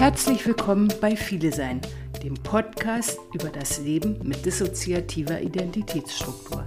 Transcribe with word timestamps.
Herzlich 0.00 0.46
willkommen 0.46 0.90
bei 1.02 1.14
Viele 1.14 1.52
Sein, 1.52 1.82
dem 2.22 2.32
Podcast 2.32 3.18
über 3.34 3.50
das 3.50 3.82
Leben 3.82 4.18
mit 4.24 4.46
dissoziativer 4.46 5.42
Identitätsstruktur. 5.42 6.64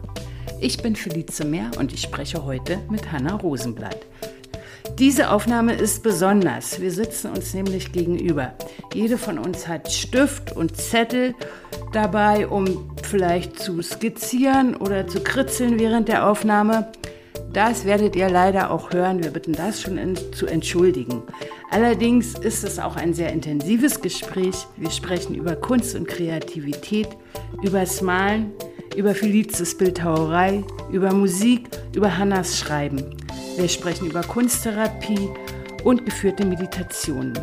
Ich 0.62 0.84
bin 0.84 0.96
Felice 0.96 1.44
Mehr 1.44 1.72
und 1.80 1.92
ich 1.92 2.04
spreche 2.04 2.46
heute 2.46 2.78
mit 2.92 3.12
Hanna 3.12 3.34
Rosenblatt. 3.38 3.98
Diese 5.00 5.32
Aufnahme 5.32 5.74
ist 5.74 6.04
besonders. 6.04 6.80
Wir 6.80 6.92
sitzen 6.92 7.32
uns 7.32 7.56
nämlich 7.56 7.92
gegenüber. 7.92 8.54
Jede 8.94 9.18
von 9.18 9.40
uns 9.40 9.68
hat 9.68 9.92
Stift 9.92 10.56
und 10.56 10.78
Zettel 10.78 11.34
dabei, 11.92 12.48
um 12.48 12.96
vielleicht 13.02 13.58
zu 13.58 13.82
skizzieren 13.82 14.76
oder 14.76 15.08
zu 15.08 15.24
kritzeln 15.24 15.80
während 15.80 16.08
der 16.08 16.30
Aufnahme. 16.30 16.92
Das 17.52 17.86
werdet 17.86 18.16
ihr 18.16 18.30
leider 18.30 18.70
auch 18.70 18.94
hören. 18.94 19.24
Wir 19.24 19.32
bitten 19.32 19.54
das 19.54 19.82
schon 19.82 19.98
in, 19.98 20.16
zu 20.34 20.46
entschuldigen. 20.46 21.24
Allerdings 21.74 22.36
ist 22.36 22.64
es 22.64 22.78
auch 22.78 22.98
ein 22.98 23.16
sehr 23.16 23.34
intensives 23.34 24.00
Gespräch. 24.00 24.68
Wir 24.78 24.92
sprechen 24.92 25.34
über 25.34 25.56
Kunst 25.56 25.96
und 25.96 26.08
Kreativität, 26.08 27.08
übers 27.64 28.00
Malen, 28.00 28.52
über 28.96 29.16
Felices 29.16 29.76
Bildhauerei, 29.76 30.64
über 30.92 31.12
Musik, 31.12 31.68
über 31.96 32.16
Hannas 32.16 32.60
Schreiben. 32.60 33.04
Wir 33.58 33.68
sprechen 33.68 34.06
über 34.06 34.22
Kunsttherapie 34.22 35.30
und 35.84 36.06
geführte 36.06 36.46
Meditationen. 36.46 37.34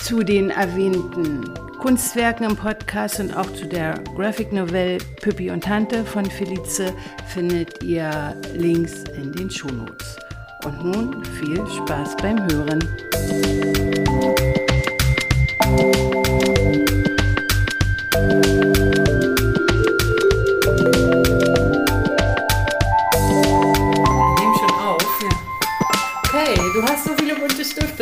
Zu 0.00 0.24
den 0.24 0.50
erwähnten 0.50 1.54
Kunstwerken 1.78 2.50
im 2.50 2.56
Podcast 2.56 3.20
und 3.20 3.32
auch 3.36 3.50
zu 3.52 3.64
der 3.68 3.94
Graphic 4.16 4.52
Novelle 4.52 4.98
Püppi 5.22 5.52
und 5.52 5.62
Tante 5.62 6.04
von 6.04 6.24
Felice 6.26 6.92
findet 7.28 7.80
ihr 7.84 8.34
Links 8.54 9.04
in 9.16 9.30
den 9.30 9.48
Shownotes. 9.48 10.18
Und 10.64 10.84
nun 10.84 11.24
viel 11.24 11.66
Spaß 11.66 12.16
beim 12.18 12.38
Hören. 12.50 12.80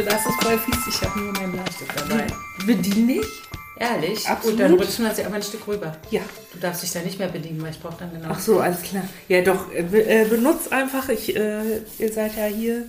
das 0.02 0.26
ist 0.26 0.42
voll 0.42 0.58
fies. 0.58 0.86
Ich 0.86 1.02
habe 1.02 1.20
nur 1.20 1.32
meinen 1.32 1.52
Bleistift 1.52 1.92
dabei. 1.96 2.26
Bediene 2.66 3.20
ich? 3.20 3.47
Ehrlich? 3.78 4.28
Absolut. 4.28 4.56
Gut, 4.56 4.64
dann 4.64 4.74
rutschen 4.74 5.04
wir 5.04 5.14
sie 5.14 5.24
aber 5.24 5.36
ein 5.36 5.42
Stück 5.42 5.66
rüber. 5.68 5.96
Ja. 6.10 6.20
Du 6.52 6.58
darfst 6.58 6.82
dich 6.82 6.92
da 6.92 7.00
nicht 7.00 7.18
mehr 7.18 7.28
bedienen, 7.28 7.62
weil 7.62 7.70
ich 7.70 7.80
brauche 7.80 7.96
dann 7.98 8.12
genau. 8.12 8.28
Ach 8.30 8.40
so, 8.40 8.58
alles 8.60 8.82
klar. 8.82 9.04
Ja, 9.28 9.40
doch, 9.42 9.72
äh, 9.72 10.22
äh, 10.22 10.24
benutzt 10.24 10.72
einfach. 10.72 11.08
Ich, 11.08 11.34
äh, 11.36 11.80
ihr 11.98 12.12
seid 12.12 12.36
ja 12.36 12.46
hier. 12.46 12.86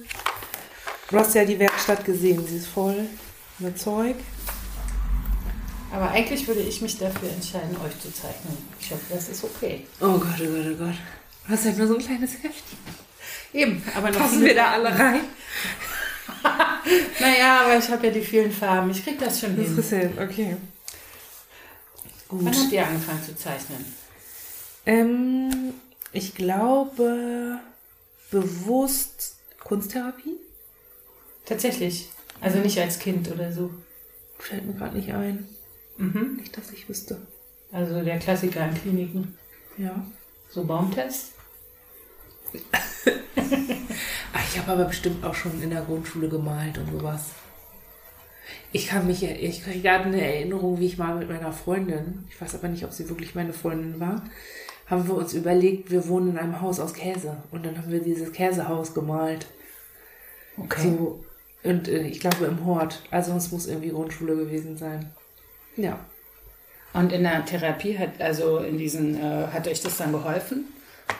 Du 1.11 1.17
hast 1.17 1.35
ja 1.35 1.45
die 1.45 1.59
Werkstatt 1.59 2.05
gesehen. 2.05 2.45
Sie 2.47 2.57
ist 2.57 2.67
voll 2.67 3.05
mit 3.59 3.79
Zeug. 3.79 4.15
Aber 5.91 6.11
eigentlich 6.11 6.47
würde 6.47 6.61
ich 6.61 6.81
mich 6.81 6.97
dafür 6.97 7.29
entscheiden, 7.29 7.75
euch 7.85 7.99
zu 7.99 8.13
zeichnen. 8.13 8.57
Ich 8.79 8.91
hoffe, 8.91 9.01
das 9.09 9.29
ist 9.29 9.43
okay. 9.43 9.85
Oh 9.99 10.17
Gott, 10.17 10.23
oh 10.39 10.45
Gott, 10.45 10.65
oh 10.73 10.85
Gott. 10.85 10.95
Du 11.47 11.53
hast 11.53 11.65
ja 11.65 11.71
nur 11.71 11.87
so 11.87 11.95
ein 11.95 12.01
kleines 12.01 12.31
Heftchen. 12.33 12.77
Eben, 13.53 13.83
aber 13.95 14.11
noch 14.11 14.19
Passen 14.19 14.41
wir 14.41 14.53
da 14.53 14.73
alle 14.73 14.89
rein? 14.89 15.21
naja, 17.19 17.61
aber 17.65 17.77
ich 17.79 17.89
habe 17.89 18.05
ja 18.07 18.13
die 18.13 18.21
vielen 18.21 18.51
Farben. 18.51 18.91
Ich 18.91 19.03
krieg 19.03 19.19
das 19.19 19.39
schon 19.39 19.57
Das 19.57 19.65
hin. 19.65 19.77
ist 19.79 19.89
hin, 19.89 20.11
okay. 20.21 20.57
Gut. 22.29 22.45
Wann 22.45 22.55
habt 22.55 22.71
ihr 22.71 22.87
angefangen 22.87 23.23
zu 23.23 23.35
zeichnen? 23.35 23.83
Ähm, 24.85 25.73
ich 26.13 26.35
glaube, 26.35 27.59
bewusst 28.31 29.37
Kunsttherapie? 29.59 30.37
Tatsächlich. 31.45 32.09
Also 32.39 32.59
nicht 32.59 32.79
als 32.79 32.99
Kind 32.99 33.29
oder 33.31 33.51
so. 33.51 33.71
Fällt 34.37 34.65
mir 34.65 34.73
gerade 34.73 34.95
nicht 34.95 35.11
ein. 35.11 35.49
Mhm. 35.97 36.37
Nicht, 36.37 36.55
dass 36.55 36.71
ich 36.71 36.87
wüsste. 36.87 37.19
Also 37.71 38.01
der 38.03 38.19
Klassiker 38.19 38.65
in 38.65 38.75
Kliniken. 38.75 39.37
Ja. 39.77 40.05
So 40.49 40.63
Baumtest. 40.63 41.33
Ach, 44.33 44.43
ich 44.51 44.59
habe 44.59 44.71
aber 44.71 44.85
bestimmt 44.85 45.23
auch 45.25 45.35
schon 45.35 45.61
in 45.61 45.71
der 45.71 45.81
Grundschule 45.81 46.29
gemalt 46.29 46.77
und 46.77 46.91
sowas. 46.91 47.31
Ich 48.71 48.87
kann 48.87 49.07
mich, 49.07 49.23
ich 49.23 49.63
kriege 49.63 49.81
gerade 49.81 50.05
eine 50.05 50.21
Erinnerung, 50.21 50.79
wie 50.79 50.85
ich 50.85 50.97
mal 50.97 51.15
mit 51.15 51.29
meiner 51.29 51.51
Freundin, 51.51 52.25
ich 52.29 52.39
weiß 52.39 52.55
aber 52.55 52.67
nicht, 52.67 52.83
ob 52.83 52.91
sie 52.91 53.09
wirklich 53.09 53.35
meine 53.35 53.53
Freundin 53.53 53.99
war, 53.99 54.23
haben 54.87 55.07
wir 55.07 55.15
uns 55.15 55.33
überlegt, 55.33 55.91
wir 55.91 56.07
wohnen 56.07 56.29
in 56.29 56.37
einem 56.37 56.61
Haus 56.61 56.79
aus 56.79 56.93
Käse. 56.93 57.37
Und 57.51 57.65
dann 57.65 57.77
haben 57.77 57.91
wir 57.91 57.99
dieses 57.99 58.31
Käsehaus 58.31 58.93
gemalt. 58.93 59.45
Okay. 60.57 60.81
So, 60.81 61.23
und 61.63 61.87
äh, 61.87 62.07
ich 62.07 62.19
glaube 62.19 62.45
im 62.45 62.65
Hort. 62.65 63.01
Also 63.11 63.33
es 63.33 63.51
muss 63.51 63.67
irgendwie 63.67 63.89
Grundschule 63.89 64.35
gewesen 64.35 64.77
sein. 64.77 65.11
Ja. 65.75 65.99
Und 66.93 67.11
in 67.11 67.23
der 67.23 67.45
Therapie 67.45 67.97
hat, 67.97 68.19
also 68.19 68.59
in 68.59 68.77
diesen, 68.77 69.15
äh, 69.15 69.47
hat 69.53 69.67
euch 69.67 69.81
das 69.81 69.97
dann 69.97 70.11
geholfen, 70.11 70.65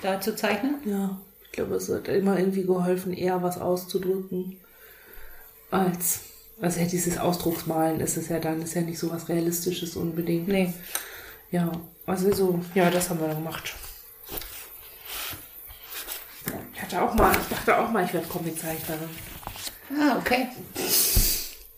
da 0.02 0.20
zu 0.20 0.36
zeichnen? 0.36 0.76
Ja. 0.86 1.20
Ich 1.46 1.52
glaube, 1.52 1.76
es 1.76 1.90
hat 1.90 2.08
immer 2.08 2.40
irgendwie 2.40 2.64
geholfen, 2.64 3.14
eher 3.14 3.42
was 3.44 3.60
auszudrücken, 3.60 4.58
als, 5.72 6.22
also 6.62 6.80
ja, 6.80 6.86
dieses 6.86 7.18
Ausdrucksmalen 7.18 8.00
ist 8.00 8.18
es 8.18 8.30
ja 8.30 8.40
dann, 8.40 8.62
ist 8.62 8.74
ja 8.74 8.82
nicht 8.82 9.00
so 9.00 9.10
was 9.12 9.30
Realistisches 9.30 9.96
unbedingt. 9.96 10.48
Nee. 10.48 10.74
Ja, 11.52 11.72
also 12.06 12.34
so, 12.34 12.60
ja, 12.76 12.90
das 12.90 13.10
haben 13.10 13.20
wir 13.20 13.28
gemacht. 13.28 13.74
Ich 16.74 16.82
hatte 16.82 17.02
auch 17.02 17.14
mal, 17.16 17.32
ich 17.32 17.56
dachte 17.56 17.78
auch 17.78 17.90
mal, 17.92 18.06
ich 18.06 18.14
werde 18.14 18.28
Comiczeichnerin. 18.28 19.10
Ah, 19.98 20.18
okay. 20.18 20.48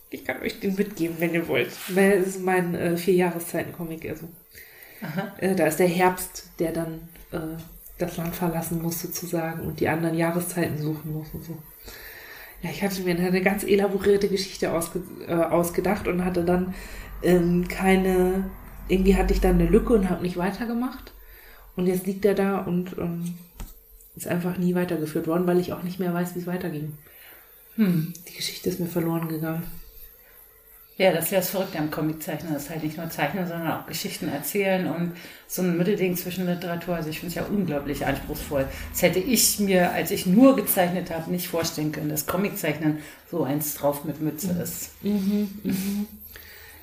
Ich 0.09 0.25
kann 0.25 0.41
euch 0.41 0.59
den 0.59 0.75
mitgeben, 0.75 1.15
wenn 1.19 1.33
ihr 1.33 1.47
wollt. 1.47 1.71
Weil 1.89 2.13
es 2.13 2.35
ist 2.35 2.41
mein 2.41 2.75
äh, 2.75 2.97
vier 2.97 3.13
Jahreszeiten-Comic. 3.13 4.09
Also. 4.09 4.27
Äh, 5.37 5.55
da 5.55 5.67
ist 5.67 5.79
der 5.79 5.87
Herbst, 5.87 6.49
der 6.59 6.71
dann 6.73 7.07
äh, 7.31 7.57
das 7.97 8.17
Land 8.17 8.35
verlassen 8.35 8.81
muss 8.81 9.01
sozusagen 9.01 9.61
und 9.61 9.79
die 9.79 9.87
anderen 9.87 10.17
Jahreszeiten 10.17 10.81
suchen 10.81 11.13
muss 11.13 11.27
und 11.33 11.45
so. 11.45 11.57
Ja, 12.61 12.69
ich 12.69 12.83
hatte 12.83 13.01
mir 13.01 13.15
eine 13.17 13.41
ganz 13.41 13.63
elaborierte 13.63 14.27
Geschichte 14.27 14.71
ausge 14.71 15.01
äh, 15.27 15.33
ausgedacht 15.33 16.07
und 16.07 16.23
hatte 16.23 16.43
dann 16.43 16.75
ähm, 17.23 17.67
keine, 17.67 18.49
irgendwie 18.87 19.15
hatte 19.15 19.33
ich 19.33 19.41
dann 19.41 19.55
eine 19.55 19.67
Lücke 19.67 19.93
und 19.93 20.09
habe 20.09 20.21
nicht 20.21 20.37
weitergemacht. 20.37 21.13
Und 21.75 21.87
jetzt 21.87 22.05
liegt 22.05 22.25
er 22.25 22.35
da 22.35 22.59
und 22.59 22.97
ähm, 22.97 23.35
ist 24.15 24.27
einfach 24.27 24.57
nie 24.57 24.75
weitergeführt 24.75 25.27
worden, 25.27 25.47
weil 25.47 25.59
ich 25.59 25.73
auch 25.73 25.83
nicht 25.83 25.99
mehr 25.99 26.13
weiß, 26.13 26.35
wie 26.35 26.39
es 26.39 26.47
weiterging. 26.47 26.97
Hm. 27.75 28.13
Die 28.27 28.35
Geschichte 28.35 28.69
ist 28.69 28.79
mir 28.79 28.87
verloren 28.87 29.27
gegangen. 29.27 29.63
Ja, 31.01 31.11
das 31.11 31.25
ist 31.25 31.31
ja 31.31 31.39
das 31.39 31.49
Verrückte 31.49 31.79
am 31.79 31.89
Comiczeichnen. 31.89 32.53
Das 32.53 32.63
ist 32.65 32.69
halt 32.69 32.83
nicht 32.83 32.95
nur 32.95 33.09
Zeichnen, 33.09 33.47
sondern 33.47 33.71
auch 33.71 33.87
Geschichten 33.87 34.27
erzählen 34.29 34.85
und 34.85 35.13
so 35.47 35.63
ein 35.63 35.75
Mittelding 35.75 36.15
zwischen 36.15 36.45
Literatur. 36.45 36.93
Also 36.95 37.09
ich 37.09 37.19
finde 37.19 37.29
es 37.29 37.35
ja 37.35 37.43
unglaublich 37.45 38.05
anspruchsvoll. 38.05 38.67
Das 38.91 39.01
hätte 39.01 39.17
ich 39.17 39.59
mir, 39.59 39.91
als 39.93 40.11
ich 40.11 40.27
nur 40.27 40.55
gezeichnet 40.55 41.09
habe, 41.09 41.31
nicht 41.31 41.47
vorstellen 41.47 41.91
können, 41.91 42.09
dass 42.09 42.27
Comiczeichnen 42.27 42.99
so 43.31 43.43
eins 43.43 43.73
drauf 43.73 44.05
mit 44.05 44.21
Mütze 44.21 44.51
ist. 44.61 44.91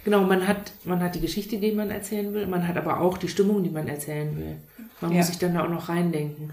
Genau, 0.04 0.22
man 0.24 0.48
hat, 0.48 0.72
man 0.82 1.00
hat 1.00 1.14
die 1.14 1.20
Geschichte, 1.20 1.58
die 1.58 1.70
man 1.70 1.90
erzählen 1.92 2.34
will, 2.34 2.48
man 2.48 2.66
hat 2.66 2.76
aber 2.76 3.00
auch 3.00 3.18
die 3.18 3.28
Stimmung, 3.28 3.62
die 3.62 3.70
man 3.70 3.86
erzählen 3.86 4.36
will. 4.36 4.56
Man 5.00 5.12
Ja. 5.12 5.18
muss 5.18 5.28
sich 5.28 5.38
dann 5.38 5.54
da 5.54 5.64
auch 5.64 5.68
noch 5.68 5.88
reindenken. 5.90 6.50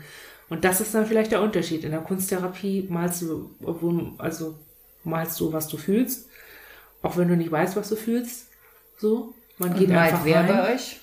Und 0.50 0.64
das 0.64 0.81
ist 0.81 0.94
dann 0.94 1.08
vielleicht 1.08 1.31
der 1.31 1.42
Unterschied. 1.42 1.84
In 1.84 1.90
der 1.92 2.02
Kunsttherapie 2.02 2.86
malst 2.90 3.24
du, 3.24 3.50
obwohl, 3.64 4.12
also 4.20 4.54
malst 5.04 5.40
du, 5.40 5.52
was 5.52 5.68
du 5.68 5.78
fühlst, 5.78 6.28
auch 7.06 7.18
wenn 7.18 7.28
du 7.28 7.36
nicht 7.38 7.52
weißt, 7.52 7.76
was 7.76 7.90
du 7.90 7.96
fühlst. 7.96 8.48
So, 8.98 9.34
man 9.58 9.74
geht 9.74 9.90
Und 9.90 9.96
malt 9.96 10.14
einfach 10.14 10.26
wer 10.26 10.40
rein. 10.42 10.48
bei 10.48 10.74
euch? 10.74 11.00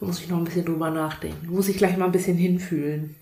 Da 0.00 0.06
muss 0.06 0.20
ich 0.20 0.28
noch 0.28 0.38
ein 0.38 0.44
bisschen 0.44 0.64
drüber 0.64 0.90
nachdenken. 0.90 1.48
Muss 1.48 1.68
ich 1.68 1.78
gleich 1.78 1.96
mal 1.96 2.06
ein 2.06 2.12
bisschen 2.12 2.36
hinfühlen. 2.36 3.16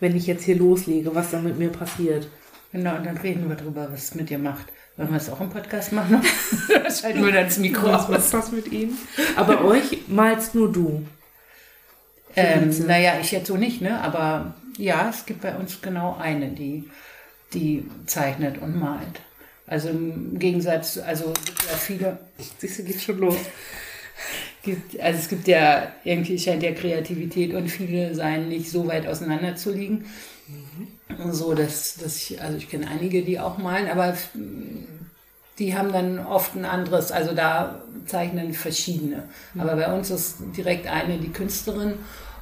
Wenn 0.00 0.16
ich 0.16 0.26
jetzt 0.26 0.44
hier 0.44 0.56
loslege, 0.56 1.14
was 1.14 1.30
dann 1.30 1.44
mit 1.44 1.58
mir 1.58 1.70
passiert. 1.70 2.28
Genau, 2.72 2.96
und 2.96 3.04
dann 3.06 3.16
reden 3.18 3.48
wir 3.48 3.56
drüber, 3.56 3.88
was 3.92 4.04
es 4.04 4.14
mit 4.14 4.30
dir 4.30 4.38
macht. 4.38 4.66
Wollen 4.96 5.10
wir 5.10 5.16
es 5.16 5.30
auch 5.30 5.40
im 5.40 5.50
Podcast 5.50 5.92
machen? 5.92 6.22
Schalten 7.00 7.24
wir 7.24 7.32
dann 7.32 7.44
das 7.44 7.58
Mikro 7.58 7.86
Was 7.88 8.08
aus. 8.08 8.16
ist 8.18 8.34
das 8.34 8.52
mit 8.52 8.70
Ihnen? 8.70 8.96
Aber 9.36 9.64
euch 9.64 10.08
malst 10.08 10.54
nur 10.54 10.70
du. 10.70 11.04
Ähm, 12.36 12.70
naja, 12.86 13.14
ich 13.20 13.30
jetzt 13.32 13.48
so 13.48 13.56
nicht, 13.56 13.80
ne? 13.82 14.00
Aber 14.00 14.54
ja, 14.78 15.08
es 15.10 15.26
gibt 15.26 15.42
bei 15.42 15.54
uns 15.56 15.80
genau 15.80 16.16
eine, 16.18 16.48
die, 16.50 16.84
die 17.54 17.88
zeichnet 18.06 18.58
und 18.58 18.78
malt. 18.78 19.20
Also 19.66 19.88
im 19.88 20.38
Gegensatz, 20.38 20.98
also 20.98 21.32
es 21.32 21.44
gibt 21.44 21.62
ja 21.62 21.76
viele, 21.76 22.18
Siehst 22.58 22.78
du, 22.78 22.82
geht 22.82 23.00
schon 23.00 23.18
los. 23.18 23.36
gibt, 24.62 25.00
also 25.00 25.18
es 25.18 25.28
gibt 25.28 25.48
ja, 25.48 25.92
irgendwie 26.04 26.38
scheint 26.38 26.62
ja 26.62 26.72
Kreativität 26.72 27.54
und 27.54 27.68
viele 27.68 28.14
sein 28.14 28.48
nicht 28.48 28.70
so 28.70 28.86
weit 28.86 29.06
auseinander 29.06 29.56
zu 29.56 29.72
liegen. 29.72 30.04
So, 31.30 31.54
dass, 31.54 31.96
dass 31.96 32.16
ich, 32.16 32.40
also 32.40 32.56
ich 32.56 32.68
kenne 32.68 32.88
einige, 32.88 33.22
die 33.22 33.38
auch 33.38 33.58
malen, 33.58 33.88
aber 33.88 34.16
die 35.58 35.76
haben 35.76 35.92
dann 35.92 36.18
oft 36.18 36.54
ein 36.54 36.64
anderes, 36.64 37.12
also 37.12 37.34
da 37.34 37.82
zeichnen 38.06 38.52
verschiedene. 38.52 39.24
Aber 39.56 39.76
bei 39.76 39.92
uns 39.92 40.10
ist 40.10 40.36
direkt 40.56 40.86
eine 40.86 41.18
die 41.18 41.32
Künstlerin 41.32 41.94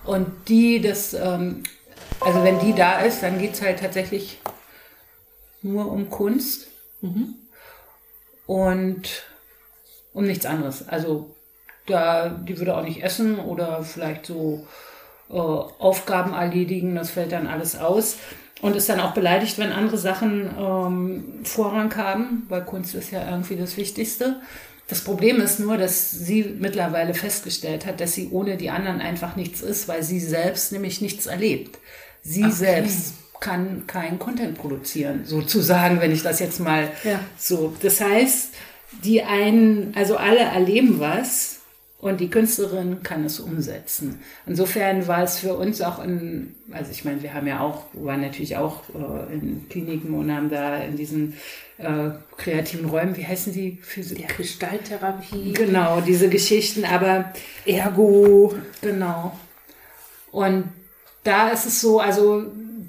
und 0.05 0.27
die, 0.49 0.81
das, 0.81 1.15
ähm, 1.15 1.63
also 2.21 2.43
wenn 2.43 2.59
die 2.61 2.75
da 2.75 3.01
ist, 3.01 3.23
dann 3.23 3.39
geht 3.39 3.55
es 3.55 3.63
halt 3.63 3.81
tatsächlich 3.81 4.41
nur 5.63 5.91
um 5.91 6.11
Kunst 6.11 6.69
mhm. 7.01 7.35
und 8.47 9.25
um 10.13 10.25
nichts 10.25 10.47
anderes. 10.47 10.89
Also 10.89 11.35
da, 11.87 12.29
die 12.29 12.59
würde 12.59 12.77
auch 12.77 12.85
nicht 12.85 13.03
essen 13.03 13.39
oder 13.39 13.83
vielleicht 13.83 14.27
so 14.27 14.67
äh, 15.31 15.35
Aufgaben 15.35 16.33
erledigen, 16.35 16.95
das 16.95 17.11
fällt 17.11 17.33
dann 17.33 17.47
alles 17.47 17.77
aus. 17.77 18.17
Und 18.63 18.77
ist 18.77 18.91
dann 18.91 19.01
auch 19.01 19.15
beleidigt, 19.15 19.59
wenn 19.59 19.73
andere 19.73 19.97
Sachen 19.97 20.51
ähm, 20.59 21.25
Vorrang 21.45 21.97
haben, 21.97 22.45
weil 22.51 22.63
Kunst 22.63 22.95
ist 22.95 23.11
ja 23.11 23.27
irgendwie 23.31 23.57
das 23.57 23.79
Wichtigste. 23.79 24.37
Das 24.87 25.03
Problem 25.03 25.41
ist 25.41 25.61
nur, 25.61 25.79
dass 25.79 26.11
sie 26.11 26.57
mittlerweile 26.59 27.15
festgestellt 27.15 27.87
hat, 27.87 28.01
dass 28.01 28.13
sie 28.13 28.29
ohne 28.33 28.59
die 28.59 28.69
anderen 28.69 29.01
einfach 29.01 29.35
nichts 29.35 29.63
ist, 29.63 29.89
weil 29.89 30.03
sie 30.03 30.21
selbst 30.21 30.73
nämlich 30.73 31.01
nichts 31.01 31.25
erlebt. 31.25 31.79
Sie 32.23 32.45
okay. 32.45 32.53
selbst 32.53 33.15
kann 33.41 33.87
keinen 33.87 34.19
Content 34.19 34.59
produzieren, 34.59 35.23
sozusagen, 35.25 36.01
wenn 36.01 36.13
ich 36.13 36.23
das 36.23 36.41
jetzt 36.41 36.61
mal 36.61 36.91
ja. 37.05 37.21
so. 37.39 37.75
Das 37.83 38.01
heißt, 38.01 38.55
die 39.05 39.23
einen, 39.23 39.93
also 39.97 40.17
alle 40.17 40.41
erleben 40.41 41.01
was, 41.01 41.61
und 42.01 42.21
die 42.21 42.31
Künstlerin 42.31 43.03
kann 43.03 43.25
es 43.25 43.41
umsetzen. 43.41 44.21
Insofern 44.47 45.07
war 45.07 45.23
es 45.23 45.39
für 45.39 45.55
uns 45.55 45.83
auch 45.83 46.03
in, 46.03 46.55
also 46.71 46.91
ich 46.91 47.05
meine, 47.05 47.23
wir 47.23 47.35
haben 47.35 47.47
ja 47.47 47.61
auch, 47.61 47.85
waren 47.93 48.23
natürlich 48.23 48.57
auch 48.57 48.83
äh, 48.95 49.35
in 49.35 49.67
Kliniken 49.69 50.15
und 50.15 50.35
haben 50.35 50.49
da 50.49 50.79
in 50.79 50.97
diesen 50.97 51.35
äh, 51.77 52.11
kreativen 52.39 52.89
Räumen, 52.89 53.17
wie 53.17 53.27
heißen 53.27 53.53
die? 53.53 53.79
Physik? 53.83 54.21
Ja, 54.21 54.29
Gestalttherapie. 54.35 55.53
Genau, 55.53 56.01
diese 56.01 56.31
Geschichten, 56.31 56.87
aber 56.87 57.35
Ergo, 57.67 58.55
genau. 58.81 59.39
Und 60.33 60.65
da 61.23 61.51
ist 61.51 61.67
es 61.67 61.83
so, 61.83 62.01
also 62.01 62.47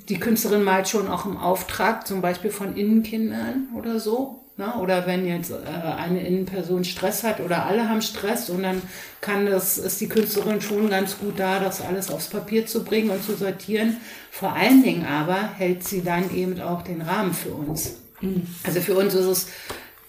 die 0.09 0.19
Künstlerin 0.19 0.63
malt 0.63 0.87
schon 0.87 1.07
auch 1.07 1.25
im 1.25 1.37
Auftrag, 1.37 2.07
zum 2.07 2.21
Beispiel 2.21 2.51
von 2.51 2.75
Innenkindern 2.75 3.69
oder 3.75 3.99
so. 3.99 4.41
Ne? 4.57 4.73
Oder 4.79 5.07
wenn 5.07 5.25
jetzt 5.25 5.51
äh, 5.51 5.55
eine 5.97 6.25
Innenperson 6.25 6.83
Stress 6.83 7.23
hat 7.23 7.39
oder 7.39 7.65
alle 7.65 7.87
haben 7.89 8.01
Stress 8.01 8.49
und 8.49 8.63
dann 8.63 8.81
kann 9.21 9.45
das, 9.45 9.77
ist 9.77 10.01
die 10.01 10.09
Künstlerin 10.09 10.61
schon 10.61 10.89
ganz 10.89 11.17
gut 11.17 11.39
da, 11.39 11.59
das 11.59 11.81
alles 11.81 12.11
aufs 12.11 12.27
Papier 12.27 12.65
zu 12.65 12.83
bringen 12.83 13.09
und 13.09 13.23
zu 13.23 13.35
sortieren. 13.35 13.97
Vor 14.29 14.53
allen 14.53 14.83
Dingen 14.83 15.05
aber 15.05 15.53
hält 15.57 15.83
sie 15.83 16.03
dann 16.03 16.35
eben 16.35 16.61
auch 16.61 16.81
den 16.81 17.01
Rahmen 17.01 17.33
für 17.33 17.53
uns. 17.53 17.97
Mhm. 18.19 18.45
Also 18.63 18.81
für 18.81 18.95
uns 18.95 19.13
ist 19.13 19.25
es 19.25 19.47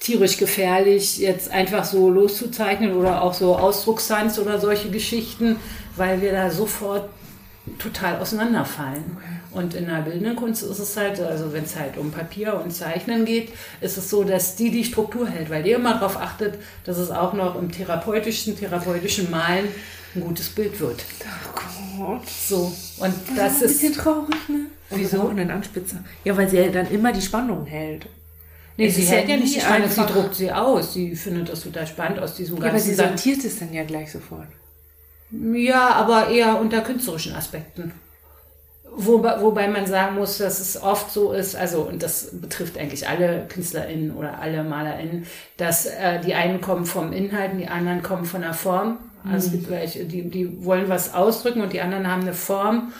tierisch 0.00 0.36
gefährlich, 0.36 1.18
jetzt 1.18 1.50
einfach 1.50 1.84
so 1.84 2.10
loszuzeichnen 2.10 2.94
oder 2.94 3.22
auch 3.22 3.34
so 3.34 3.56
Ausdrucksscience 3.56 4.40
oder 4.40 4.58
solche 4.58 4.90
Geschichten, 4.90 5.56
weil 5.96 6.20
wir 6.20 6.32
da 6.32 6.50
sofort 6.50 7.08
total 7.78 8.18
auseinanderfallen. 8.18 9.18
Und 9.52 9.74
in 9.74 9.86
der 9.86 10.00
bildenden 10.00 10.34
Kunst 10.34 10.62
ist 10.62 10.78
es 10.78 10.96
halt, 10.96 11.20
also 11.20 11.52
wenn 11.52 11.64
es 11.64 11.76
halt 11.78 11.98
um 11.98 12.10
Papier 12.10 12.58
und 12.62 12.70
Zeichnen 12.70 13.24
geht, 13.24 13.52
ist 13.80 13.98
es 13.98 14.08
so, 14.08 14.24
dass 14.24 14.56
die 14.56 14.70
die 14.70 14.84
Struktur 14.84 15.28
hält, 15.28 15.50
weil 15.50 15.62
die 15.62 15.72
immer 15.72 15.94
darauf 15.94 16.16
achtet, 16.16 16.54
dass 16.84 16.96
es 16.96 17.10
auch 17.10 17.34
noch 17.34 17.60
im 17.60 17.70
therapeutischen, 17.70 18.56
therapeutischen 18.56 19.30
Malen 19.30 19.68
ein 20.14 20.20
gutes 20.22 20.48
Bild 20.48 20.78
wird. 20.80 21.04
Oh 21.24 22.02
Gott. 22.02 22.28
So. 22.28 22.72
Und 22.98 23.14
das, 23.36 23.60
das 23.60 23.62
ist. 23.62 23.62
Ein 23.62 23.68
bisschen 23.68 23.92
traurig, 23.94 24.48
ne? 24.48 24.66
Wieso? 24.90 25.28
einen 25.28 25.50
Anspitzer. 25.50 26.04
Ja, 26.24 26.36
weil 26.36 26.48
sie 26.48 26.58
ja 26.58 26.68
dann 26.68 26.90
immer 26.90 27.12
die 27.12 27.22
Spannung 27.22 27.66
hält. 27.66 28.06
Nee, 28.76 28.88
sie 28.88 29.02
hält 29.02 29.28
ja 29.28 29.36
nicht 29.36 29.54
die 29.54 29.60
Spannung, 29.60 29.88
sie 29.88 30.06
druckt 30.06 30.34
sie 30.34 30.50
aus. 30.50 30.94
Sie 30.94 31.14
findet 31.14 31.48
das 31.50 31.62
total 31.62 31.86
spannend 31.86 32.18
aus 32.18 32.34
diesem 32.34 32.58
ganzen. 32.58 32.64
Ja, 32.64 32.70
aber 32.70 32.80
sie 32.80 32.94
sortiert 32.94 33.44
es 33.44 33.58
dann 33.58 33.72
ja 33.72 33.84
gleich 33.84 34.10
sofort. 34.10 34.48
Ja, 35.30 35.90
aber 35.90 36.28
eher 36.28 36.58
unter 36.60 36.80
künstlerischen 36.80 37.34
Aspekten. 37.34 37.92
Wobei, 38.94 39.40
wobei 39.40 39.68
man 39.68 39.86
sagen 39.86 40.16
muss, 40.16 40.36
dass 40.36 40.60
es 40.60 40.80
oft 40.80 41.10
so 41.10 41.32
ist, 41.32 41.56
also 41.56 41.80
und 41.82 42.02
das 42.02 42.28
betrifft 42.32 42.76
eigentlich 42.76 43.08
alle 43.08 43.46
KünstlerInnen 43.48 44.14
oder 44.14 44.38
alle 44.38 44.64
MalerInnen, 44.64 45.26
dass 45.56 45.86
äh, 45.86 46.20
die 46.20 46.34
einen 46.34 46.60
kommen 46.60 46.84
vom 46.84 47.12
Inhalt 47.12 47.52
und 47.52 47.58
die 47.58 47.68
anderen 47.68 48.02
kommen 48.02 48.26
von 48.26 48.42
der 48.42 48.52
Form. 48.52 48.98
Also 49.24 49.30
mhm. 49.30 49.36
es 49.36 49.50
gibt 49.50 49.70
welche, 49.70 50.04
die, 50.04 50.28
die 50.28 50.64
wollen 50.64 50.90
was 50.90 51.14
ausdrücken 51.14 51.62
und 51.62 51.72
die 51.72 51.80
anderen 51.80 52.06
haben 52.06 52.22
eine 52.22 52.34
Form 52.34 52.92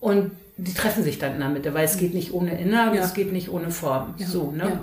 und 0.00 0.30
die 0.56 0.72
treffen 0.72 1.04
sich 1.04 1.18
dann 1.18 1.34
in 1.34 1.40
der 1.40 1.48
Mitte, 1.50 1.74
weil 1.74 1.84
es 1.84 1.98
geht 1.98 2.14
nicht 2.14 2.32
ohne 2.32 2.58
Inhalt, 2.58 2.94
ja. 2.94 3.02
es 3.02 3.12
geht 3.12 3.32
nicht 3.32 3.50
ohne 3.50 3.70
Form. 3.70 4.14
Ja. 4.16 4.26
So, 4.26 4.52
ne? 4.52 4.64
Ja. 4.64 4.80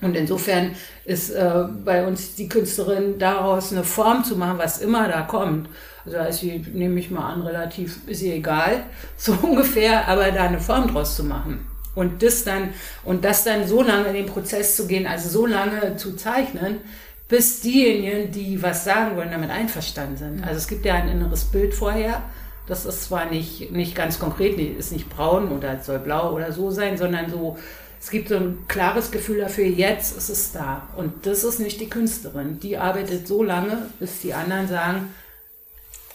Und 0.00 0.16
insofern 0.16 0.72
ist 1.04 1.30
äh, 1.30 1.64
bei 1.84 2.06
uns 2.06 2.36
die 2.36 2.48
Künstlerin 2.48 3.18
daraus 3.18 3.72
eine 3.72 3.84
Form 3.84 4.24
zu 4.24 4.36
machen, 4.36 4.58
was 4.58 4.78
immer 4.78 5.08
da 5.08 5.22
kommt. 5.22 5.68
Also 6.04 6.18
da 6.18 6.24
ist 6.26 6.40
sie, 6.40 6.64
nehme 6.72 6.98
ich 7.00 7.10
mal 7.10 7.32
an, 7.32 7.42
relativ, 7.42 8.00
ist 8.06 8.20
sie 8.20 8.32
egal, 8.32 8.84
so 9.16 9.32
ungefähr, 9.42 10.08
aber 10.08 10.30
da 10.30 10.44
eine 10.44 10.60
Form 10.60 10.92
draus 10.92 11.16
zu 11.16 11.24
machen. 11.24 11.66
Und 11.94 12.22
das 12.22 12.44
dann, 12.44 12.70
und 13.04 13.24
das 13.24 13.44
dann 13.44 13.66
so 13.66 13.82
lange 13.82 14.08
in 14.08 14.14
den 14.14 14.26
Prozess 14.26 14.76
zu 14.76 14.86
gehen, 14.86 15.06
also 15.06 15.28
so 15.28 15.46
lange 15.46 15.96
zu 15.96 16.14
zeichnen, 16.14 16.80
bis 17.28 17.60
diejenigen, 17.60 18.32
die 18.32 18.62
was 18.62 18.84
sagen 18.84 19.16
wollen, 19.16 19.30
damit 19.30 19.50
einverstanden 19.50 20.16
sind. 20.16 20.44
Also 20.44 20.56
es 20.56 20.66
gibt 20.66 20.84
ja 20.84 20.94
ein 20.94 21.08
inneres 21.08 21.44
Bild 21.44 21.74
vorher. 21.74 22.22
Das 22.66 22.86
ist 22.86 23.04
zwar 23.04 23.26
nicht, 23.26 23.70
nicht 23.70 23.94
ganz 23.94 24.18
konkret, 24.18 24.58
ist 24.58 24.92
nicht 24.92 25.08
braun 25.08 25.50
oder 25.52 25.80
soll 25.80 25.98
blau 25.98 26.34
oder 26.34 26.52
so 26.52 26.70
sein, 26.70 26.96
sondern 26.96 27.30
so, 27.30 27.58
es 28.00 28.10
gibt 28.10 28.28
so 28.28 28.36
ein 28.36 28.58
klares 28.68 29.10
Gefühl 29.10 29.40
dafür, 29.40 29.64
jetzt 29.66 30.16
ist 30.16 30.28
es 30.28 30.52
da. 30.52 30.88
Und 30.96 31.26
das 31.26 31.44
ist 31.44 31.60
nicht 31.60 31.80
die 31.80 31.88
Künstlerin. 31.88 32.60
Die 32.60 32.76
arbeitet 32.78 33.26
so 33.26 33.42
lange, 33.42 33.90
bis 33.98 34.20
die 34.20 34.34
anderen 34.34 34.68
sagen, 34.68 35.14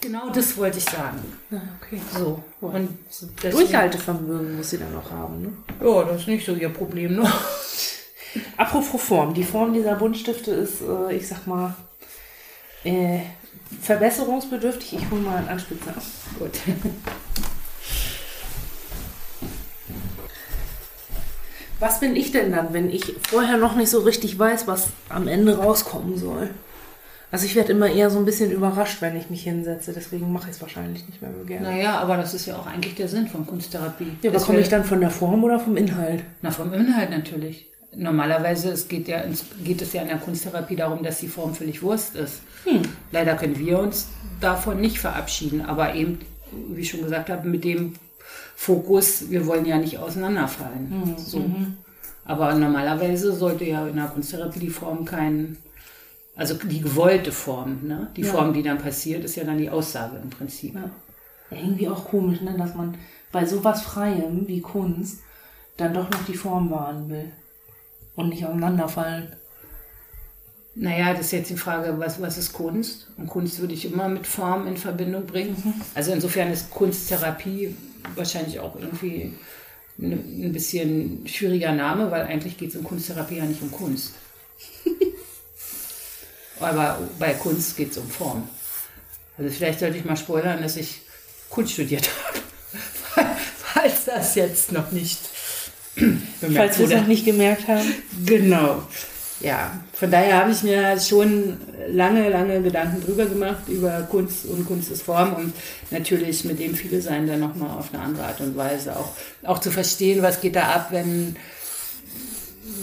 genau 0.04 0.30
das 0.30 0.56
wollte 0.58 0.78
ich 0.78 0.86
sagen. 0.86 1.20
Ja, 1.50 1.62
okay. 1.82 2.00
So. 2.14 2.44
Und 2.62 2.90
Durchhaltevermögen 3.42 4.58
muss 4.58 4.70
sie 4.70 4.78
dann 4.78 4.94
noch 4.94 5.10
haben, 5.10 5.42
ne? 5.42 5.54
Ja, 5.84 6.04
das 6.04 6.22
ist 6.22 6.28
nicht 6.28 6.46
so 6.46 6.54
ihr 6.54 6.70
Problem, 6.70 7.16
ne? 7.16 7.32
Apropos 8.58 9.02
Form. 9.02 9.34
Die 9.34 9.44
Form 9.44 9.74
dieser 9.74 9.96
Buntstifte 9.96 10.52
ist, 10.52 10.82
äh, 10.82 11.14
ich 11.14 11.28
sag 11.28 11.48
mal, 11.48 11.76
äh, 12.84 13.20
verbesserungsbedürftig. 13.82 14.94
Ich 14.94 15.10
hole 15.10 15.22
mal 15.22 15.38
einen 15.38 15.50
Anspitzer. 15.50 15.94
Gut. 16.38 16.60
Was 21.80 22.00
bin 22.00 22.16
ich 22.16 22.32
denn 22.32 22.52
dann, 22.52 22.74
wenn 22.74 22.90
ich 22.90 23.16
vorher 23.30 23.58
noch 23.58 23.76
nicht 23.76 23.90
so 23.90 24.00
richtig 24.00 24.40
weiß, 24.40 24.68
was 24.68 24.88
am 25.10 25.28
Ende 25.28 25.58
rauskommen 25.58 26.18
soll? 26.18 26.50
Also 27.34 27.48
ich 27.48 27.56
werde 27.56 27.72
immer 27.72 27.88
eher 27.88 28.12
so 28.12 28.20
ein 28.20 28.26
bisschen 28.26 28.52
überrascht, 28.52 29.02
wenn 29.02 29.18
ich 29.18 29.32
mich 29.32 29.42
hinsetze. 29.42 29.92
Deswegen 29.92 30.32
mache 30.32 30.52
ich 30.52 30.56
es 30.56 30.62
wahrscheinlich 30.62 31.04
nicht 31.08 31.20
mehr 31.20 31.32
so 31.36 31.44
gerne. 31.44 31.68
Naja, 31.68 31.98
aber 31.98 32.16
das 32.16 32.36
ist 32.36 32.46
ja 32.46 32.56
auch 32.56 32.68
eigentlich 32.68 32.94
der 32.94 33.08
Sinn 33.08 33.28
von 33.28 33.48
Kunsttherapie. 33.48 34.06
Ja, 34.22 34.30
aber 34.30 34.40
komme 34.40 34.60
ich 34.60 34.70
dann 34.70 34.84
von 34.84 35.00
der 35.00 35.10
Form 35.10 35.44
oder 35.44 35.60
vom 35.60 35.76
Inhalt? 35.76 36.22
Na, 36.44 36.52
vom 36.52 36.72
Inhalt 36.72 37.10
natürlich. 37.10 37.66
Normalerweise 37.96 38.70
es 38.70 38.88
geht, 38.88 39.08
ja, 39.08 39.24
geht 39.64 39.82
es 39.82 39.94
ja 39.94 40.04
in 40.04 40.10
der 40.10 40.18
Kunsttherapie 40.18 40.76
darum, 40.76 41.02
dass 41.02 41.22
die 41.22 41.28
Form 41.28 41.56
völlig 41.56 41.82
Wurst 41.82 42.16
ist. 42.16 42.42
Hm. 42.66 42.84
Leider 43.12 43.34
können 43.34 43.58
wir 43.58 43.80
uns 43.80 44.10
davon 44.40 44.80
nicht 44.80 45.00
verabschieden, 45.00 45.62
aber 45.62 45.96
eben, 45.96 46.20
wie 46.70 46.82
ich 46.82 46.92
schon 46.92 47.02
gesagt 47.02 47.32
habe, 47.32 47.48
mit 47.48 47.64
dem 47.64 47.94
Fokus, 48.56 49.32
wir 49.32 49.48
wollen 49.48 49.66
ja 49.66 49.80
nicht 49.80 49.98
auseinanderfallen. 49.98 50.88
Mhm. 50.88 51.18
So. 51.18 51.44
Aber 52.26 52.54
normalerweise 52.54 53.34
sollte 53.34 53.66
ja 53.66 53.88
in 53.88 53.96
der 53.96 54.06
Kunsttherapie 54.06 54.60
die 54.60 54.70
Form 54.70 55.04
kein, 55.04 55.58
also 56.36 56.56
die 56.56 56.82
gewollte 56.82 57.32
Form, 57.32 57.80
ne? 57.84 58.12
die 58.16 58.22
ja. 58.22 58.32
Form, 58.32 58.54
die 58.54 58.64
dann 58.64 58.80
passiert, 58.80 59.24
ist 59.24 59.36
ja 59.36 59.44
dann 59.44 59.58
die 59.58 59.70
Aussage 59.70 60.18
im 60.18 60.30
Prinzip. 60.30 60.76
Ja. 60.76 60.90
Irgendwie 61.52 61.88
auch 61.88 62.06
komisch, 62.06 62.42
ne? 62.42 62.56
dass 62.58 62.74
man 62.74 62.98
bei 63.32 63.46
sowas 63.46 63.84
Freiem 63.84 64.48
wie 64.48 64.62
Kunst 64.62 65.20
dann 65.78 65.94
doch 65.94 66.10
noch 66.10 66.26
die 66.26 66.36
Form 66.36 66.72
wahren 66.72 67.10
will 67.10 67.32
und 68.16 68.30
nicht 68.30 68.46
auseinanderfallen. 68.46 69.36
Naja, 70.76 71.14
das 71.14 71.28
ist 71.28 71.32
jetzt 71.34 71.50
die 71.52 71.58
Frage, 71.58 72.00
was, 72.00 72.20
was 72.20 72.40
ist 72.40 72.54
Kunst? 72.54 73.08
Und 73.18 73.28
Kunst 73.28 73.60
würde 73.60 73.76
ich 73.76 73.86
immer 73.86 74.10
mit 74.10 74.26
Form 74.26 74.66
in 74.66 74.78
Verbindung 74.78 75.28
bringen. 75.28 75.56
Mhm. 75.64 75.74
Also 75.94 76.12
insofern 76.12 76.52
ist 76.52 76.72
Kunsttherapie 76.72 77.76
wahrscheinlich 78.16 78.60
auch 78.60 78.76
irgendwie 78.76 79.34
ein 80.00 80.52
bisschen 80.52 81.28
schwieriger 81.28 81.74
Name, 81.74 82.10
weil 82.10 82.24
eigentlich 82.24 82.58
geht 82.58 82.70
es 82.70 82.76
in 82.76 82.84
Kunsttherapie 82.84 83.38
ja 83.38 83.46
nicht 83.46 83.62
um 83.62 83.72
Kunst. 83.72 84.14
Aber 86.64 87.00
bei 87.20 87.34
Kunst 87.34 87.78
geht 87.78 87.92
es 87.92 87.98
um 87.98 88.10
Form. 88.10 88.48
Also 89.38 89.50
vielleicht 89.50 89.80
sollte 89.80 89.98
ich 89.98 90.06
mal 90.06 90.18
spoilern, 90.18 90.62
dass 90.62 90.78
ich 90.78 91.02
Kunst 91.50 91.74
studiert 91.74 92.10
habe. 93.16 93.30
Falls 93.74 94.06
das 94.06 94.36
jetzt 94.36 94.72
noch 94.72 94.92
nicht 94.92 95.20
Falls 95.96 96.80
wir 96.80 96.86
es 96.86 96.92
noch 96.92 97.08
nicht 97.08 97.26
gemerkt 97.26 97.68
haben. 97.68 97.94
Genau. 98.26 98.84
Ja, 99.40 99.72
von 99.92 100.10
daher 100.10 100.38
habe 100.38 100.52
ich 100.52 100.64
mir 100.64 101.00
schon 101.00 101.58
lange, 101.90 102.30
lange 102.30 102.62
Gedanken 102.62 103.02
drüber 103.02 103.26
gemacht, 103.26 103.68
über 103.68 104.08
Kunst 104.10 104.46
und 104.46 104.66
Kunst 104.66 104.90
ist 104.90 105.04
Form 105.04 105.34
und 105.34 105.54
natürlich 105.92 106.46
mit 106.46 106.60
dem 106.60 106.76
viele 106.76 107.02
sein 107.02 107.28
dann 107.28 107.42
nochmal 107.42 107.78
auf 107.78 107.94
eine 107.94 108.04
andere 108.04 108.26
Art 108.26 108.40
und 108.40 108.56
Weise. 108.56 108.96
Auch, 108.96 109.12
auch 109.44 109.60
zu 109.60 109.70
verstehen, 109.70 110.22
was 110.22 110.40
geht 110.40 110.56
da 110.56 110.70
ab, 110.70 110.88
wenn, 110.92 111.36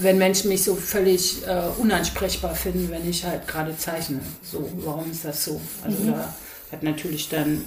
wenn 0.02 0.18
Menschen 0.18 0.48
mich 0.48 0.64
so 0.64 0.74
völlig 0.74 1.46
äh, 1.46 1.62
unansprechbar 1.78 2.54
finden, 2.54 2.90
wenn 2.90 3.08
ich 3.08 3.24
halt 3.24 3.46
gerade 3.46 3.76
zeichne. 3.76 4.20
So, 4.42 4.70
warum 4.84 5.10
ist 5.10 5.24
das 5.24 5.44
so? 5.44 5.60
Also 5.84 6.02
mhm. 6.02 6.12
da 6.12 6.34
hat 6.72 6.82
natürlich 6.82 7.28
dann, 7.28 7.64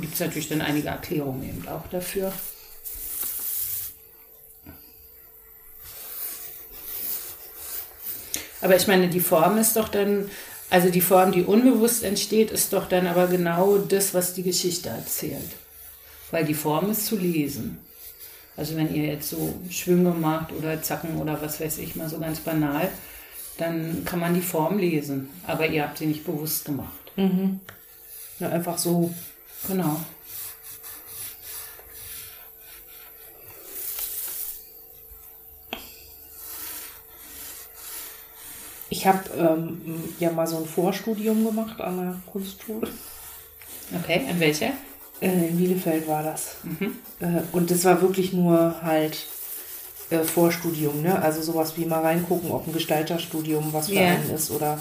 gibt 0.00 0.14
es 0.14 0.20
natürlich 0.20 0.48
dann 0.48 0.60
einige 0.60 0.88
Erklärungen 0.88 1.42
eben 1.42 1.68
auch 1.68 1.86
dafür. 1.88 2.32
Aber 8.60 8.76
ich 8.76 8.86
meine, 8.86 9.08
die 9.08 9.20
Form 9.20 9.58
ist 9.58 9.76
doch 9.76 9.88
dann, 9.88 10.30
also 10.70 10.88
die 10.88 11.00
Form, 11.00 11.32
die 11.32 11.42
unbewusst 11.42 12.04
entsteht, 12.04 12.52
ist 12.52 12.72
doch 12.72 12.88
dann 12.88 13.08
aber 13.08 13.26
genau 13.26 13.76
das, 13.78 14.14
was 14.14 14.34
die 14.34 14.44
Geschichte 14.44 14.88
erzählt. 14.88 15.50
Weil 16.30 16.44
die 16.44 16.54
Form 16.54 16.90
ist 16.90 17.06
zu 17.06 17.16
lesen. 17.16 17.80
Also 18.56 18.76
wenn 18.76 18.94
ihr 18.94 19.04
jetzt 19.04 19.30
so 19.30 19.54
Schwünge 19.70 20.10
macht 20.10 20.52
oder 20.52 20.82
Zacken 20.82 21.16
oder 21.16 21.40
was 21.40 21.60
weiß 21.60 21.78
ich 21.78 21.96
mal 21.96 22.08
so 22.08 22.18
ganz 22.18 22.40
banal, 22.40 22.88
dann 23.58 24.04
kann 24.04 24.20
man 24.20 24.34
die 24.34 24.40
Form 24.40 24.78
lesen. 24.78 25.30
Aber 25.46 25.66
ihr 25.66 25.82
habt 25.84 25.98
sie 25.98 26.06
nicht 26.06 26.24
bewusst 26.24 26.64
gemacht. 26.64 27.12
Mhm. 27.16 27.60
Ja, 28.38 28.48
einfach 28.50 28.76
so. 28.76 29.12
Genau. 29.68 30.00
Ich 38.90 39.06
habe 39.06 39.30
ähm, 39.38 39.80
ja 40.18 40.30
mal 40.30 40.46
so 40.46 40.58
ein 40.58 40.66
Vorstudium 40.66 41.44
gemacht 41.44 41.80
an 41.80 41.96
der 41.96 42.22
Kunstschule. 42.30 42.88
Okay, 43.94 44.26
an 44.28 44.38
welcher? 44.38 44.72
Äh, 45.22 45.48
in 45.48 45.56
Bielefeld 45.56 46.08
war 46.08 46.24
das. 46.24 46.56
Mhm. 46.64 46.96
Äh, 47.20 47.42
und 47.52 47.70
das 47.70 47.84
war 47.84 48.02
wirklich 48.02 48.32
nur 48.32 48.82
halt 48.82 49.24
äh, 50.10 50.24
Vorstudium, 50.24 51.00
ne? 51.00 51.22
Also 51.22 51.40
sowas 51.42 51.74
wie 51.76 51.84
mal 51.84 52.00
reingucken, 52.00 52.50
ob 52.50 52.66
ein 52.66 52.72
Gestalterstudium 52.72 53.72
was 53.72 53.88
für 53.88 53.94
yeah. 53.94 54.14
einen 54.14 54.30
ist 54.30 54.50
oder 54.50 54.78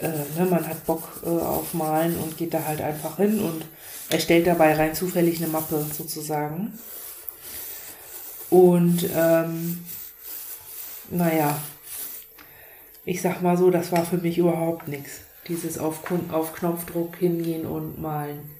ne, 0.00 0.46
man 0.48 0.64
hat 0.68 0.86
Bock 0.86 1.24
auf 1.24 1.74
Malen 1.74 2.16
und 2.18 2.36
geht 2.36 2.54
da 2.54 2.64
halt 2.64 2.80
einfach 2.80 3.16
hin 3.16 3.40
und 3.40 3.64
erstellt 4.10 4.46
dabei 4.46 4.74
rein 4.74 4.94
zufällig 4.94 5.38
eine 5.38 5.48
Mappe 5.48 5.84
sozusagen. 5.92 6.78
Und 8.48 9.10
ähm, 9.12 9.84
naja, 11.10 11.60
ich 13.04 13.20
sag 13.20 13.42
mal 13.42 13.56
so, 13.56 13.70
das 13.70 13.90
war 13.90 14.04
für 14.04 14.18
mich 14.18 14.38
überhaupt 14.38 14.86
nichts. 14.86 15.22
Dieses 15.48 15.78
auf, 15.78 16.00
auf 16.30 16.54
Knopfdruck 16.54 17.16
hingehen 17.16 17.66
und 17.66 18.00
malen. 18.00 18.57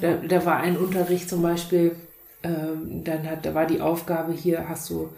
Da, 0.00 0.16
da 0.16 0.44
war 0.44 0.56
ein 0.58 0.76
Unterricht 0.76 1.28
zum 1.28 1.42
Beispiel, 1.42 1.96
ähm, 2.42 3.04
dann 3.04 3.28
hat, 3.28 3.44
da 3.44 3.54
war 3.54 3.66
die 3.66 3.80
Aufgabe, 3.80 4.32
hier 4.32 4.68
hast 4.68 4.90
du, 4.90 5.10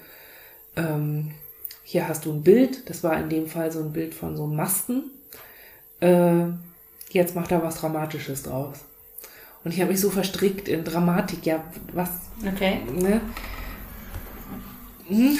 ähm, 0.76 1.33
hier 1.85 2.09
hast 2.09 2.25
du 2.25 2.33
ein 2.33 2.43
Bild, 2.43 2.88
das 2.90 3.02
war 3.04 3.19
in 3.19 3.28
dem 3.28 3.47
Fall 3.47 3.71
so 3.71 3.81
ein 3.81 3.93
Bild 3.93 4.14
von 4.14 4.37
so 4.37 4.45
einem 4.45 4.57
Masten. 4.57 5.11
Äh, 6.00 6.47
jetzt 7.11 7.35
macht 7.35 7.52
er 7.52 7.62
was 7.62 7.81
Dramatisches 7.81 8.43
draus. 8.43 8.78
Und 9.64 9.73
ich 9.73 9.81
habe 9.81 9.93
mich 9.93 10.00
so 10.00 10.11
verstrickt 10.11 10.69
in 10.69 10.85
Dramatik, 10.85 11.47
ja, 11.47 11.64
was. 11.93 12.11
Okay. 12.47 12.81
Ne? 12.93 13.21
Hm. 15.09 15.38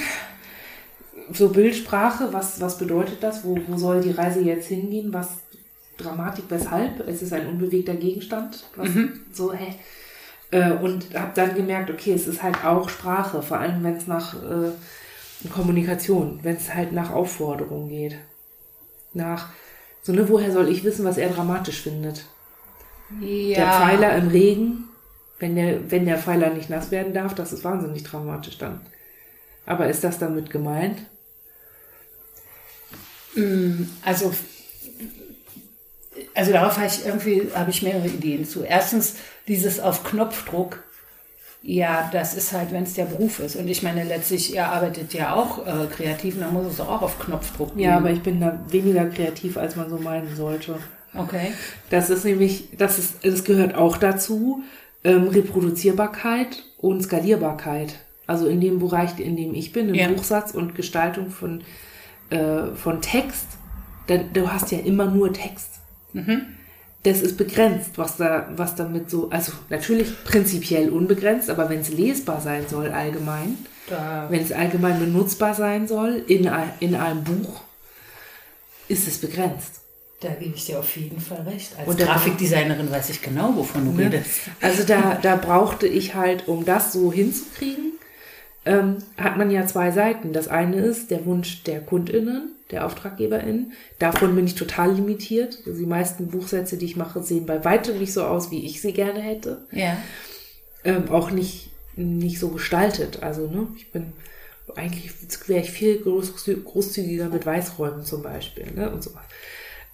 So 1.33 1.50
Bildsprache, 1.50 2.33
was, 2.33 2.61
was 2.61 2.79
bedeutet 2.79 3.23
das? 3.23 3.45
Wo, 3.45 3.59
wo 3.67 3.76
soll 3.76 4.00
die 4.00 4.11
Reise 4.11 4.41
jetzt 4.41 4.69
hingehen? 4.69 5.12
Was 5.12 5.29
Dramatik, 5.97 6.45
weshalb? 6.49 7.07
Es 7.07 7.23
ist 7.23 7.33
ein 7.33 7.47
unbewegter 7.47 7.95
Gegenstand. 7.95 8.65
Was, 8.77 8.89
mhm. 8.89 9.21
So, 9.33 9.53
hä? 9.53 9.75
Äh, 10.51 10.73
und 10.73 11.15
habe 11.15 11.33
dann 11.35 11.55
gemerkt, 11.55 11.91
okay, 11.91 12.13
es 12.13 12.27
ist 12.27 12.43
halt 12.43 12.65
auch 12.65 12.89
Sprache, 12.89 13.43
vor 13.43 13.59
allem 13.59 13.83
wenn 13.85 13.97
es 13.97 14.07
nach 14.07 14.35
äh, 14.35 14.71
Kommunikation, 15.49 16.41
wenn 16.43 16.57
es 16.57 16.75
halt 16.75 16.93
nach 16.93 17.11
Aufforderung 17.11 17.89
geht. 17.89 18.17
Nach, 19.13 19.51
so 20.03 20.13
ne, 20.13 20.29
woher 20.29 20.53
soll 20.53 20.69
ich 20.69 20.85
wissen, 20.85 21.05
was 21.05 21.19
er 21.19 21.31
dramatisch 21.31 21.83
findet? 21.83 22.25
Ja. 23.21 23.57
Der 23.57 23.73
Pfeiler 23.73 24.17
im 24.17 24.29
Regen, 24.29 24.85
wenn 25.39 25.57
der, 25.57 25.91
wenn 25.91 26.07
der 26.07 26.19
Pfeiler 26.19 26.51
nicht 26.51 26.71
nass 26.71 26.91
werden 26.91 27.15
darf, 27.15 27.35
das 27.35 27.53
ist 27.53 27.65
wahnsinnig 27.65 28.03
dramatisch 28.03 28.59
dann. 28.59 28.81
Aber 29.67 29.89
ist 29.89 30.05
das 30.05 30.19
damit 30.19 30.51
gemeint? 30.51 30.99
Mm, 33.35 33.85
also 34.03 34.33
also 36.35 36.53
darauf 36.53 36.76
habe 36.76 36.87
ich 36.87 37.07
irgendwie 37.07 37.49
habe 37.55 37.71
ich 37.71 37.83
mehrere 37.83 38.09
Ideen 38.09 38.45
zu. 38.45 38.62
Erstens 38.62 39.17
dieses 39.49 39.81
auf 39.81 40.05
Knopfdruck. 40.05 40.83
Ja, 41.67 42.11
das 42.12 42.35
ist 42.35 42.53
halt, 42.53 42.73
wenn 42.73 42.83
es 42.83 42.93
der 42.93 43.07
Beruf 43.07 43.38
ist. 43.38 43.57
Und 43.57 43.69
ich 43.69 43.83
meine, 43.83 44.05
letztlich, 44.05 44.53
ihr 44.53 44.67
arbeitet 44.67 45.14
ja 45.14 45.35
auch 45.35 45.67
äh, 45.67 45.87
kreativ, 45.87 46.38
dann 46.38 46.53
muss 46.53 46.71
es 46.71 46.79
auch 46.79 47.00
auf 47.00 47.19
Knopfdruck 47.19 47.75
gehen. 47.75 47.85
Ja, 47.85 47.97
aber 47.97 48.11
ich 48.11 48.23
bin 48.23 48.38
da 48.38 48.61
weniger 48.69 49.07
kreativ, 49.07 49.57
als 49.57 49.75
man 49.75 49.88
so 49.88 49.97
meinen 49.97 50.37
sollte. 50.37 50.79
Okay. 51.14 51.53
Das 51.88 52.11
ist 52.11 52.25
nämlich, 52.25 52.69
das 52.76 52.99
ist, 52.99 53.25
das 53.25 53.45
gehört 53.45 53.76
auch 53.76 53.97
dazu, 53.97 54.62
ähm, 55.05 55.29
Reproduzierbarkeit 55.29 56.64
und 56.79 57.03
Skalierbarkeit. 57.03 57.95
Also 58.26 58.47
in 58.47 58.61
dem 58.61 58.79
Bereich, 58.79 59.19
in 59.19 59.37
dem 59.37 59.55
ich 59.55 59.73
bin, 59.73 59.88
im 59.88 59.95
ja. 59.95 60.09
Buchsatz 60.09 60.50
und 60.53 60.75
Gestaltung 60.75 61.31
von, 61.31 61.62
äh, 62.31 62.75
von 62.75 63.00
Text, 63.00 63.47
da, 64.07 64.19
du 64.19 64.50
hast 64.50 64.71
ja 64.71 64.79
immer 64.79 65.07
nur 65.07 65.33
Text. 65.33 65.81
Mhm. 66.14 66.47
Das 67.02 67.21
ist 67.21 67.37
begrenzt, 67.37 67.90
was 67.97 68.16
da, 68.16 68.49
was 68.56 68.76
damit 68.76 69.11
so, 69.11 69.28
also 69.28 69.52
natürlich 69.68 70.25
prinzipiell 70.25 70.88
unbegrenzt, 70.88 71.50
aber 71.50 71.68
wenn 71.68 71.80
es 71.80 71.90
lesbar 71.90 72.40
sein 72.40 72.64
soll 72.66 72.90
allgemein, 72.92 73.59
wenn 74.30 74.40
es 74.40 74.52
allgemein 74.52 74.99
benutzbar 74.99 75.54
sein 75.54 75.87
soll 75.87 76.25
in, 76.26 76.50
in 76.80 76.94
einem 76.94 77.23
Buch, 77.23 77.61
ist 78.88 79.06
es 79.06 79.18
begrenzt. 79.18 79.80
Da 80.21 80.30
gebe 80.30 80.54
ich 80.54 80.64
dir 80.64 80.78
auf 80.78 80.97
jeden 80.97 81.21
Fall 81.21 81.42
recht. 81.42 81.73
Als 81.78 81.87
und 81.87 81.99
Grafikdesignerin 81.99 82.90
weiß 82.90 83.11
ich 83.11 83.21
genau, 83.21 83.54
wovon 83.54 83.85
du 83.85 83.92
ne? 83.92 84.04
redest. 84.04 84.30
Also 84.62 84.85
da, 84.85 85.18
da 85.21 85.37
brauchte 85.37 85.87
ich 85.87 86.14
halt, 86.14 86.49
um 86.49 86.64
das 86.64 86.94
so 86.94 87.12
hinzukriegen, 87.12 87.94
ähm, 88.64 88.99
hat 89.16 89.37
man 89.37 89.50
ja 89.50 89.66
zwei 89.66 89.90
Seiten. 89.90 90.33
Das 90.33 90.49
eine 90.49 90.78
ist 90.78 91.11
der 91.11 91.26
Wunsch 91.26 91.62
der 91.64 91.80
KundInnen, 91.80 92.52
der 92.71 92.87
AuftraggeberInnen. 92.87 93.73
Davon 93.99 94.35
bin 94.35 94.47
ich 94.47 94.54
total 94.54 94.92
limitiert. 94.92 95.59
Also 95.66 95.78
die 95.78 95.87
meisten 95.87 96.28
Buchsätze, 96.28 96.76
die 96.76 96.87
ich 96.87 96.97
mache, 96.97 97.23
sehen 97.23 97.47
bei 97.47 97.64
weitem 97.64 97.99
nicht 97.99 98.12
so 98.12 98.25
aus, 98.25 98.50
wie 98.50 98.64
ich 98.64 98.80
sie 98.80 98.92
gerne 98.92 99.21
hätte. 99.21 99.64
Ja. 99.71 99.97
Ähm, 100.85 101.11
auch 101.11 101.30
nicht, 101.30 101.71
nicht 101.97 102.38
so 102.38 102.49
gestaltet. 102.49 103.23
Also, 103.23 103.47
ne, 103.49 103.68
ich 103.76 103.90
bin 103.92 104.12
eigentlich 104.76 105.12
wäre 105.47 105.61
ich 105.61 105.71
viel 105.71 106.00
großzügiger 106.00 107.28
mit 107.28 107.47
Weißräumen 107.47 108.04
zum 108.04 108.23
Beispiel, 108.23 108.66
ne, 108.75 108.90
und 108.90 109.02
sowas. 109.02 109.25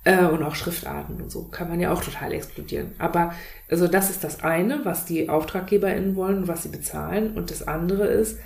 Äh, 0.05 0.25
und 0.25 0.43
auch 0.43 0.55
Schriftarten 0.55 1.21
und 1.21 1.31
so 1.31 1.45
kann 1.45 1.69
man 1.69 1.81
ja 1.81 1.93
auch 1.93 2.03
total 2.03 2.33
explodieren. 2.33 2.93
Aber 2.99 3.35
also 3.69 3.87
das 3.87 4.09
ist 4.09 4.25
das 4.25 4.41
eine, 4.43 4.85
was 4.85 5.05
die 5.05 5.29
AuftraggeberInnen 5.29 6.17
wollen, 6.17 6.49
was 6.49 6.63
sie 6.63 6.71
bezahlen. 6.71 7.35
Und 7.35 7.51
das 7.51 7.67
andere 7.67 8.07
ist, 8.07 8.39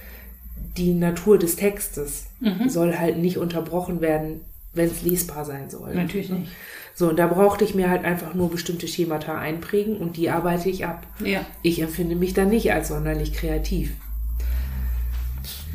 die 0.77 0.93
Natur 0.93 1.39
des 1.39 1.57
Textes 1.57 2.27
mhm. 2.41 2.69
soll 2.69 2.99
halt 2.99 3.19
nicht 3.19 3.39
unterbrochen 3.39 4.01
werden, 4.01 4.41
wenn 4.73 4.87
es 4.91 5.03
lesbar 5.03 5.45
sein 5.45 5.71
soll. 5.71 5.95
Natürlich 5.95 6.31
nicht. 6.31 6.51
So, 6.97 7.09
und 7.09 7.19
da 7.19 7.27
brauchte 7.27 7.65
ich 7.65 7.75
mir 7.75 7.91
halt 7.91 8.05
einfach 8.05 8.35
nur 8.35 8.51
bestimmte 8.51 8.87
Schemata 8.87 9.37
einprägen 9.37 9.97
und 9.97 10.17
die 10.17 10.31
arbeite 10.31 10.69
ich 10.69 10.87
ab. 10.87 11.07
Ja. 11.19 11.45
Ich 11.63 11.81
empfinde 11.81 12.15
mich 12.15 12.35
da 12.35 12.45
nicht 12.45 12.73
als 12.73 12.89
sonderlich 12.89 13.33
kreativ. 13.33 13.93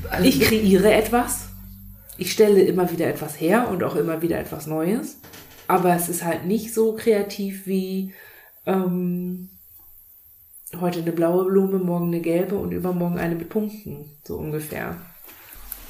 Also 0.10 0.26
ich 0.26 0.40
kreiere 0.40 0.94
etwas, 0.94 1.50
ich 2.18 2.32
stelle 2.32 2.62
immer 2.62 2.90
wieder 2.92 3.08
etwas 3.08 3.40
her 3.40 3.70
und 3.70 3.84
auch 3.84 3.96
immer 3.96 4.22
wieder 4.22 4.40
etwas 4.40 4.66
Neues, 4.66 5.20
aber 5.68 5.94
es 5.96 6.08
ist 6.08 6.24
halt 6.24 6.46
nicht 6.46 6.74
so 6.74 6.94
kreativ 6.94 7.68
wie 7.68 8.14
ähm, 8.66 9.50
heute 10.80 11.00
eine 11.00 11.12
blaue 11.12 11.46
Blume, 11.46 11.80
morgen 11.80 12.08
eine 12.08 12.22
gelbe 12.22 12.56
und 12.56 12.72
übermorgen 12.72 13.20
eine 13.20 13.36
mit 13.36 13.50
Punkten, 13.50 14.06
so 14.24 14.38
ungefähr. 14.38 14.98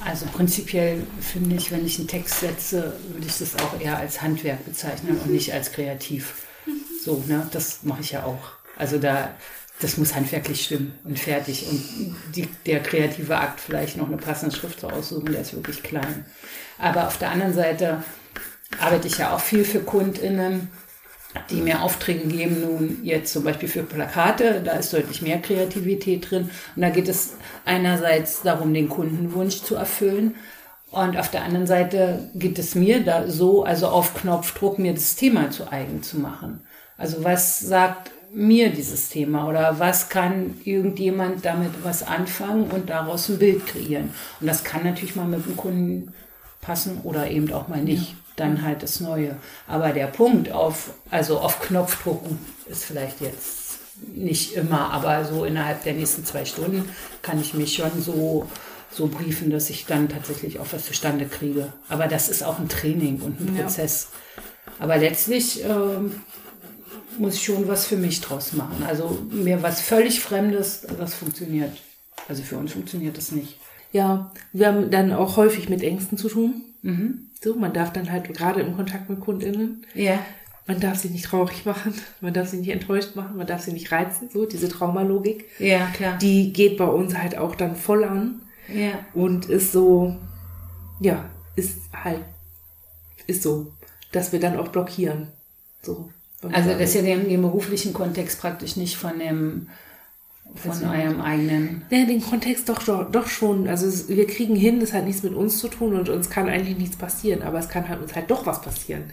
Also 0.05 0.25
prinzipiell 0.27 1.05
finde 1.19 1.55
ich, 1.57 1.71
wenn 1.71 1.85
ich 1.85 1.99
einen 1.99 2.07
Text 2.07 2.39
setze, 2.39 2.93
würde 3.09 3.27
ich 3.27 3.37
das 3.37 3.55
auch 3.57 3.79
eher 3.79 3.97
als 3.97 4.21
Handwerk 4.21 4.63
bezeichnen 4.65 5.17
und 5.17 5.31
nicht 5.31 5.53
als 5.53 5.71
kreativ. 5.73 6.45
So, 7.03 7.23
ne, 7.27 7.47
das 7.51 7.83
mache 7.83 8.01
ich 8.01 8.11
ja 8.11 8.23
auch. 8.23 8.51
Also 8.77 8.97
da, 8.97 9.33
das 9.81 9.97
muss 9.97 10.15
handwerklich 10.15 10.63
stimmen 10.63 10.97
und 11.03 11.19
fertig. 11.19 11.67
Und 11.69 12.15
die, 12.33 12.47
der 12.65 12.81
kreative 12.81 13.37
Akt 13.37 13.59
vielleicht 13.59 13.97
noch 13.97 14.07
eine 14.07 14.17
passende 14.17 14.55
Schrift 14.55 14.83
aussuchen, 14.85 15.33
der 15.33 15.41
ist 15.41 15.53
wirklich 15.53 15.83
klein. 15.83 16.25
Aber 16.77 17.07
auf 17.07 17.17
der 17.17 17.31
anderen 17.31 17.53
Seite 17.53 18.03
arbeite 18.79 19.07
ich 19.07 19.17
ja 19.17 19.35
auch 19.35 19.41
viel 19.41 19.65
für 19.65 19.81
KundInnen 19.81 20.69
die 21.49 21.61
mir 21.61 21.83
Aufträge 21.83 22.27
geben, 22.27 22.61
nun 22.61 22.99
jetzt 23.03 23.33
zum 23.33 23.43
Beispiel 23.43 23.69
für 23.69 23.83
Plakate, 23.83 24.61
da 24.63 24.73
ist 24.73 24.93
deutlich 24.93 25.21
mehr 25.21 25.39
Kreativität 25.39 26.29
drin. 26.29 26.49
Und 26.75 26.81
da 26.81 26.89
geht 26.89 27.07
es 27.07 27.33
einerseits 27.65 28.41
darum, 28.41 28.73
den 28.73 28.89
Kundenwunsch 28.89 29.61
zu 29.61 29.75
erfüllen. 29.75 30.35
Und 30.91 31.17
auf 31.17 31.29
der 31.29 31.43
anderen 31.43 31.67
Seite 31.67 32.31
geht 32.33 32.57
es 32.57 32.73
mir 32.73 33.03
da 33.03 33.27
so, 33.27 33.63
also 33.63 33.87
auf 33.89 34.15
Knopfdruck, 34.15 34.79
mir 34.79 34.93
das 34.93 35.15
Thema 35.15 35.51
zu 35.51 35.71
eigen 35.71 36.01
zu 36.01 36.17
machen. 36.17 36.61
Also 36.97 37.23
was 37.23 37.59
sagt 37.59 38.11
mir 38.33 38.69
dieses 38.71 39.09
Thema 39.09 39.47
oder 39.47 39.79
was 39.79 40.09
kann 40.09 40.55
irgendjemand 40.63 41.45
damit 41.45 41.71
was 41.83 42.03
anfangen 42.03 42.71
und 42.71 42.89
daraus 42.89 43.29
ein 43.29 43.37
Bild 43.37 43.67
kreieren? 43.67 44.13
Und 44.39 44.47
das 44.47 44.63
kann 44.63 44.83
natürlich 44.83 45.15
mal 45.15 45.27
mit 45.27 45.45
dem 45.45 45.55
Kunden 45.55 46.13
passen 46.59 47.01
oder 47.03 47.29
eben 47.29 47.53
auch 47.53 47.67
mal 47.67 47.81
nicht. 47.81 48.11
Ja 48.13 48.18
dann 48.39 48.63
halt 48.63 48.83
das 48.83 48.99
Neue. 48.99 49.37
Aber 49.67 49.89
der 49.91 50.07
Punkt 50.07 50.51
auf, 50.51 50.91
also 51.09 51.39
auf 51.39 51.59
Knopfdruck 51.61 52.23
ist 52.67 52.85
vielleicht 52.85 53.21
jetzt 53.21 53.79
nicht 54.13 54.53
immer, 54.53 54.91
aber 54.91 55.25
so 55.25 55.43
innerhalb 55.45 55.83
der 55.83 55.93
nächsten 55.93 56.23
zwei 56.23 56.45
Stunden 56.45 56.87
kann 57.21 57.39
ich 57.39 57.53
mich 57.53 57.75
schon 57.75 58.01
so 58.01 58.47
so 58.91 59.07
briefen, 59.07 59.51
dass 59.51 59.69
ich 59.69 59.85
dann 59.85 60.09
tatsächlich 60.09 60.59
auch 60.59 60.65
was 60.71 60.85
zustande 60.85 61.25
kriege. 61.25 61.71
Aber 61.89 62.07
das 62.07 62.27
ist 62.27 62.43
auch 62.43 62.57
ein 62.59 62.69
Training 62.69 63.21
und 63.21 63.39
ein 63.39 63.55
Ja. 63.55 63.63
Prozess. 63.63 64.07
Aber 64.79 64.97
letztlich 64.97 65.63
ähm, 65.63 66.21
muss 67.19 67.35
ich 67.35 67.43
schon 67.43 67.67
was 67.67 67.85
für 67.85 67.97
mich 67.97 68.21
draus 68.21 68.53
machen. 68.53 68.83
Also 68.87 69.19
mir 69.29 69.61
was 69.61 69.81
völlig 69.81 70.21
Fremdes, 70.21 70.87
das 70.97 71.13
funktioniert. 71.13 71.71
Also 72.27 72.41
für 72.43 72.57
uns 72.57 72.73
funktioniert 72.73 73.17
das 73.17 73.31
nicht. 73.31 73.59
Ja, 73.91 74.31
wir 74.53 74.67
haben 74.67 74.89
dann 74.91 75.13
auch 75.13 75.37
häufig 75.37 75.69
mit 75.69 75.83
Ängsten 75.83 76.17
zu 76.17 76.29
tun. 76.29 76.63
Mhm. 76.81 77.27
So, 77.41 77.55
man 77.55 77.73
darf 77.73 77.93
dann 77.93 78.11
halt 78.11 78.33
gerade 78.33 78.61
im 78.61 78.75
Kontakt 78.75 79.09
mit 79.09 79.19
KundInnen, 79.19 79.85
Ja. 79.93 80.19
man 80.67 80.79
darf 80.79 80.97
sie 80.97 81.09
nicht 81.09 81.25
traurig 81.25 81.65
machen, 81.65 81.93
man 82.21 82.33
darf 82.33 82.49
sie 82.49 82.57
nicht 82.57 82.69
enttäuscht 82.69 83.15
machen, 83.15 83.37
man 83.37 83.47
darf 83.47 83.61
sie 83.61 83.73
nicht 83.73 83.91
reizen, 83.91 84.29
so 84.31 84.45
diese 84.45 84.69
Traumalogik. 84.69 85.45
Ja, 85.59 85.87
klar. 85.87 86.17
Die 86.17 86.53
geht 86.53 86.77
bei 86.77 86.85
uns 86.85 87.17
halt 87.17 87.37
auch 87.37 87.55
dann 87.55 87.75
voll 87.75 88.03
an 88.03 88.41
ja. 88.73 88.91
und 89.13 89.45
ist 89.45 89.71
so, 89.71 90.15
ja, 90.99 91.25
ist 91.55 91.77
halt, 91.93 92.21
ist 93.27 93.43
so, 93.43 93.71
dass 94.11 94.31
wir 94.31 94.39
dann 94.39 94.57
auch 94.57 94.69
blockieren. 94.69 95.27
So. 95.81 96.09
Also 96.51 96.73
dass 96.77 96.95
ihr 96.95 97.03
den, 97.03 97.27
den 97.27 97.41
beruflichen 97.41 97.93
Kontext 97.93 98.39
praktisch 98.39 98.77
nicht 98.77 98.95
von 98.95 99.19
dem 99.19 99.67
von 100.55 100.83
eurem 100.83 101.21
eigenen. 101.21 101.85
Ja, 101.89 102.05
den 102.05 102.21
Kontext 102.21 102.67
doch, 102.69 102.83
doch, 102.83 103.11
doch 103.11 103.27
schon. 103.27 103.67
Also 103.67 103.87
es, 103.87 104.07
wir 104.09 104.27
kriegen 104.27 104.55
hin, 104.55 104.79
das 104.79 104.93
hat 104.93 105.05
nichts 105.05 105.23
mit 105.23 105.33
uns 105.33 105.59
zu 105.59 105.67
tun 105.67 105.93
und 105.95 106.09
uns 106.09 106.29
kann 106.29 106.49
eigentlich 106.49 106.77
nichts 106.77 106.95
passieren, 106.97 107.41
aber 107.43 107.59
es 107.59 107.69
kann 107.69 107.87
halt 107.87 108.01
uns 108.01 108.15
halt 108.15 108.29
doch 108.29 108.45
was 108.45 108.61
passieren. 108.61 109.11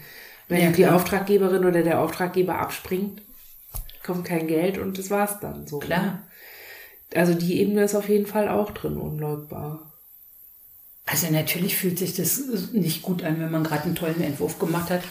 Wenn 0.49 0.61
Ja, 0.63 0.69
die 0.71 0.83
klar. 0.83 0.97
Auftraggeberin 0.97 1.65
oder 1.65 1.83
der 1.83 2.01
Auftraggeber 2.01 2.59
abspringt, 2.59 3.23
kommt 4.05 4.25
kein 4.25 4.47
Geld 4.47 4.79
und 4.79 4.99
das 4.99 5.11
war's 5.11 5.41
dann 5.41 5.67
so. 5.67 5.79
Klar. 5.79 6.03
ne? 6.03 6.23
Also 7.15 7.35
die 7.35 7.61
Ebene 7.61 7.85
ist 7.85 7.95
auf 7.95 8.09
jeden 8.09 8.27
Fall 8.27 8.49
auch 8.49 8.71
drin, 8.73 8.97
unleugbar. 8.97 9.93
Also 11.05 11.31
natürlich 11.31 11.77
fühlt 11.77 11.99
sich 11.99 12.15
das 12.17 12.41
nicht 12.73 13.03
gut 13.03 13.23
an, 13.23 13.41
wenn 13.41 13.51
man 13.51 13.63
gerade 13.63 13.85
einen 13.85 13.95
tollen 13.95 14.21
Entwurf 14.21 14.59
gemacht 14.59 14.91
hat, 14.91 15.03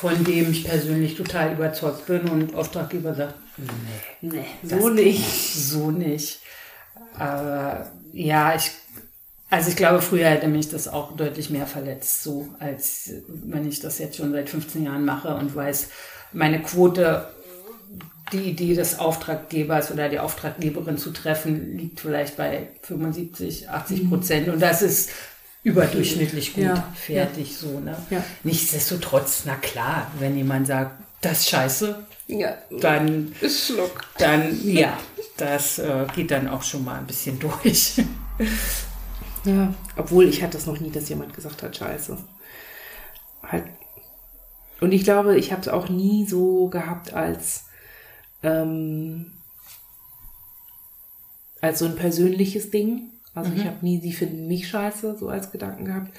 von 0.00 0.24
dem 0.24 0.50
ich 0.50 0.64
persönlich 0.64 1.14
total 1.14 1.52
überzeugt 1.52 2.06
bin 2.06 2.22
und 2.30 2.54
Auftraggeber 2.54 3.14
sagt, 3.14 3.34
nee, 4.22 4.30
Nee, 4.30 4.46
so 4.62 4.88
nicht. 4.88 5.22
So 5.54 5.90
nicht. 5.90 6.40
Aber 7.18 7.90
ja, 8.14 8.54
ich, 8.54 8.70
also 9.50 9.68
ich 9.68 9.76
glaube, 9.76 10.00
früher 10.00 10.30
hätte 10.30 10.48
mich 10.48 10.70
das 10.70 10.88
auch 10.88 11.16
deutlich 11.16 11.50
mehr 11.50 11.66
verletzt, 11.66 12.22
so 12.22 12.48
als 12.58 13.10
wenn 13.28 13.68
ich 13.68 13.80
das 13.80 13.98
jetzt 13.98 14.16
schon 14.16 14.32
seit 14.32 14.48
15 14.48 14.84
Jahren 14.84 15.04
mache 15.04 15.34
und 15.34 15.54
weiß, 15.54 15.88
meine 16.32 16.62
Quote, 16.62 17.28
die 18.32 18.48
Idee 18.50 18.74
des 18.74 18.98
Auftraggebers 18.98 19.90
oder 19.90 20.08
der 20.08 20.24
Auftraggeberin 20.24 20.96
zu 20.96 21.10
treffen, 21.10 21.76
liegt 21.76 22.00
vielleicht 22.00 22.38
bei 22.38 22.68
75, 22.82 23.68
80 23.68 24.08
Prozent 24.08 24.48
und 24.48 24.62
das 24.62 24.80
ist 24.80 25.10
überdurchschnittlich 25.62 26.54
gut 26.54 26.64
Ja, 26.64 26.92
fertig 26.94 27.56
so. 27.56 27.80
Ne? 27.80 27.96
Ja. 28.10 28.24
Nichtsdestotrotz, 28.44 29.42
na 29.46 29.56
klar, 29.56 30.10
wenn 30.18 30.36
jemand 30.36 30.66
sagt, 30.66 30.92
das 31.20 31.40
ist 31.40 31.50
scheiße, 31.50 32.06
Ja, 32.28 32.56
dann 32.80 33.34
Schluck. 33.46 34.04
dann 34.18 34.58
ja, 34.66 34.96
das 35.36 35.78
äh, 35.78 36.06
geht 36.14 36.30
dann 36.30 36.48
auch 36.48 36.62
schon 36.62 36.84
mal 36.84 36.98
ein 36.98 37.06
bisschen 37.06 37.38
durch. 37.40 38.00
Ja, 39.44 39.74
obwohl 39.96 40.28
ich 40.28 40.42
hatte 40.42 40.56
es 40.56 40.66
noch 40.66 40.80
nie, 40.80 40.90
dass 40.90 41.08
jemand 41.10 41.34
gesagt 41.34 41.62
hat, 41.62 41.76
scheiße. 41.76 42.16
Halt. 43.42 43.64
Und 44.80 44.92
ich 44.92 45.04
glaube, 45.04 45.36
ich 45.38 45.52
habe 45.52 45.60
es 45.60 45.68
auch 45.68 45.90
nie 45.90 46.26
so 46.26 46.68
gehabt 46.68 47.12
als, 47.12 47.64
ähm, 48.42 49.32
als 51.60 51.80
so 51.80 51.84
ein 51.84 51.96
persönliches 51.96 52.70
Ding. 52.70 53.09
Also 53.34 53.52
ich 53.54 53.64
habe 53.64 53.76
nie, 53.82 54.00
sie 54.00 54.12
finden 54.12 54.48
mich 54.48 54.68
scheiße, 54.68 55.16
so 55.18 55.28
als 55.28 55.50
Gedanken 55.52 55.84
gehabt. 55.84 56.12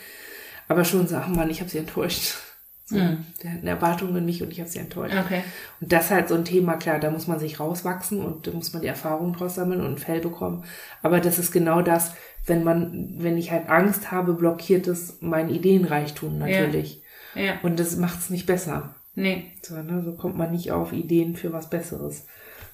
Aber 0.67 0.86
schon 0.86 1.08
so, 1.08 1.17
ach 1.17 1.28
Mann, 1.28 1.50
ich 1.50 1.60
habe 1.60 1.69
sie 1.69 1.80
enttäuscht. 1.80 2.36
So, 2.84 2.97
Mhm. 2.97 3.26
Der 3.41 3.54
hat 3.54 3.60
eine 3.62 3.69
Erwartung 3.69 4.13
in 4.17 4.26
mich 4.26 4.43
und 4.43 4.52
ich 4.52 4.60
habe 4.60 4.69
sie 4.69 4.80
enttäuscht. 4.80 5.15
Okay. 5.15 5.43
Und 5.80 5.93
das 5.93 6.06
ist 6.06 6.12
halt 6.12 6.28
so 6.28 6.36
ein 6.36 6.43
Thema, 6.43 6.76
klar, 6.76 7.00
da 7.00 7.10
muss 7.10 7.26
man 7.26 7.39
sich 7.39 7.58
rauswachsen 7.58 8.19
und 8.19 8.47
da 8.47 8.52
muss 8.52 8.74
man 8.74 8.82
die 8.82 8.89
Erfahrung 8.89 9.32
draus 9.32 9.56
sammeln 9.56 9.80
und 9.80 9.93
ein 9.93 9.97
Fell 9.97 10.19
bekommen. 10.19 10.65
Aber 11.02 11.21
das 11.21 11.39
ist 11.39 11.54
genau 11.54 11.82
das, 11.82 12.12
wenn 12.45 12.65
man, 12.65 13.13
wenn 13.19 13.38
ich 13.38 13.50
halt 13.52 13.69
Angst 13.69 14.12
habe, 14.12 14.34
blockiert 14.34 14.88
es 14.88 15.19
mein 15.21 15.50
Ideenreichtum 15.50 16.38
natürlich. 16.38 17.02
Ja. 17.34 17.60
Und 17.63 17.80
das 17.80 17.95
macht 17.95 18.19
es 18.19 18.30
nicht 18.30 18.45
besser. 18.45 18.93
Nee. 19.15 19.54
So, 19.62 19.76
ne? 19.82 20.02
so 20.04 20.13
kommt 20.13 20.38
man 20.38 20.52
nicht 20.52 20.71
auf 20.74 20.91
Ideen 20.91 21.38
für 21.38 21.54
was 21.54 21.69
Besseres. 21.69 22.26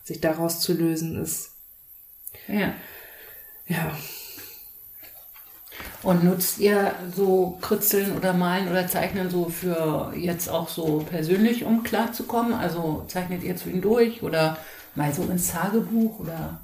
Sich 0.03 0.19
daraus 0.19 0.61
zu 0.61 0.73
lösen 0.73 1.21
ist, 1.21 1.51
Ja. 2.47 2.73
ja, 3.67 3.91
Und 6.07 6.23
nutzt 6.23 6.59
ihr 6.59 6.93
so 7.13 7.57
Kritzeln 7.59 8.15
oder 8.15 8.31
Malen 8.31 8.69
oder 8.69 8.87
Zeichnen 8.87 9.29
so 9.29 9.49
für 9.49 10.13
jetzt 10.15 10.47
auch 10.47 10.69
so 10.69 11.05
persönlich, 11.09 11.65
um 11.65 11.83
klarzukommen? 11.83 12.53
Also 12.53 13.03
zeichnet 13.09 13.43
ihr 13.43 13.57
zwischendurch 13.57 14.23
oder 14.23 14.55
mal 14.95 15.13
so 15.13 15.23
ins 15.23 15.51
Tagebuch 15.51 16.17
oder, 16.21 16.61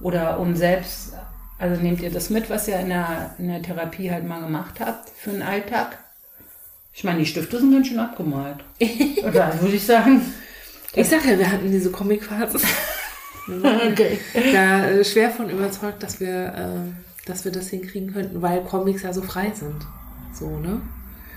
oder 0.00 0.40
um 0.40 0.56
selbst, 0.56 1.12
also 1.56 1.80
nehmt 1.80 2.00
ihr 2.00 2.10
das 2.10 2.30
mit, 2.30 2.50
was 2.50 2.66
ihr 2.66 2.80
in 2.80 2.88
der, 2.88 3.36
in 3.38 3.46
der 3.46 3.62
Therapie 3.62 4.10
halt 4.10 4.26
mal 4.26 4.40
gemacht 4.40 4.80
habt 4.80 5.10
für 5.10 5.30
den 5.30 5.42
Alltag? 5.42 5.98
Ich 6.92 7.04
meine, 7.04 7.20
die 7.20 7.26
Stifte 7.26 7.60
sind 7.60 7.72
ganz 7.72 7.86
schön 7.86 8.00
abgemalt. 8.00 8.64
Oder 9.24 9.56
würde 9.60 9.76
ich 9.76 9.86
sagen. 9.86 10.20
Ich 10.96 11.08
sag 11.08 11.24
ja, 11.24 11.38
wir 11.38 11.48
hatten 11.48 11.70
diese 11.70 11.92
Comic-Phase. 11.92 12.58
Okay. 13.48 14.20
da 14.52 14.86
äh, 14.86 15.04
schwer 15.04 15.28
von 15.28 15.50
überzeugt, 15.50 16.00
dass 16.04 16.20
wir, 16.20 16.54
äh, 16.54 17.11
dass 17.26 17.44
wir 17.44 17.52
das 17.52 17.68
hinkriegen 17.68 18.12
könnten, 18.12 18.42
weil 18.42 18.64
Comics 18.64 19.02
ja 19.02 19.12
so 19.12 19.22
frei 19.22 19.52
sind. 19.54 19.86
So, 20.32 20.58
ne? 20.58 20.80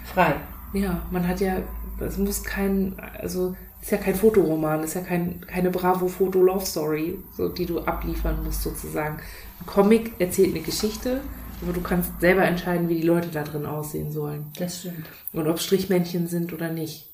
Frei. 0.05 0.35
Ja, 0.73 1.01
man 1.11 1.27
hat 1.27 1.39
ja, 1.39 1.61
es 1.99 2.17
muss 2.17 2.43
kein, 2.43 2.95
also 3.19 3.55
ist 3.81 3.91
ja 3.91 3.97
kein 3.97 4.15
Fotoroman, 4.15 4.83
ist 4.83 4.95
ja 4.95 5.01
kein, 5.01 5.41
keine 5.41 5.69
Bravo-Foto-Love-Story, 5.69 7.19
so, 7.37 7.49
die 7.49 7.65
du 7.65 7.81
abliefern 7.81 8.43
musst 8.43 8.63
sozusagen. 8.63 9.19
Ein 9.61 9.65
Comic 9.67 10.13
erzählt 10.19 10.55
eine 10.55 10.63
Geschichte, 10.63 11.21
aber 11.61 11.71
du 11.71 11.81
kannst 11.81 12.19
selber 12.19 12.43
entscheiden, 12.43 12.89
wie 12.89 12.95
die 12.95 13.07
Leute 13.07 13.29
da 13.29 13.43
drin 13.43 13.65
aussehen 13.65 14.11
sollen. 14.11 14.51
Das 14.57 14.79
stimmt. 14.79 15.05
Und 15.33 15.47
ob 15.47 15.59
Strichmännchen 15.59 16.27
sind 16.27 16.51
oder 16.51 16.71
nicht. 16.71 17.11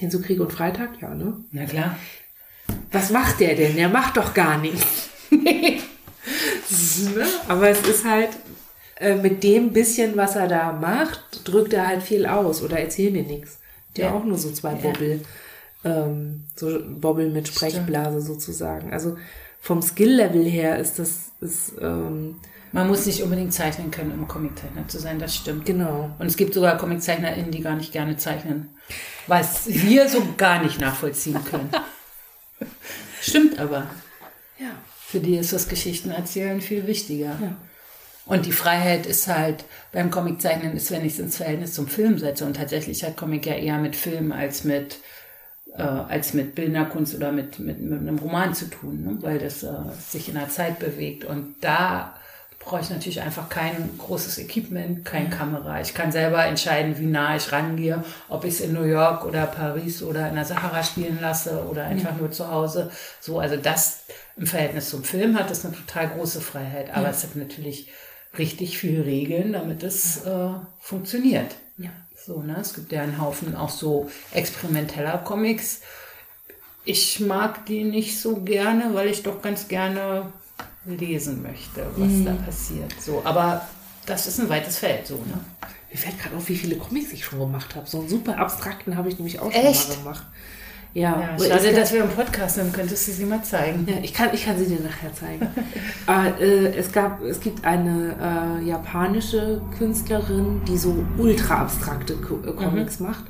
Du 0.00 0.22
Krieg 0.22 0.40
und 0.40 0.52
Freitag? 0.52 1.02
Ja, 1.02 1.14
ne? 1.14 1.36
Na 1.52 1.66
klar. 1.66 1.96
Was 2.92 3.10
macht 3.10 3.40
der 3.40 3.54
denn? 3.54 3.76
Der 3.76 3.88
macht 3.88 4.16
doch 4.16 4.32
gar 4.32 4.56
nichts. 4.56 5.10
ne? 7.14 7.26
Aber 7.48 7.68
es 7.68 7.80
ist 7.82 8.04
halt, 8.04 8.30
äh, 8.96 9.14
mit 9.16 9.42
dem 9.42 9.72
bisschen, 9.72 10.16
was 10.16 10.36
er 10.36 10.48
da 10.48 10.72
macht, 10.72 11.40
drückt 11.44 11.72
er 11.72 11.86
halt 11.86 12.02
viel 12.02 12.26
aus 12.26 12.62
oder 12.62 12.78
erzählt 12.78 13.12
mir 13.12 13.22
nichts. 13.22 13.58
Der 13.96 14.06
Ja. 14.06 14.12
auch 14.14 14.24
nur 14.24 14.38
so 14.38 14.52
zwei 14.52 14.74
Bobbel, 14.74 15.20
ähm, 15.84 16.44
so 16.54 16.78
Bobbel 16.86 17.30
mit 17.30 17.48
Sprechblase 17.48 18.20
sozusagen. 18.20 18.92
Also 18.92 19.16
vom 19.60 19.82
Skill-Level 19.82 20.44
her 20.44 20.78
ist 20.78 20.98
das, 20.98 21.32
ist, 21.40 21.72
ähm, 21.80 22.36
Man 22.72 22.86
muss 22.86 23.04
nicht 23.06 23.22
unbedingt 23.22 23.52
zeichnen 23.52 23.90
können, 23.90 24.12
um 24.12 24.28
Comiczeichner 24.28 24.86
zu 24.86 24.98
sein, 25.00 25.18
das 25.18 25.34
stimmt. 25.34 25.66
genau. 25.66 26.10
Und 26.20 26.26
es 26.26 26.36
gibt 26.36 26.54
sogar 26.54 26.76
ComiczeichnerInnen, 26.78 27.50
die 27.50 27.62
gar 27.62 27.74
nicht 27.74 27.92
gerne 27.92 28.16
zeichnen, 28.16 28.68
was 29.26 29.66
wir 29.66 30.08
so 30.08 30.22
gar 30.36 30.62
nicht 30.62 30.80
nachvollziehen 30.80 31.42
können. 31.50 31.70
Stimmt 33.20 33.58
aber. 33.58 33.90
Ja. 34.58 34.70
Für 35.10 35.20
die 35.20 35.36
ist 35.36 35.52
das 35.52 35.68
Geschichtenerzählen 35.68 36.60
viel 36.60 36.86
wichtiger. 36.86 37.36
Ja. 37.40 37.56
Und 38.26 38.46
die 38.46 38.52
Freiheit 38.52 39.06
ist 39.06 39.26
halt 39.26 39.64
beim 39.90 40.12
Comiczeichnen 40.12 40.76
ist, 40.76 40.92
wenn 40.92 41.04
ich 41.04 41.14
es 41.14 41.18
ins 41.18 41.38
Verhältnis 41.38 41.74
zum 41.74 41.88
Film 41.88 42.18
setze. 42.18 42.44
Und 42.44 42.54
tatsächlich 42.54 43.02
hat 43.02 43.16
Comic 43.16 43.44
ja 43.44 43.54
eher 43.54 43.78
mit 43.78 43.96
Film 43.96 44.30
als 44.30 44.62
mit 44.62 44.98
äh, 45.76 45.82
als 45.82 46.32
mit 46.32 46.54
Bilderkunst 46.54 47.16
oder 47.16 47.32
mit, 47.32 47.58
mit, 47.58 47.80
mit 47.80 48.00
einem 48.00 48.18
Roman 48.18 48.54
zu 48.54 48.70
tun, 48.70 49.02
ne? 49.02 49.18
weil 49.20 49.40
das 49.40 49.64
äh, 49.64 49.72
sich 50.08 50.28
in 50.28 50.34
der 50.34 50.48
Zeit 50.48 50.78
bewegt. 50.78 51.24
Und 51.24 51.56
da 51.60 52.14
brauche 52.60 52.82
ich 52.82 52.90
natürlich 52.90 53.20
einfach 53.22 53.48
kein 53.48 53.90
großes 53.98 54.38
Equipment, 54.38 55.04
kein 55.04 55.30
Kamera. 55.30 55.80
Ich 55.80 55.94
kann 55.94 56.12
selber 56.12 56.44
entscheiden, 56.44 56.98
wie 56.98 57.06
nah 57.06 57.34
ich 57.34 57.50
rangehe, 57.50 58.04
ob 58.28 58.44
ich 58.44 58.54
es 58.54 58.60
in 58.60 58.74
New 58.74 58.84
York 58.84 59.24
oder 59.24 59.46
Paris 59.46 60.02
oder 60.02 60.28
in 60.28 60.34
der 60.34 60.44
Sahara 60.44 60.82
spielen 60.82 61.18
lasse 61.20 61.64
oder 61.68 61.84
einfach 61.84 62.16
nur 62.16 62.30
zu 62.30 62.50
Hause. 62.50 62.90
So, 63.20 63.40
also 63.40 63.56
das 63.56 64.04
im 64.40 64.46
Verhältnis 64.46 64.88
zum 64.88 65.04
Film 65.04 65.38
hat 65.38 65.50
das 65.50 65.66
eine 65.66 65.76
total 65.76 66.08
große 66.08 66.40
Freiheit. 66.40 66.94
Aber 66.94 67.10
es 67.10 67.22
hat 67.22 67.36
natürlich 67.36 67.90
richtig 68.38 68.78
viel 68.78 69.02
Regeln, 69.02 69.52
damit 69.52 69.82
es 69.82 70.24
äh, 70.24 70.48
funktioniert. 70.78 71.54
Ja. 71.76 71.90
So, 72.16 72.40
ne? 72.40 72.56
Es 72.58 72.72
gibt 72.72 72.90
ja 72.90 73.02
einen 73.02 73.20
Haufen 73.20 73.54
auch 73.54 73.68
so 73.68 74.10
experimenteller 74.32 75.18
Comics. 75.18 75.82
Ich 76.86 77.20
mag 77.20 77.66
die 77.66 77.84
nicht 77.84 78.18
so 78.18 78.36
gerne, 78.36 78.94
weil 78.94 79.08
ich 79.08 79.22
doch 79.22 79.42
ganz 79.42 79.68
gerne 79.68 80.32
lesen 80.86 81.42
möchte, 81.42 81.86
was 81.96 82.24
da 82.24 82.32
passiert. 82.42 82.94
So, 82.98 83.20
aber 83.24 83.68
das 84.06 84.26
ist 84.26 84.40
ein 84.40 84.48
weites 84.48 84.78
Feld, 84.78 85.06
so, 85.06 85.16
ne? 85.16 85.38
Mir 85.90 85.98
fällt 85.98 86.18
gerade 86.18 86.36
auf, 86.36 86.48
wie 86.48 86.56
viele 86.56 86.76
Comics 86.76 87.12
ich 87.12 87.26
schon 87.26 87.40
gemacht 87.40 87.74
habe. 87.74 87.86
So 87.86 87.98
einen 87.98 88.08
super 88.08 88.38
abstrakten 88.38 88.96
habe 88.96 89.10
ich 89.10 89.18
nämlich 89.18 89.38
auch 89.40 89.52
schon 89.52 89.62
Echt? 89.62 89.88
mal 89.90 89.96
gemacht. 89.96 90.24
Ja, 90.92 91.20
Ja, 91.20 91.38
schade, 91.38 91.68
es- 91.68 91.76
dass 91.76 91.92
wir 91.92 92.02
im 92.02 92.10
Podcast 92.10 92.56
sind. 92.56 92.72
Könntest 92.74 93.06
du 93.06 93.12
sie 93.12 93.24
mal 93.24 93.42
zeigen? 93.44 93.86
Ja, 93.88 93.96
ich 94.02 94.12
kann, 94.12 94.30
ich 94.32 94.44
kann 94.44 94.58
sie 94.58 94.66
dir 94.66 94.80
nachher 94.80 95.12
zeigen. 95.14 95.46
Aber, 96.06 96.40
äh, 96.40 96.76
es, 96.76 96.90
gab, 96.90 97.22
es 97.22 97.38
gibt 97.40 97.64
eine 97.64 98.58
äh, 98.60 98.66
japanische 98.68 99.60
Künstlerin, 99.78 100.62
die 100.66 100.76
so 100.76 100.96
ultra 101.16 101.62
abstrakte 101.62 102.14
Co 102.16 102.40
äh, 102.44 102.52
Comics 102.52 102.98
macht. 102.98 103.24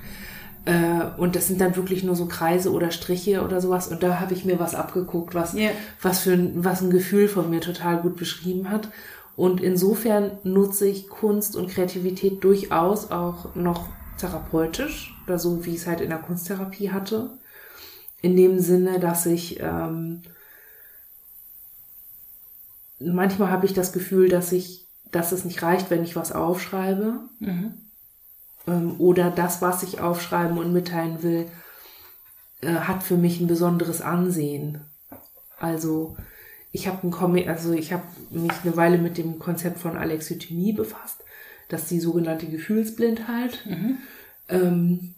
Äh, 0.64 0.72
und 1.18 1.36
das 1.36 1.48
sind 1.48 1.60
dann 1.60 1.76
wirklich 1.76 2.02
nur 2.02 2.16
so 2.16 2.26
Kreise 2.26 2.72
oder 2.72 2.90
Striche 2.90 3.42
oder 3.42 3.60
sowas. 3.60 3.88
Und 3.88 4.02
da 4.02 4.20
habe 4.20 4.32
ich 4.32 4.44
mir 4.46 4.58
was 4.58 4.74
abgeguckt, 4.74 5.34
was, 5.34 5.52
Ja. 5.52 5.70
was, 6.00 6.20
für 6.20 6.32
ein, 6.32 6.64
was 6.64 6.80
ein 6.80 6.90
Gefühl 6.90 7.28
von 7.28 7.50
mir 7.50 7.60
total 7.60 7.98
gut 7.98 8.16
beschrieben 8.16 8.70
hat. 8.70 8.88
Und 9.36 9.60
insofern 9.62 10.32
nutze 10.44 10.86
ich 10.86 11.08
Kunst 11.08 11.56
und 11.56 11.70
Kreativität 11.70 12.42
durchaus 12.44 13.10
auch 13.10 13.54
noch 13.54 13.88
therapeutisch 14.18 15.14
oder 15.26 15.38
so, 15.38 15.64
wie 15.64 15.70
ich 15.70 15.76
es 15.82 15.86
halt 15.86 16.00
in 16.00 16.10
der 16.10 16.18
Kunsttherapie 16.18 16.90
hatte. 16.90 17.30
In 18.22 18.37
dem 18.37 18.59
Sinne, 18.61 19.00
dass 19.00 19.26
ich 19.26 19.61
ähm, 19.61 20.22
manchmal 23.00 23.50
habe 23.50 23.66
ich 23.66 23.72
das 23.72 23.92
Gefühl, 23.92 24.28
dass 24.28 24.52
ich, 24.52 24.87
dass 25.11 25.33
es 25.33 25.44
nicht 25.44 25.62
reicht, 25.62 25.90
wenn 25.90 26.04
ich 26.04 26.16
was 26.16 26.33
aufschreibe. 26.33 27.20
Ähm, 28.66 28.94
oder 28.98 29.30
das, 29.30 29.62
was 29.62 29.83
ich 29.83 30.00
aufschreiben 30.00 30.59
und 30.59 30.72
mitteilen 30.72 31.22
will, 31.22 31.46
äh, 32.61 32.74
hat 32.74 33.02
für 33.02 33.16
mich 33.16 33.40
ein 33.40 33.46
besonderes 33.46 34.00
Ansehen. 34.00 34.83
Also 35.59 36.16
ich 36.72 36.87
habe 36.87 37.06
ein 37.06 37.11
Comic, 37.11 37.48
also 37.48 37.72
ich 37.72 37.92
habe 37.92 38.04
mich 38.30 38.52
eine 38.62 38.76
Weile 38.76 38.98
mit 38.98 39.18
dem 39.18 39.38
Konzept 39.38 39.78
von 39.78 39.96
Alexithymie 39.96 40.72
befasst. 40.72 41.24
Das 41.68 41.83
ist 41.83 41.90
die 41.90 42.00
sogenannte 42.00 42.46
Gefühlsblindheit. 42.46 43.64
Ähm, 44.48 45.14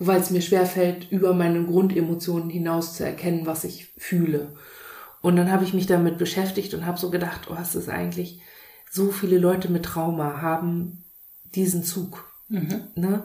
weil 0.00 0.20
es 0.20 0.30
mir 0.30 0.40
schwerfällt, 0.40 1.12
über 1.12 1.34
meine 1.34 1.62
Grundemotionen 1.62 2.48
hinaus 2.48 2.94
zu 2.96 3.04
erkennen, 3.04 3.44
was 3.44 3.64
ich 3.64 3.92
fühle. 3.98 4.48
Und 5.20 5.36
dann 5.36 5.52
habe 5.52 5.62
ich 5.62 5.74
mich 5.74 5.86
damit 5.86 6.16
beschäftigt 6.16 6.72
und 6.72 6.86
habe 6.86 6.98
so 6.98 7.10
gedacht, 7.10 7.48
oh, 7.50 7.56
es 7.60 7.74
ist 7.74 7.90
eigentlich, 7.90 8.40
so 8.90 9.10
viele 9.10 9.38
Leute 9.38 9.70
mit 9.70 9.84
Trauma 9.84 10.40
haben 10.40 11.04
diesen 11.54 11.84
Zug. 11.84 12.24
Ne? 12.94 13.24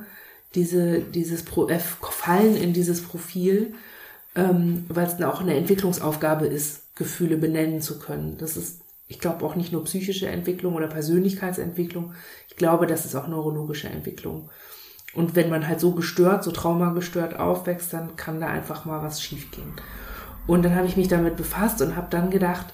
Diese, 0.54 1.00
dieses 1.00 1.44
Pro 1.44 1.70
äh, 1.70 1.80
Fallen 1.80 2.58
in 2.58 2.74
dieses 2.74 3.02
Profil, 3.02 3.74
ähm, 4.36 4.86
weil 4.90 5.08
es 5.08 5.16
dann 5.16 5.32
auch 5.32 5.40
eine 5.40 5.56
Entwicklungsaufgabe 5.56 6.46
ist, 6.46 6.94
Gefühle 6.96 7.38
benennen 7.38 7.82
zu 7.82 8.00
können. 8.00 8.38
Das 8.38 8.58
ist, 8.58 8.82
ich 9.08 9.20
glaube, 9.20 9.46
auch 9.46 9.56
nicht 9.56 9.72
nur 9.72 9.86
psychische 9.86 10.28
Entwicklung 10.28 10.76
oder 10.76 10.88
Persönlichkeitsentwicklung. 10.88 12.14
Ich 12.50 12.58
glaube, 12.58 12.86
das 12.86 13.06
ist 13.06 13.16
auch 13.16 13.30
neurologische 13.30 13.88
Entwicklung. 13.88 14.50
Und 15.16 15.36
wenn 15.36 15.50
man 15.50 15.68
halt 15.68 15.80
so 15.80 15.92
gestört, 15.92 16.44
so 16.44 16.52
traumagestört 16.52 17.40
aufwächst, 17.40 17.94
dann 17.94 18.16
kann 18.18 18.42
da 18.42 18.48
einfach 18.48 18.86
mal 18.86 19.02
was 19.02 19.22
schiefgehen. 19.22 19.74
Und 20.46 20.64
dann 20.64 20.76
habe 20.76 20.88
ich 20.88 20.98
mich 20.98 21.08
damit 21.08 21.38
befasst 21.38 21.82
und 21.82 21.96
habe 21.96 22.08
dann 22.10 22.30
gedacht, 22.30 22.74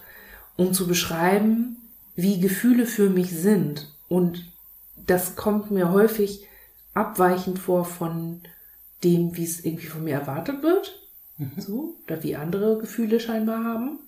um 0.58 0.74
zu 0.74 0.88
beschreiben, 0.88 1.78
wie 2.16 2.40
Gefühle 2.40 2.86
für 2.86 3.10
mich 3.10 3.32
sind. 3.32 3.94
Und 4.10 4.52
das 5.08 5.36
kommt 5.36 5.72
mir 5.72 5.92
häufig 5.92 6.46
abweichend 6.94 7.60
vor 7.60 7.86
von 7.86 8.42
dem, 9.04 9.38
wie 9.38 9.46
es 9.46 9.64
irgendwie 9.64 9.88
von 9.88 10.04
mir 10.04 10.16
erwartet 10.16 10.64
wird. 10.64 10.98
So, 11.58 11.96
oder 12.06 12.22
wie 12.24 12.36
andere 12.36 12.78
Gefühle 12.78 13.20
scheinbar 13.20 13.64
haben. 13.64 14.00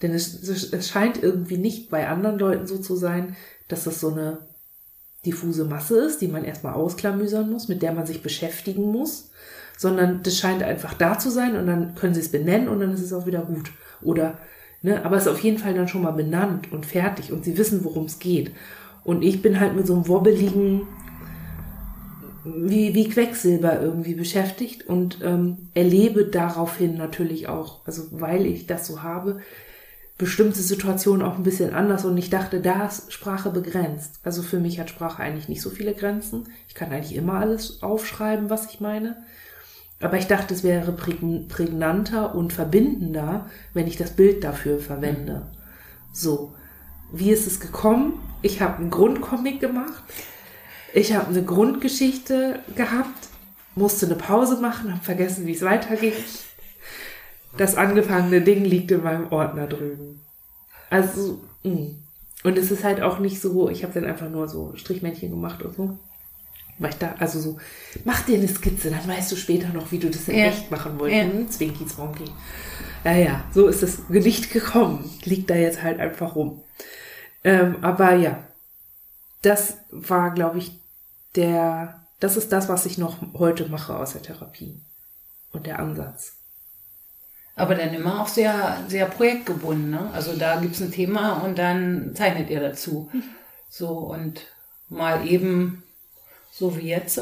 Denn 0.00 0.12
es, 0.12 0.42
es, 0.42 0.72
es 0.72 0.88
scheint 0.88 1.22
irgendwie 1.22 1.58
nicht 1.58 1.90
bei 1.90 2.08
anderen 2.08 2.38
Leuten 2.38 2.66
so 2.66 2.78
zu 2.78 2.96
sein, 2.96 3.36
dass 3.68 3.84
das 3.84 4.00
so 4.00 4.10
eine 4.10 4.38
diffuse 5.24 5.64
Masse 5.64 5.98
ist, 5.98 6.20
die 6.20 6.28
man 6.28 6.44
erstmal 6.44 6.74
ausklamüsern 6.74 7.50
muss, 7.50 7.68
mit 7.68 7.82
der 7.82 7.92
man 7.92 8.06
sich 8.06 8.22
beschäftigen 8.22 8.90
muss, 8.90 9.30
sondern 9.78 10.22
das 10.22 10.38
scheint 10.38 10.62
einfach 10.62 10.94
da 10.94 11.18
zu 11.18 11.30
sein 11.30 11.56
und 11.56 11.66
dann 11.66 11.94
können 11.94 12.14
sie 12.14 12.20
es 12.20 12.30
benennen 12.30 12.68
und 12.68 12.80
dann 12.80 12.92
ist 12.92 13.02
es 13.02 13.12
auch 13.12 13.26
wieder 13.26 13.42
gut. 13.42 13.70
Oder, 14.00 14.38
ne, 14.82 15.04
aber 15.04 15.16
es 15.16 15.26
ist 15.26 15.32
auf 15.32 15.40
jeden 15.40 15.58
Fall 15.58 15.74
dann 15.74 15.88
schon 15.88 16.02
mal 16.02 16.12
benannt 16.12 16.72
und 16.72 16.86
fertig 16.86 17.32
und 17.32 17.44
sie 17.44 17.56
wissen, 17.56 17.84
worum 17.84 18.06
es 18.06 18.18
geht. 18.18 18.52
Und 19.04 19.22
ich 19.22 19.42
bin 19.42 19.60
halt 19.60 19.74
mit 19.74 19.86
so 19.86 19.94
einem 19.94 20.08
wobbeligen, 20.08 20.82
wie, 22.44 22.94
wie 22.94 23.08
Quecksilber 23.08 23.80
irgendwie 23.80 24.14
beschäftigt 24.14 24.88
und 24.88 25.18
ähm, 25.22 25.68
erlebe 25.74 26.24
daraufhin 26.24 26.96
natürlich 26.96 27.48
auch, 27.48 27.86
also 27.86 28.08
weil 28.10 28.46
ich 28.46 28.66
das 28.66 28.86
so 28.86 29.02
habe, 29.02 29.40
bestimmte 30.22 30.60
Situationen 30.60 31.26
auch 31.26 31.34
ein 31.34 31.42
bisschen 31.42 31.74
anders 31.74 32.04
und 32.04 32.16
ich 32.16 32.30
dachte, 32.30 32.60
da 32.60 32.86
ist 32.86 33.12
Sprache 33.12 33.50
begrenzt. 33.50 34.20
Also 34.22 34.42
für 34.42 34.60
mich 34.60 34.78
hat 34.78 34.88
Sprache 34.88 35.20
eigentlich 35.20 35.48
nicht 35.48 35.60
so 35.60 35.68
viele 35.68 35.94
Grenzen. 35.94 36.44
Ich 36.68 36.76
kann 36.76 36.92
eigentlich 36.92 37.16
immer 37.16 37.34
alles 37.34 37.82
aufschreiben, 37.82 38.48
was 38.48 38.66
ich 38.66 38.80
meine. 38.80 39.16
Aber 40.00 40.18
ich 40.18 40.28
dachte, 40.28 40.54
es 40.54 40.62
wäre 40.62 40.92
prägn- 40.92 41.48
prägnanter 41.48 42.36
und 42.36 42.52
verbindender, 42.52 43.50
wenn 43.74 43.88
ich 43.88 43.96
das 43.96 44.12
Bild 44.12 44.44
dafür 44.44 44.78
verwende. 44.78 45.50
So, 46.12 46.54
wie 47.12 47.32
ist 47.32 47.48
es 47.48 47.58
gekommen? 47.58 48.20
Ich 48.42 48.62
habe 48.62 48.76
einen 48.76 48.90
Grundcomic 48.90 49.58
gemacht. 49.58 50.04
Ich 50.94 51.16
habe 51.16 51.30
eine 51.30 51.42
Grundgeschichte 51.42 52.60
gehabt, 52.76 53.28
musste 53.74 54.06
eine 54.06 54.14
Pause 54.14 54.60
machen, 54.60 54.92
habe 54.92 55.02
vergessen, 55.02 55.46
wie 55.46 55.54
es 55.54 55.62
weiterging. 55.62 56.12
Das 57.56 57.76
angefangene 57.76 58.40
Ding 58.40 58.64
liegt 58.64 58.90
in 58.90 59.02
meinem 59.02 59.30
Ordner 59.30 59.66
drüben. 59.66 60.20
Also, 60.90 61.40
mh. 61.64 61.90
und 62.44 62.58
es 62.58 62.70
ist 62.70 62.84
halt 62.84 63.02
auch 63.02 63.18
nicht 63.18 63.40
so, 63.40 63.68
ich 63.68 63.82
habe 63.82 63.92
dann 63.92 64.04
einfach 64.04 64.28
nur 64.28 64.48
so 64.48 64.72
Strichmännchen 64.76 65.30
gemacht 65.30 65.62
und 65.62 65.74
so. 65.74 65.98
Weil 66.78 66.90
ich 66.90 66.96
da, 66.96 67.14
also 67.18 67.38
so, 67.40 67.58
mach 68.04 68.22
dir 68.22 68.38
eine 68.38 68.48
Skizze, 68.48 68.90
dann 68.90 69.06
weißt 69.06 69.30
du 69.30 69.36
später 69.36 69.68
noch, 69.68 69.92
wie 69.92 69.98
du 69.98 70.10
das 70.10 70.28
in 70.28 70.38
Ja. 70.38 70.46
echt 70.46 70.70
machen 70.70 70.98
wolltest. 70.98 71.22
Ja. 71.22 71.32
Hm, 71.32 71.50
Zwinki, 71.50 71.86
Zwonki. 71.86 72.24
Ja, 73.04 73.12
ja, 73.12 73.44
so 73.52 73.66
ist 73.68 73.82
das 73.82 74.08
nicht 74.08 74.50
gekommen. 74.50 75.10
Liegt 75.24 75.50
da 75.50 75.54
jetzt 75.54 75.82
halt 75.82 76.00
einfach 76.00 76.34
rum. 76.34 76.62
Ähm, 77.44 77.76
aber 77.82 78.14
ja, 78.14 78.46
das 79.42 79.76
war, 79.90 80.32
glaube 80.32 80.58
ich, 80.58 80.72
der, 81.34 82.00
das 82.20 82.36
ist 82.36 82.52
das, 82.52 82.68
was 82.68 82.86
ich 82.86 82.98
noch 82.98 83.18
heute 83.34 83.68
mache 83.68 83.96
aus 83.96 84.12
der 84.12 84.22
Therapie. 84.22 84.80
Und 85.52 85.66
der 85.66 85.78
Ansatz. 85.78 86.36
Aber 87.54 87.74
dann 87.74 87.92
immer 87.92 88.22
auch 88.22 88.28
sehr, 88.28 88.82
sehr 88.88 89.06
projektgebunden. 89.06 89.90
Ne? 89.90 90.10
Also 90.12 90.36
da 90.36 90.60
gibt 90.60 90.74
es 90.74 90.80
ein 90.80 90.92
Thema 90.92 91.34
und 91.42 91.58
dann 91.58 92.12
zeichnet 92.14 92.50
ihr 92.50 92.60
dazu. 92.60 93.10
So 93.74 93.88
und 93.88 94.42
mal 94.90 95.26
eben 95.26 95.82
so 96.50 96.76
wie 96.76 96.88
jetzt. 96.88 97.18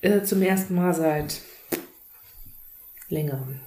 Äh, 0.00 0.22
zum 0.22 0.40
ersten 0.40 0.74
Mal 0.74 0.94
seit 0.94 1.42
längerem. 3.10 3.60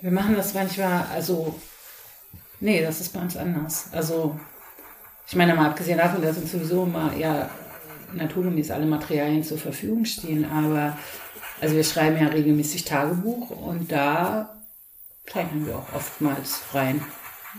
Wir 0.00 0.10
machen 0.10 0.34
das 0.34 0.54
manchmal, 0.54 1.04
also, 1.12 1.54
nee, 2.60 2.82
das 2.82 3.02
ist 3.02 3.12
bei 3.12 3.20
uns 3.20 3.36
anders. 3.36 3.88
Also, 3.92 4.40
ich 5.28 5.36
meine, 5.36 5.54
mal 5.54 5.68
abgesehen 5.68 5.98
davon, 5.98 6.22
dass 6.22 6.38
uns 6.38 6.52
sowieso 6.52 6.84
immer 6.84 7.14
ja 7.14 7.50
naturgemäß 8.14 8.70
alle 8.70 8.86
Materialien 8.86 9.44
zur 9.44 9.58
Verfügung 9.58 10.04
stehen, 10.04 10.50
aber 10.50 10.98
also 11.60 11.74
wir 11.76 11.84
schreiben 11.84 12.16
ja 12.20 12.28
regelmäßig 12.28 12.84
Tagebuch 12.84 13.50
und 13.50 13.90
da 13.90 14.56
zeichnen 15.26 15.66
wir 15.66 15.76
auch 15.76 15.92
oftmals 15.94 16.62
rein. 16.72 17.02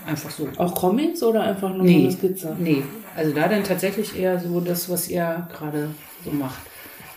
Einfach 0.06 0.32
so. 0.32 0.48
Auch 0.58 0.74
Comics 0.74 1.22
oder 1.22 1.42
einfach 1.44 1.70
nur 1.74 1.84
Nee, 1.84 2.04
eine 2.04 2.12
Skizze? 2.12 2.56
nee, 2.58 2.84
also 3.16 3.34
da 3.34 3.48
dann 3.50 3.64
tatsächlich 3.64 4.18
eher 4.18 4.40
so 4.40 4.62
das, 4.62 4.90
was 4.90 5.10
ihr 5.10 5.48
gerade 5.54 5.90
so 6.24 6.32
macht. 6.32 6.62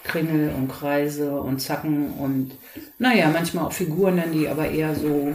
Kringel 0.03 0.53
und 0.55 0.69
Kreise 0.69 1.41
und 1.41 1.61
Zacken 1.61 2.13
und 2.13 2.53
naja, 2.99 3.31
manchmal 3.33 3.65
auch 3.65 3.73
Figuren 3.73 4.19
dann, 4.19 4.33
die 4.33 4.49
aber 4.49 4.69
eher 4.69 4.95
so 4.95 5.33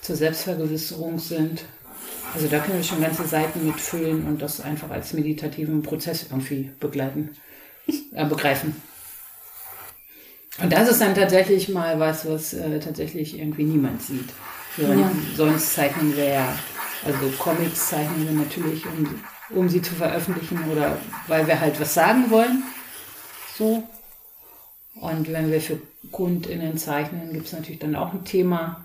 zur 0.00 0.16
Selbstvergewisserung 0.16 1.18
sind. 1.18 1.64
Also 2.32 2.48
da 2.48 2.60
können 2.60 2.78
wir 2.78 2.84
schon 2.84 3.02
ganze 3.02 3.26
Seiten 3.26 3.66
mitfüllen 3.66 4.26
und 4.26 4.40
das 4.40 4.60
einfach 4.62 4.90
als 4.90 5.12
meditativen 5.12 5.82
Prozess 5.82 6.26
irgendwie 6.30 6.70
begleiten, 6.80 7.30
äh, 8.14 8.24
begreifen. 8.24 8.76
Und 10.62 10.72
das 10.72 10.88
ist 10.88 11.00
dann 11.00 11.14
tatsächlich 11.14 11.68
mal 11.68 11.98
was, 12.00 12.28
was 12.28 12.54
äh, 12.54 12.80
tatsächlich 12.80 13.38
irgendwie 13.38 13.64
niemand 13.64 14.02
sieht. 14.02 14.28
Ja. 14.78 15.10
Sonst 15.36 15.74
zeichnen 15.74 16.16
wir 16.16 16.24
ja, 16.24 16.58
also 17.04 17.30
Comics 17.38 17.88
zeichnen 17.88 18.26
wir 18.26 18.32
natürlich, 18.32 18.84
um, 18.86 19.22
um 19.50 19.68
sie 19.68 19.82
zu 19.82 19.94
veröffentlichen 19.94 20.58
oder 20.70 20.98
weil 21.28 21.46
wir 21.46 21.60
halt 21.60 21.78
was 21.80 21.94
sagen 21.94 22.30
wollen. 22.30 22.62
So. 23.56 23.82
Und 24.94 25.30
wenn 25.30 25.50
wir 25.50 25.60
für 25.60 25.78
KundInnen 26.10 26.78
zeichnen, 26.78 27.32
gibt 27.32 27.46
es 27.46 27.52
natürlich 27.52 27.80
dann 27.80 27.96
auch 27.96 28.12
ein 28.12 28.24
Thema. 28.24 28.84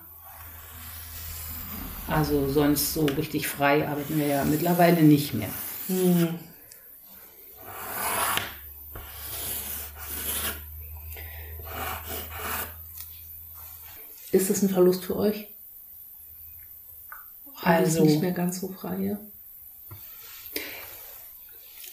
Also 2.08 2.50
sonst 2.50 2.94
so 2.94 3.06
richtig 3.06 3.48
frei 3.48 3.88
arbeiten 3.88 4.18
wir 4.18 4.28
ja 4.28 4.44
mittlerweile 4.44 5.02
nicht 5.02 5.34
mehr. 5.34 5.50
Ist 14.32 14.50
das 14.50 14.62
ein 14.62 14.70
Verlust 14.70 15.04
für 15.04 15.16
euch? 15.16 15.48
Also- 17.62 18.00
Also 18.00 18.04
nicht 18.06 18.22
mehr 18.22 18.32
ganz 18.32 18.60
so 18.60 18.70
frei. 18.70 19.18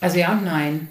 Also 0.01 0.17
ja 0.19 0.33
und 0.33 0.45
nein. 0.45 0.89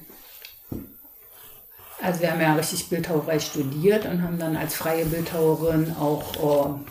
also 2.02 2.20
wir 2.22 2.32
haben 2.32 2.42
ja 2.42 2.54
richtig 2.56 2.90
Bildhauerei 2.90 3.40
studiert 3.40 4.06
und 4.06 4.22
haben 4.22 4.38
dann 4.38 4.56
als 4.58 4.76
freie 4.76 5.06
Bildhauerin 5.06 5.96
auch 5.98 6.82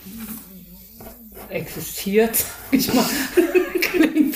äh, 1.50 1.54
existiert, 1.54 2.36
sag 2.36 2.46
ich 2.72 2.92
mal. 2.94 3.04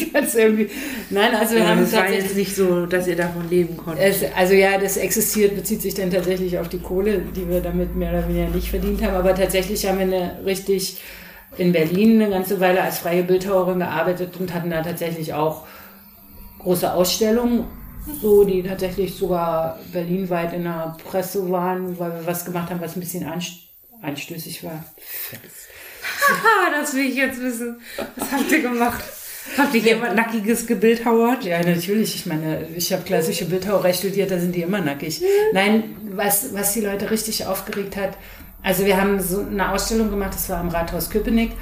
Jetzt 0.15 0.35
irgendwie. 0.35 0.69
Nein, 1.11 1.35
also 1.35 1.55
wir 1.55 1.63
Ja, 1.63 1.69
haben 1.69 1.81
das 1.81 1.93
war 1.93 2.11
jetzt 2.11 2.37
nicht 2.37 2.55
so, 2.55 2.87
dass 2.87 3.07
ihr 3.07 3.17
davon 3.17 3.49
leben 3.51 3.77
konntet. 3.77 4.05
es, 4.05 4.25
also 4.37 4.55
ja, 4.55 4.79
das 4.79 4.97
existiert, 4.97 5.57
bezieht 5.57 5.83
sich 5.83 5.95
dann 5.95 6.11
tatsächlich 6.11 6.59
auf 6.59 6.69
die 6.69 6.79
Kohle, 6.81 7.21
die 7.35 7.49
wir 7.49 7.61
damit 7.61 7.95
mehr 7.97 8.11
oder 8.11 8.29
weniger 8.29 8.49
nicht 8.49 8.69
verdient 8.69 9.03
haben. 9.03 9.15
Aber 9.15 9.35
tatsächlich 9.35 9.87
haben 9.87 9.99
wir 9.99 10.07
eine 10.07 10.41
richtig 10.45 11.01
in 11.57 11.73
Berlin 11.73 12.21
eine 12.23 12.31
ganze 12.31 12.61
Weile 12.61 12.81
als 12.83 12.99
freie 12.99 13.23
Bildhauerin 13.25 13.81
gearbeitet 13.81 14.37
und 14.39 14.55
hatten 14.55 14.71
da 14.71 14.83
tatsächlich 14.83 15.35
auch 15.35 15.67
große 16.61 16.93
Ausstellungen, 16.93 17.65
so 18.23 18.45
die 18.45 18.63
tatsächlich 18.63 19.15
sogar 19.15 19.79
berlinweit 19.93 20.53
in 20.53 20.65
der 20.65 20.97
Presse 21.11 21.51
waren, 21.51 21.99
weil 21.99 22.13
wir 22.13 22.27
was 22.27 22.45
gemacht 22.45 22.71
haben, 22.71 22.81
was 22.81 22.97
ein 22.97 23.01
bisschen 23.01 23.27
anst 23.27 23.53
anstößig 24.03 24.65
war. 24.65 24.85
Ah, 25.33 26.71
das 26.81 26.95
will 26.95 27.07
ich 27.07 27.17
jetzt 27.17 27.41
wissen. 27.43 27.81
Was 28.17 28.33
habt 28.33 28.51
ihr 28.53 28.63
gemacht? 28.63 29.05
Habt 29.59 29.75
ihr 29.75 29.81
jemand 29.81 30.17
Nackiges 30.17 30.67
gebildhauert? 30.67 31.45
Ja, 31.45 31.59
natürlich. 31.59 32.15
Ich 32.15 32.27
meine, 32.27 32.67
ich 32.77 32.93
habe 32.93 33.03
klassische 33.03 33.47
Bildhauerei 33.47 33.93
studiert, 33.93 34.31
da 34.31 34.39
sind 34.39 34.55
die 34.55 34.63
immer 34.63 34.81
nackig. 34.81 35.23
Nein, 35.53 35.97
was, 36.13 36.55
was 36.55 36.73
die 36.73 36.81
Leute 36.81 37.11
richtig 37.11 37.47
aufgeregt 37.47 37.97
hat, 37.97 38.17
also 38.63 38.85
wir 38.85 39.01
haben 39.01 39.21
so 39.21 39.41
eine 39.41 39.73
Ausstellung 39.73 40.11
gemacht, 40.11 40.35
das 40.35 40.49
war 40.51 40.59
am 40.59 40.69
Rathaus 40.69 41.09
Köpenick, 41.09 41.53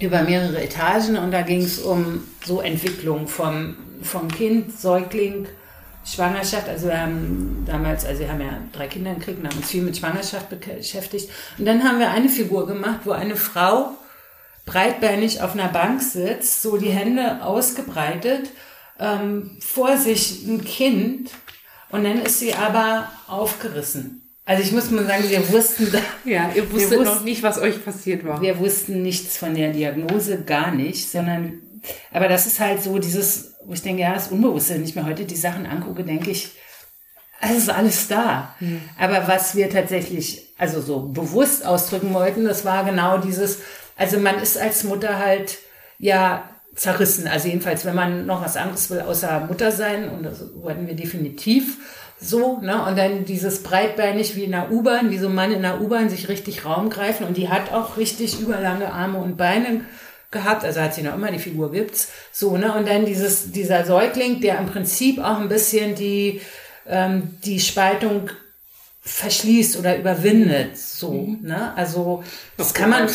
über 0.00 0.22
mehrere 0.22 0.62
Etagen 0.62 1.16
und 1.16 1.30
da 1.30 1.42
ging 1.42 1.62
es 1.62 1.78
um 1.78 2.24
so 2.44 2.60
Entwicklung 2.60 3.28
vom, 3.28 3.76
vom 4.02 4.28
Kind, 4.28 4.78
Säugling, 4.78 5.46
Schwangerschaft. 6.04 6.68
Also 6.68 6.88
wir 6.88 7.00
haben 7.00 7.64
damals, 7.66 8.04
also 8.04 8.20
wir 8.20 8.32
haben 8.32 8.40
ja 8.40 8.58
drei 8.72 8.86
Kinder 8.86 9.14
gekriegt 9.14 9.40
und 9.40 9.48
haben 9.48 9.56
uns 9.56 9.70
viel 9.70 9.82
mit 9.82 9.96
Schwangerschaft 9.96 10.48
beschäftigt. 10.48 11.30
Und 11.58 11.66
dann 11.66 11.82
haben 11.84 11.98
wir 11.98 12.10
eine 12.10 12.28
Figur 12.28 12.66
gemacht, 12.66 13.00
wo 13.04 13.12
eine 13.12 13.36
Frau 13.36 13.92
breitbeinig 14.68 15.42
auf 15.42 15.52
einer 15.54 15.68
Bank 15.68 16.00
sitzt, 16.02 16.62
so 16.62 16.76
die 16.76 16.90
Hände 16.90 17.42
ausgebreitet, 17.42 18.50
ähm, 19.00 19.56
vor 19.60 19.96
sich 19.96 20.46
ein 20.46 20.64
Kind 20.64 21.30
und 21.90 22.04
dann 22.04 22.20
ist 22.22 22.38
sie 22.40 22.54
aber 22.54 23.10
aufgerissen. 23.26 24.22
Also 24.44 24.62
ich 24.62 24.72
muss 24.72 24.90
mal 24.90 25.04
sagen, 25.06 25.24
wir 25.28 25.52
wussten, 25.52 25.90
da, 25.92 25.98
Ja, 26.24 26.50
ihr 26.54 26.70
wusstet 26.72 26.90
Wir 26.92 27.00
noch 27.02 27.12
wussten- 27.12 27.24
nicht, 27.24 27.42
was 27.42 27.58
euch 27.58 27.84
passiert 27.84 28.24
war. 28.24 28.40
wir 28.40 28.58
wussten 28.58 29.02
nichts 29.02 29.36
von 29.36 29.54
der 29.54 29.72
Diagnose, 29.72 30.42
gar 30.42 30.70
nicht, 30.70 31.10
sondern, 31.10 31.60
aber 32.12 32.28
das 32.28 32.46
ist 32.46 32.58
halt 32.60 32.82
so 32.82 32.98
dieses, 32.98 33.54
wo 33.66 33.74
ich 33.74 33.82
denke, 33.82 34.02
ja, 34.02 34.14
das 34.14 34.28
Unbewusste, 34.28 34.74
wenn 34.74 34.84
ich 34.84 34.94
mir 34.94 35.04
heute 35.06 35.24
die 35.24 35.36
Sachen 35.36 35.66
angucke, 35.66 36.02
denke 36.04 36.30
ich, 36.30 36.50
es 37.40 37.56
ist 37.58 37.70
alles 37.70 38.08
da. 38.08 38.54
Aber 38.98 39.28
was 39.28 39.54
wir 39.54 39.70
tatsächlich, 39.70 40.48
also 40.58 40.80
so 40.80 41.00
bewusst 41.00 41.64
ausdrücken 41.64 42.12
wollten, 42.12 42.44
das 42.44 42.64
war 42.64 42.84
genau 42.84 43.18
dieses, 43.18 43.58
also 43.98 44.18
man 44.18 44.38
ist 44.38 44.56
als 44.56 44.84
Mutter 44.84 45.18
halt, 45.18 45.58
ja, 45.98 46.48
zerrissen. 46.74 47.26
Also 47.26 47.48
jedenfalls, 47.48 47.84
wenn 47.84 47.94
man 47.94 48.24
noch 48.24 48.42
was 48.42 48.56
anderes 48.56 48.88
will, 48.90 49.00
außer 49.00 49.40
Mutter 49.48 49.72
sein, 49.72 50.08
und 50.08 50.22
das 50.22 50.42
wollten 50.54 50.86
wir 50.86 50.94
definitiv 50.94 51.78
so, 52.20 52.58
ne, 52.58 52.84
und 52.84 52.98
dann 52.98 53.24
dieses 53.24 53.62
breitbeinig 53.62 54.34
wie 54.34 54.44
in 54.44 54.50
der 54.50 54.72
U-Bahn, 54.72 55.10
wie 55.10 55.18
so 55.18 55.28
ein 55.28 55.34
Mann 55.34 55.52
in 55.52 55.62
der 55.62 55.80
U-Bahn 55.80 56.08
sich 56.08 56.28
richtig 56.28 56.64
Raum 56.64 56.90
greifen 56.90 57.26
und 57.26 57.36
die 57.36 57.48
hat 57.48 57.72
auch 57.72 57.96
richtig 57.96 58.40
überlange 58.40 58.92
Arme 58.92 59.18
und 59.18 59.36
Beine 59.36 59.82
gehabt, 60.30 60.64
also 60.64 60.80
hat 60.80 60.94
sie 60.94 61.02
noch 61.02 61.14
immer, 61.14 61.30
die 61.30 61.38
Figur 61.38 61.70
gibt's, 61.70 62.08
so, 62.32 62.56
ne, 62.56 62.74
und 62.74 62.88
dann 62.88 63.06
dieses, 63.06 63.52
dieser 63.52 63.84
Säugling, 63.84 64.40
der 64.40 64.58
im 64.58 64.66
Prinzip 64.66 65.20
auch 65.20 65.38
ein 65.38 65.48
bisschen 65.48 65.94
die, 65.94 66.40
ähm, 66.88 67.38
die 67.44 67.60
Spaltung 67.60 68.30
verschließt 69.02 69.78
oder 69.78 69.96
überwindet, 69.96 70.76
so, 70.76 71.36
ne, 71.40 71.72
also, 71.76 72.24
das 72.56 72.74
kann 72.74 72.90
man, 72.90 73.08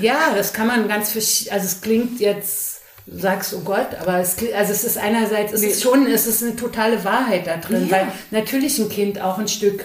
ja, 0.00 0.32
das 0.36 0.52
kann 0.52 0.66
man 0.66 0.88
ganz, 0.88 1.14
also 1.16 1.50
es 1.50 1.80
klingt 1.80 2.20
jetzt, 2.20 2.80
du 3.06 3.18
sagst, 3.18 3.54
oh 3.54 3.60
Gott, 3.64 3.88
aber 4.00 4.18
es, 4.18 4.36
also 4.56 4.72
es 4.72 4.84
ist 4.84 4.98
einerseits, 4.98 5.52
es 5.52 5.62
ist 5.62 5.82
schon, 5.82 6.06
es 6.06 6.26
ist 6.26 6.42
eine 6.42 6.56
totale 6.56 7.04
Wahrheit 7.04 7.46
da 7.46 7.56
drin, 7.56 7.88
Ja. 7.88 7.96
weil 7.96 8.06
natürlich 8.30 8.78
ein 8.78 8.88
Kind 8.88 9.20
auch 9.20 9.38
ein 9.38 9.48
Stück 9.48 9.84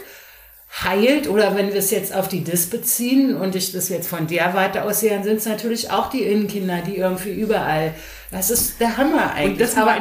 heilt 0.86 1.28
oder 1.28 1.56
wenn 1.58 1.68
wir 1.68 1.76
es 1.80 1.92
jetzt 1.92 2.16
auf 2.16 2.30
die 2.30 2.44
Dis 2.46 2.70
beziehen 2.70 3.36
und 3.36 3.56
ich 3.56 3.74
das 3.74 3.90
jetzt 3.90 4.08
von 4.08 4.28
der 4.28 4.54
Warte 4.54 4.84
aus 4.86 5.02
sehe, 5.02 5.10
dann 5.10 5.24
sind 5.24 5.38
es 5.38 5.46
natürlich 5.46 5.92
auch 5.92 6.10
die 6.10 6.22
Innenkinder, 6.24 6.78
die 6.86 6.96
irgendwie 6.96 7.32
überall, 7.34 7.94
das 8.32 8.50
ist 8.50 8.80
der 8.80 8.96
Hammer 8.96 9.34
eigentlich. 9.34 9.78
aber, 9.78 9.92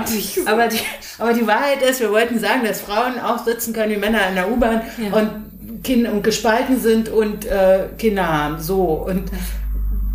aber, 0.46 0.68
die, 0.68 0.78
aber 1.18 1.32
die 1.32 1.46
Wahrheit 1.46 1.82
ist, 1.82 1.98
wir 2.00 2.12
wollten 2.12 2.38
sagen, 2.38 2.64
dass 2.64 2.80
Frauen 2.80 3.18
auch 3.18 3.44
sitzen 3.44 3.72
können 3.74 3.90
wie 3.90 3.96
Männer 3.96 4.28
in 4.28 4.36
der 4.36 4.48
U-Bahn 4.50 4.82
Ja. 5.04 5.12
und 5.18 5.82
Kinder 5.82 6.12
und 6.12 6.22
gespalten 6.22 6.80
sind 6.80 7.08
und 7.08 7.46
äh, 7.46 7.88
Kinder 7.98 8.28
haben, 8.28 8.60
so 8.62 8.82
und 8.84 9.24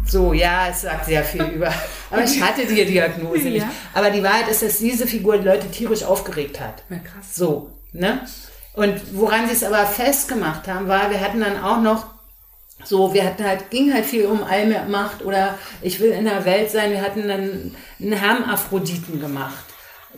so, 0.07 0.33
ja, 0.33 0.67
es 0.69 0.81
sagt 0.81 1.05
sehr 1.05 1.23
viel 1.23 1.43
über. 1.43 1.73
Aber 2.11 2.23
ich 2.23 2.41
hatte 2.41 2.65
die 2.65 2.85
Diagnose 2.85 3.49
nicht. 3.49 3.63
Ja. 3.63 3.71
Aber 3.93 4.09
die 4.11 4.23
Wahrheit 4.23 4.47
ist, 4.47 4.61
dass 4.61 4.77
diese 4.77 5.07
Figur 5.07 5.37
die 5.37 5.45
Leute 5.45 5.69
tierisch 5.69 6.03
aufgeregt 6.03 6.59
hat. 6.59 6.83
Ja, 6.89 6.97
krass. 6.97 7.35
So, 7.35 7.71
ne? 7.91 8.21
Und 8.73 9.01
woran 9.13 9.47
sie 9.47 9.53
es 9.53 9.63
aber 9.63 9.85
festgemacht 9.85 10.67
haben, 10.67 10.87
war, 10.87 11.09
wir 11.09 11.21
hatten 11.21 11.39
dann 11.39 11.63
auch 11.63 11.81
noch 11.81 12.07
so, 12.83 13.13
wir 13.13 13.25
hatten 13.25 13.43
halt, 13.43 13.71
ging 13.71 13.93
halt 13.93 14.05
viel 14.05 14.25
um 14.25 14.43
Allmacht 14.43 15.23
oder 15.23 15.57
ich 15.81 15.99
will 15.99 16.11
in 16.11 16.25
der 16.25 16.45
Welt 16.45 16.69
sein. 16.69 16.91
Wir 16.91 17.01
hatten 17.01 17.27
dann 17.27 17.75
einen 17.99 18.13
Hermaphroditen 18.13 19.19
gemacht. 19.19 19.65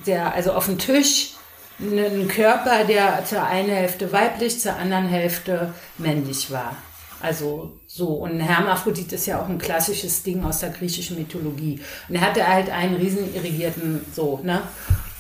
Der, 0.06 0.34
also 0.34 0.54
auf 0.54 0.65
dem 0.65 0.78
Tisch 0.78 1.34
einen 1.80 2.28
Körper, 2.28 2.84
der 2.84 3.23
zur 3.26 3.43
einen 3.43 3.69
Hälfte 3.69 4.12
weiblich, 4.12 4.60
zur 4.60 4.76
anderen 4.76 5.08
Hälfte 5.08 5.73
männlich 5.97 6.52
war. 6.52 6.76
Also 7.21 7.76
so. 7.97 8.10
Und 8.10 8.39
Hermaphrodit 8.39 9.12
ist 9.12 9.25
ja 9.25 9.41
auch 9.41 9.49
ein 9.49 9.57
klassisches 9.57 10.21
Ding 10.21 10.43
aus 10.43 10.60
der 10.60 10.69
griechischen 10.69 11.17
Mythologie. 11.17 11.81
Und 12.07 12.15
er 12.15 12.21
hatte 12.21 12.47
halt 12.47 12.69
einen 12.69 12.95
riesen 12.95 13.33
irrigierten, 13.36 14.05
so, 14.13 14.39
ne? 14.43 14.62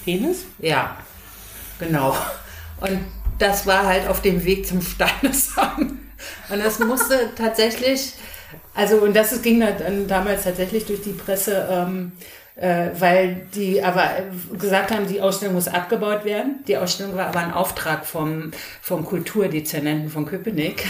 Penis? 0.05 0.45
Ja, 0.59 0.95
genau. 1.79 2.15
Und 2.79 2.99
das 3.39 3.65
war 3.65 3.85
halt 3.85 4.07
auf 4.07 4.21
dem 4.21 4.45
Weg 4.45 4.67
zum 4.67 4.81
Standesamt. 4.81 5.93
Und 6.49 6.63
das 6.63 6.79
musste 6.79 7.31
tatsächlich, 7.35 8.13
also 8.73 8.97
und 8.97 9.15
das 9.15 9.41
ging 9.41 9.59
dann 9.59 10.07
damals 10.07 10.43
tatsächlich 10.43 10.85
durch 10.85 11.01
die 11.01 11.13
Presse, 11.13 11.67
ähm, 11.69 12.11
äh, 12.55 12.89
weil 12.97 13.47
die 13.53 13.83
aber 13.83 14.09
gesagt 14.57 14.91
haben, 14.91 15.07
die 15.07 15.21
Ausstellung 15.21 15.55
muss 15.55 15.67
abgebaut 15.67 16.25
werden. 16.25 16.63
Die 16.67 16.77
Ausstellung 16.77 17.15
war 17.15 17.27
aber 17.27 17.39
ein 17.39 17.53
Auftrag 17.53 18.05
vom, 18.05 18.51
vom 18.81 19.03
Kulturdezernenten 19.03 20.09
von 20.09 20.25
Köpenick. 20.25 20.85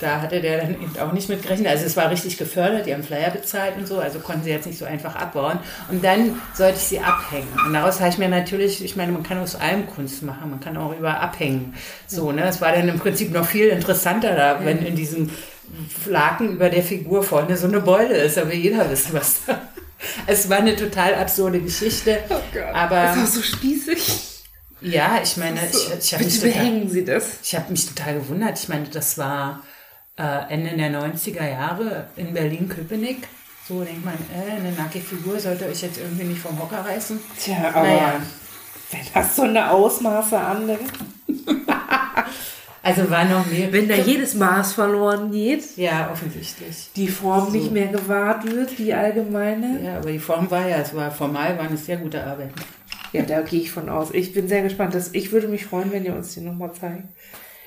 Da 0.00 0.20
hatte 0.22 0.40
der 0.40 0.58
dann 0.62 0.70
eben 0.70 0.98
auch 0.98 1.12
nicht 1.12 1.28
mit 1.28 1.42
gerechnet. 1.42 1.68
Also 1.68 1.84
es 1.84 1.96
war 1.96 2.10
richtig 2.10 2.38
gefördert, 2.38 2.86
die 2.86 2.94
haben 2.94 3.02
Flyer 3.02 3.30
bezahlt 3.30 3.76
und 3.76 3.86
so, 3.86 3.98
also 3.98 4.18
konnten 4.18 4.44
sie 4.44 4.50
jetzt 4.50 4.66
nicht 4.66 4.78
so 4.78 4.84
einfach 4.86 5.14
abbauen. 5.14 5.58
Und 5.90 6.02
dann 6.02 6.40
sollte 6.54 6.78
ich 6.78 6.84
sie 6.84 7.00
abhängen. 7.00 7.48
Und 7.66 7.72
daraus 7.74 8.00
habe 8.00 8.10
ich 8.10 8.18
mir 8.18 8.28
natürlich, 8.28 8.82
ich 8.84 8.96
meine, 8.96 9.12
man 9.12 9.22
kann 9.22 9.38
aus 9.38 9.56
allem 9.56 9.86
Kunst 9.86 10.22
machen, 10.22 10.50
man 10.50 10.60
kann 10.60 10.76
auch 10.76 10.96
über 10.96 11.20
abhängen. 11.20 11.74
So, 12.06 12.32
ne? 12.32 12.44
Es 12.48 12.60
war 12.60 12.72
dann 12.72 12.88
im 12.88 12.98
Prinzip 12.98 13.30
noch 13.32 13.44
viel 13.46 13.68
interessanter 13.68 14.34
da, 14.34 14.64
wenn 14.64 14.84
in 14.84 14.96
diesem 14.96 15.30
Laken 16.06 16.54
über 16.54 16.68
der 16.68 16.82
Figur 16.82 17.22
vorne 17.22 17.56
so 17.56 17.66
eine 17.66 17.80
Beule 17.80 18.16
ist, 18.16 18.38
aber 18.38 18.54
jeder 18.54 18.90
wissen, 18.90 19.12
was 19.12 19.44
da. 19.46 19.60
Es 20.26 20.48
war 20.48 20.58
eine 20.58 20.74
total 20.76 21.14
absurde 21.14 21.60
Geschichte. 21.60 22.18
Aber 22.72 22.96
Das 23.02 23.16
war 23.18 23.26
so 23.26 23.42
spießig. 23.42 24.42
ja, 24.80 25.20
ich 25.22 25.36
meine, 25.36 25.60
ich, 25.70 25.90
ich 26.06 26.14
habe 26.14 26.24
mich 26.24 26.40
total, 26.40 26.52
behängen 26.52 26.88
Sie 26.88 27.04
das. 27.04 27.24
ich 27.42 27.54
habe 27.54 27.70
mich 27.70 27.86
total 27.86 28.14
gewundert. 28.14 28.58
Ich 28.58 28.68
meine, 28.68 28.86
das 28.88 29.18
war 29.18 29.62
äh, 30.20 30.52
Ende 30.52 30.76
der 30.76 30.90
90er 30.90 31.48
Jahre 31.48 32.06
in 32.16 32.34
Berlin-Köpenick. 32.34 33.26
So 33.66 33.82
denkt 33.84 34.04
man, 34.04 34.14
äh, 34.14 34.50
eine 34.56 34.72
nackige 34.72 35.04
Figur 35.04 35.38
sollte 35.40 35.66
euch 35.66 35.82
jetzt 35.82 35.98
irgendwie 35.98 36.24
nicht 36.24 36.40
vom 36.40 36.58
Hocker 36.60 36.84
reißen. 36.84 37.18
Tja, 37.38 37.56
aber 37.72 37.82
Naja. 37.86 38.12
wenn 38.90 39.00
das 39.14 39.36
so 39.36 39.42
eine 39.42 39.70
Ausmaße 39.70 40.38
annimmt, 40.38 40.90
Also 42.82 43.10
war 43.10 43.24
noch 43.26 43.44
mehr. 43.46 43.70
wenn 43.72 43.88
da 43.88 43.94
jedes 43.94 44.34
Maß 44.34 44.72
verloren 44.72 45.30
geht, 45.30 45.76
Ja, 45.76 46.10
offensichtlich. 46.10 46.88
die 46.96 47.08
Form 47.08 47.52
nicht 47.52 47.70
mehr 47.72 47.88
gewahrt 47.88 48.50
wird, 48.50 48.78
die 48.78 48.94
allgemeine. 48.94 49.80
Ja, 49.84 49.96
aber 49.98 50.10
die 50.10 50.18
Form 50.18 50.50
war 50.50 50.66
ja, 50.66 50.78
es 50.78 50.94
war 50.96 51.10
formal, 51.10 51.58
war 51.58 51.66
eine 51.66 51.76
sehr 51.76 51.98
gute 51.98 52.24
Arbeit. 52.24 52.50
Ja, 53.12 53.22
da 53.22 53.42
gehe 53.42 53.60
ich 53.60 53.70
von 53.70 53.90
aus. 53.90 54.08
Ich 54.12 54.32
bin 54.32 54.48
sehr 54.48 54.62
gespannt. 54.62 54.94
Das, 54.94 55.10
ich 55.12 55.30
würde 55.30 55.48
mich 55.48 55.66
freuen, 55.66 55.92
wenn 55.92 56.04
ihr 56.06 56.14
uns 56.14 56.32
die 56.32 56.40
nochmal 56.40 56.72
zeigt. 56.72 57.02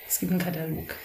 Es 0.10 0.20
gibt 0.20 0.32
einen 0.32 0.42
Katalog. 0.42 0.96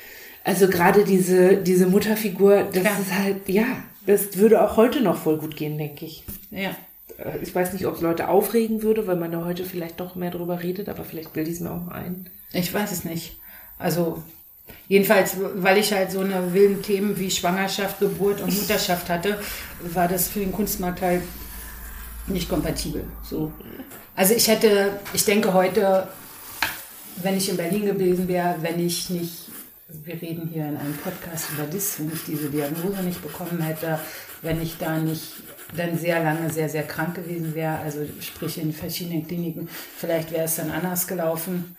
Also 0.48 0.68
gerade 0.68 1.04
diese, 1.04 1.58
diese 1.58 1.86
Mutterfigur, 1.86 2.64
das 2.72 2.82
Klar. 2.82 2.98
ist 3.00 3.14
halt, 3.14 3.48
ja, 3.48 3.66
das 4.06 4.36
würde 4.38 4.62
auch 4.62 4.76
heute 4.76 5.00
noch 5.02 5.18
voll 5.18 5.36
gut 5.38 5.56
gehen, 5.56 5.76
denke 5.76 6.06
ich. 6.06 6.24
Ja. 6.50 6.70
Äh, 7.18 7.38
Ich 7.42 7.54
weiß 7.54 7.74
nicht, 7.74 7.86
ob 7.86 7.96
es 7.96 8.00
Leute 8.00 8.28
aufregen 8.28 8.82
würde, 8.82 9.06
weil 9.06 9.16
man 9.16 9.30
da 9.30 9.44
heute 9.44 9.64
vielleicht 9.64 10.00
doch 10.00 10.14
mehr 10.14 10.30
drüber 10.30 10.62
redet, 10.62 10.88
aber 10.88 11.04
vielleicht 11.04 11.32
bilde 11.34 11.50
ich 11.50 11.56
es 11.56 11.60
mir 11.62 11.70
auch 11.70 11.88
ein. 11.88 12.30
Ich 12.52 12.72
weiß 12.72 12.90
es 12.92 13.04
nicht. 13.04 13.36
Also, 13.78 14.22
jedenfalls, 14.88 15.36
weil 15.56 15.76
ich 15.76 15.92
halt 15.92 16.10
so 16.10 16.20
eine 16.20 16.54
wilden 16.54 16.80
Themen 16.82 17.18
wie 17.18 17.30
Schwangerschaft, 17.30 18.00
Geburt 18.00 18.40
und 18.40 18.58
Mutterschaft 18.58 19.10
hatte, 19.10 19.38
war 19.82 20.08
das 20.08 20.28
für 20.28 20.40
den 20.40 20.52
Kunstmarkt 20.52 21.02
halt 21.02 21.22
nicht 22.26 22.48
kompatibel. 22.48 23.04
So. 23.22 23.52
Also 24.16 24.34
ich 24.34 24.48
hätte, 24.48 24.98
ich 25.12 25.24
denke 25.26 25.52
heute, 25.52 26.08
wenn 27.22 27.36
ich 27.36 27.48
in 27.50 27.56
Berlin 27.56 27.84
gewesen 27.86 28.28
wäre, 28.28 28.56
wenn 28.62 28.78
ich 28.84 29.10
nicht, 29.10 29.47
wir 29.88 30.20
reden 30.20 30.48
hier 30.52 30.68
in 30.68 30.76
einem 30.76 30.96
Podcast 30.96 31.50
über 31.52 31.64
das, 31.64 31.98
wenn 31.98 32.12
ich 32.12 32.24
diese 32.24 32.50
Diagnose 32.50 33.02
nicht 33.02 33.22
bekommen 33.22 33.60
hätte, 33.62 33.98
wenn 34.42 34.60
ich 34.60 34.76
da 34.76 34.98
nicht 34.98 35.34
dann 35.76 35.98
sehr 35.98 36.22
lange 36.22 36.50
sehr, 36.50 36.68
sehr 36.68 36.84
krank 36.84 37.14
gewesen 37.14 37.54
wäre, 37.54 37.78
also 37.78 38.00
sprich 38.20 38.58
in 38.58 38.72
verschiedenen 38.72 39.26
Kliniken, 39.26 39.68
vielleicht 39.68 40.30
wäre 40.30 40.44
es 40.44 40.56
dann 40.56 40.70
anders 40.70 41.06
gelaufen. 41.06 41.76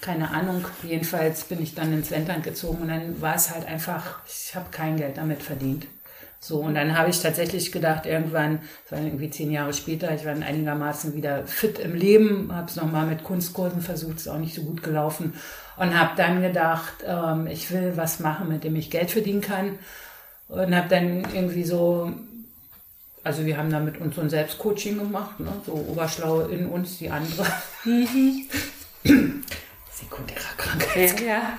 Keine 0.00 0.30
Ahnung. 0.30 0.64
Jedenfalls 0.82 1.44
bin 1.44 1.62
ich 1.62 1.74
dann 1.74 1.92
ins 1.92 2.10
Wendland 2.10 2.44
gezogen 2.44 2.82
und 2.82 2.88
dann 2.88 3.20
war 3.20 3.34
es 3.34 3.54
halt 3.54 3.66
einfach, 3.66 4.20
ich 4.26 4.54
habe 4.54 4.66
kein 4.70 4.96
Geld 4.96 5.16
damit 5.16 5.42
verdient. 5.42 5.86
So, 6.38 6.60
und 6.60 6.74
dann 6.74 6.96
habe 6.96 7.08
ich 7.08 7.20
tatsächlich 7.20 7.72
gedacht, 7.72 8.04
irgendwann, 8.04 8.60
das 8.84 8.92
war 8.92 9.04
irgendwie 9.04 9.30
zehn 9.30 9.50
Jahre 9.50 9.72
später, 9.72 10.14
ich 10.14 10.24
war 10.26 10.32
einigermaßen 10.32 11.14
wieder 11.14 11.46
fit 11.46 11.78
im 11.78 11.94
Leben, 11.94 12.54
habe 12.54 12.68
es 12.68 12.76
nochmal 12.76 13.06
mit 13.06 13.24
Kunstkursen 13.24 13.80
versucht, 13.80 14.16
ist 14.16 14.28
auch 14.28 14.38
nicht 14.38 14.54
so 14.54 14.62
gut 14.62 14.82
gelaufen 14.82 15.32
und 15.76 15.98
habe 15.98 16.12
dann 16.16 16.42
gedacht, 16.42 17.04
ähm, 17.06 17.46
ich 17.46 17.70
will 17.70 17.96
was 17.96 18.20
machen, 18.20 18.48
mit 18.48 18.64
dem 18.64 18.76
ich 18.76 18.90
Geld 18.90 19.10
verdienen 19.10 19.40
kann 19.40 19.78
und 20.48 20.74
habe 20.74 20.88
dann 20.88 21.26
irgendwie 21.34 21.64
so, 21.64 22.12
also 23.24 23.44
wir 23.44 23.56
haben 23.56 23.70
da 23.70 23.80
mit 23.80 23.98
uns 24.00 24.14
so 24.14 24.20
ein 24.20 24.30
Selbstcoaching 24.30 24.98
gemacht, 24.98 25.40
ne? 25.40 25.52
so 25.64 25.72
Oberschlaue 25.72 26.50
in 26.52 26.66
uns, 26.66 26.98
die 26.98 27.10
andere. 27.10 27.46
sekundärer 29.92 30.54
Krankheit. 30.56 31.20
Ja, 31.20 31.26
ja. 31.26 31.58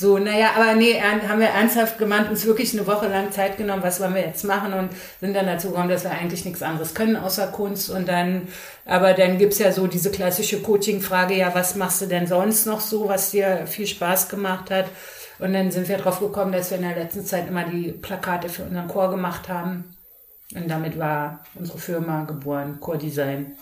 So, 0.00 0.16
naja, 0.16 0.50
aber 0.54 0.76
nee, 0.76 0.94
haben 1.00 1.40
wir 1.40 1.48
ernsthaft 1.48 1.98
gemeint, 1.98 2.30
uns 2.30 2.46
wirklich 2.46 2.72
eine 2.72 2.86
Woche 2.86 3.08
lang 3.08 3.32
Zeit 3.32 3.56
genommen, 3.56 3.82
was 3.82 3.98
wollen 3.98 4.14
wir 4.14 4.20
jetzt 4.20 4.44
machen 4.44 4.72
und 4.72 4.90
sind 5.18 5.34
dann 5.34 5.46
dazu 5.46 5.70
gekommen, 5.70 5.88
dass 5.88 6.04
wir 6.04 6.12
eigentlich 6.12 6.44
nichts 6.44 6.62
anderes 6.62 6.94
können 6.94 7.16
außer 7.16 7.48
Kunst 7.48 7.90
und 7.90 8.06
dann, 8.06 8.46
aber 8.84 9.12
dann 9.14 9.38
gibt's 9.38 9.58
ja 9.58 9.72
so 9.72 9.88
diese 9.88 10.12
klassische 10.12 10.62
Coaching-Frage, 10.62 11.34
ja, 11.34 11.52
was 11.52 11.74
machst 11.74 12.00
du 12.00 12.06
denn 12.06 12.28
sonst 12.28 12.64
noch 12.64 12.78
so, 12.78 13.08
was 13.08 13.32
dir 13.32 13.66
viel 13.66 13.88
Spaß 13.88 14.28
gemacht 14.28 14.70
hat? 14.70 14.86
Und 15.40 15.52
dann 15.52 15.72
sind 15.72 15.88
wir 15.88 15.98
drauf 15.98 16.20
gekommen, 16.20 16.52
dass 16.52 16.70
wir 16.70 16.78
in 16.78 16.84
der 16.84 16.96
letzten 16.96 17.24
Zeit 17.24 17.48
immer 17.48 17.64
die 17.64 17.90
Plakate 17.90 18.48
für 18.48 18.62
unseren 18.62 18.86
Chor 18.86 19.10
gemacht 19.10 19.48
haben. 19.48 19.96
Und 20.54 20.68
damit 20.68 20.96
war 20.96 21.44
unsere 21.56 21.78
Firma 21.78 22.22
geboren, 22.22 22.78
Core 22.78 22.98
Design. 22.98 23.56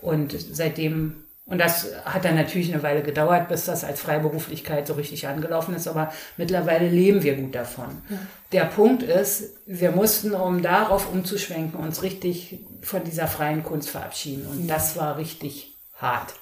Und 0.00 0.32
seitdem 0.52 1.21
und 1.44 1.58
das 1.58 1.88
hat 2.04 2.24
dann 2.24 2.36
natürlich 2.36 2.72
eine 2.72 2.82
Weile 2.82 3.02
gedauert, 3.02 3.48
bis 3.48 3.64
das 3.64 3.82
als 3.82 4.00
Freiberuflichkeit 4.00 4.86
so 4.86 4.94
richtig 4.94 5.26
angelaufen 5.26 5.74
ist, 5.74 5.88
aber 5.88 6.12
mittlerweile 6.36 6.88
leben 6.88 7.22
wir 7.24 7.34
gut 7.34 7.54
davon. 7.54 8.02
Ja. 8.08 8.18
Der 8.52 8.64
Punkt 8.66 9.02
ist, 9.02 9.50
wir 9.66 9.90
mussten, 9.90 10.34
um 10.34 10.62
darauf 10.62 11.12
umzuschwenken, 11.12 11.80
uns 11.80 12.02
richtig 12.02 12.60
von 12.82 13.02
dieser 13.02 13.26
freien 13.26 13.64
Kunst 13.64 13.90
verabschieden. 13.90 14.46
Und 14.46 14.66
ja. 14.66 14.74
das 14.74 14.96
war 14.96 15.18
richtig 15.18 15.76
hart. 15.96 16.32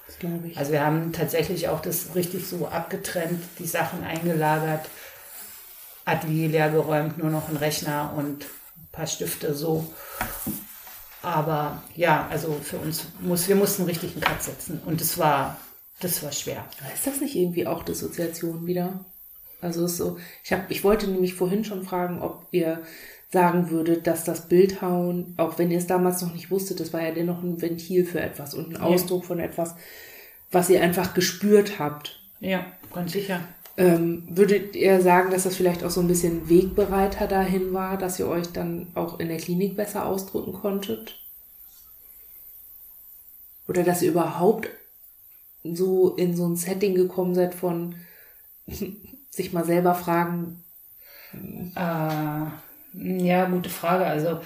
Also 0.55 0.71
wir 0.71 0.85
haben 0.85 1.13
tatsächlich 1.13 1.67
auch 1.69 1.81
das 1.81 2.13
richtig 2.13 2.47
so 2.47 2.67
abgetrennt, 2.67 3.41
die 3.59 3.67
Sachen 3.67 4.03
eingelagert, 4.03 4.87
Atelier 6.05 6.49
leer 6.49 6.69
geräumt, 6.69 7.17
nur 7.17 7.29
noch 7.29 7.49
ein 7.49 7.57
Rechner 7.57 8.13
und 8.15 8.43
ein 8.43 8.87
paar 8.91 9.07
Stifte 9.07 9.53
so. 9.53 9.91
Aber 11.21 11.83
ja, 11.95 12.27
also 12.29 12.53
für 12.63 12.77
uns 12.77 13.05
muss, 13.19 13.47
wir 13.47 13.55
mussten 13.55 13.83
richtig 13.83 14.13
einen 14.13 14.21
Cut 14.21 14.41
setzen. 14.41 14.81
Und 14.85 15.01
das 15.01 15.17
war, 15.17 15.57
das 15.99 16.23
war 16.23 16.31
schwer. 16.31 16.65
Ist 16.93 17.05
das 17.05 17.21
nicht 17.21 17.35
irgendwie 17.35 17.67
auch 17.67 17.83
Dissoziation 17.83 18.65
wieder? 18.65 19.05
Also 19.61 19.85
ist 19.85 19.97
so, 19.97 20.17
ich 20.43 20.51
habe, 20.51 20.63
ich 20.69 20.83
wollte 20.83 21.07
nämlich 21.07 21.35
vorhin 21.35 21.63
schon 21.63 21.83
fragen, 21.83 22.21
ob 22.21 22.47
ihr 22.51 22.81
sagen 23.31 23.69
würdet, 23.69 24.07
dass 24.07 24.25
das 24.25 24.49
Bildhauen, 24.49 25.35
auch 25.37 25.57
wenn 25.57 25.71
ihr 25.71 25.77
es 25.77 25.87
damals 25.87 26.21
noch 26.21 26.33
nicht 26.33 26.51
wusstet, 26.51 26.79
das 26.79 26.91
war 26.91 27.01
ja 27.01 27.11
dennoch 27.11 27.41
ein 27.43 27.61
Ventil 27.61 28.05
für 28.05 28.19
etwas 28.19 28.53
und 28.53 28.75
ein 28.75 28.81
Ausdruck 28.81 29.21
ja. 29.21 29.27
von 29.27 29.39
etwas, 29.39 29.75
was 30.51 30.69
ihr 30.69 30.81
einfach 30.81 31.13
gespürt 31.13 31.79
habt. 31.79 32.19
Ja, 32.39 32.65
ganz 32.93 33.13
sicher. 33.13 33.41
Ähm, 33.77 34.23
würdet 34.29 34.75
ihr 34.75 35.01
sagen, 35.01 35.31
dass 35.31 35.43
das 35.43 35.55
vielleicht 35.55 35.83
auch 35.83 35.89
so 35.89 36.01
ein 36.01 36.07
bisschen 36.07 36.49
Wegbereiter 36.49 37.27
dahin 37.27 37.73
war, 37.73 37.97
dass 37.97 38.19
ihr 38.19 38.27
euch 38.27 38.51
dann 38.51 38.91
auch 38.95 39.19
in 39.19 39.29
der 39.29 39.37
Klinik 39.37 39.77
besser 39.77 40.05
ausdrücken 40.05 40.53
konntet? 40.53 41.19
Oder 43.67 43.83
dass 43.83 44.01
ihr 44.01 44.11
überhaupt 44.11 44.69
so 45.63 46.15
in 46.15 46.35
so 46.35 46.47
ein 46.47 46.55
Setting 46.55 46.95
gekommen 46.95 47.35
seid 47.35 47.55
von 47.55 47.95
sich 49.29 49.53
mal 49.53 49.65
selber 49.65 49.95
fragen? 49.95 50.63
Äh, 51.33 52.45
ja, 52.93 53.45
gute 53.49 53.69
Frage. 53.69 54.05
Also 54.05 54.41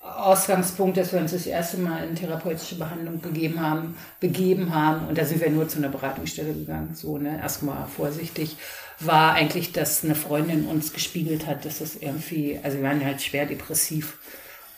Ausgangspunkt, 0.00 0.96
dass 0.96 1.12
wir 1.12 1.20
uns 1.20 1.32
das 1.32 1.46
erste 1.46 1.76
Mal 1.76 2.08
in 2.08 2.14
therapeutische 2.14 2.76
Behandlung 2.76 3.20
gegeben 3.20 3.60
haben, 3.60 3.96
begeben 4.18 4.74
haben, 4.74 5.06
und 5.08 5.18
da 5.18 5.26
sind 5.26 5.40
wir 5.40 5.50
nur 5.50 5.68
zu 5.68 5.78
einer 5.78 5.90
Beratungsstelle 5.90 6.54
gegangen, 6.54 6.94
so, 6.94 7.18
ne, 7.18 7.38
erstmal 7.38 7.86
vorsichtig, 7.86 8.56
war 8.98 9.34
eigentlich, 9.34 9.72
dass 9.72 10.02
eine 10.02 10.14
Freundin 10.14 10.66
uns 10.66 10.92
gespiegelt 10.92 11.46
hat, 11.46 11.64
dass 11.64 11.78
das 11.78 11.96
irgendwie, 11.96 12.58
also 12.62 12.78
wir 12.78 12.84
waren 12.84 13.04
halt 13.04 13.20
schwer 13.20 13.44
depressiv, 13.44 14.18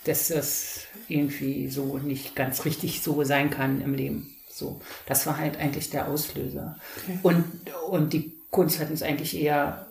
dass 0.04 0.28
das 0.28 0.80
irgendwie 1.06 1.68
so 1.68 1.98
nicht 1.98 2.34
ganz 2.34 2.64
richtig 2.64 3.02
so 3.02 3.22
sein 3.22 3.50
kann 3.50 3.80
im 3.80 3.94
Leben. 3.94 4.34
So, 4.50 4.80
das 5.06 5.26
war 5.26 5.38
halt 5.38 5.56
eigentlich 5.58 5.90
der 5.90 6.08
Auslöser. 6.08 6.76
Okay. 6.96 7.18
Und, 7.22 7.44
und 7.88 8.12
die 8.12 8.34
Kunst 8.50 8.80
hat 8.80 8.90
uns 8.90 9.02
eigentlich 9.02 9.40
eher, 9.40 9.86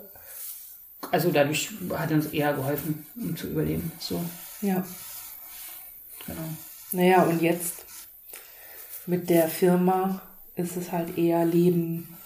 also 1.09 1.31
dadurch 1.31 1.69
hat 1.93 2.11
uns 2.11 2.27
eher 2.27 2.53
geholfen, 2.53 3.05
um 3.15 3.35
zu 3.35 3.47
überleben. 3.47 3.91
So. 3.99 4.23
Ja. 4.61 4.85
Genau. 6.25 6.41
Naja, 6.91 7.23
und 7.23 7.41
jetzt 7.41 7.85
mit 9.05 9.29
der 9.29 9.47
Firma 9.47 10.21
ist 10.55 10.77
es 10.77 10.91
halt 10.91 11.17
eher 11.17 11.45
Leben 11.45 12.17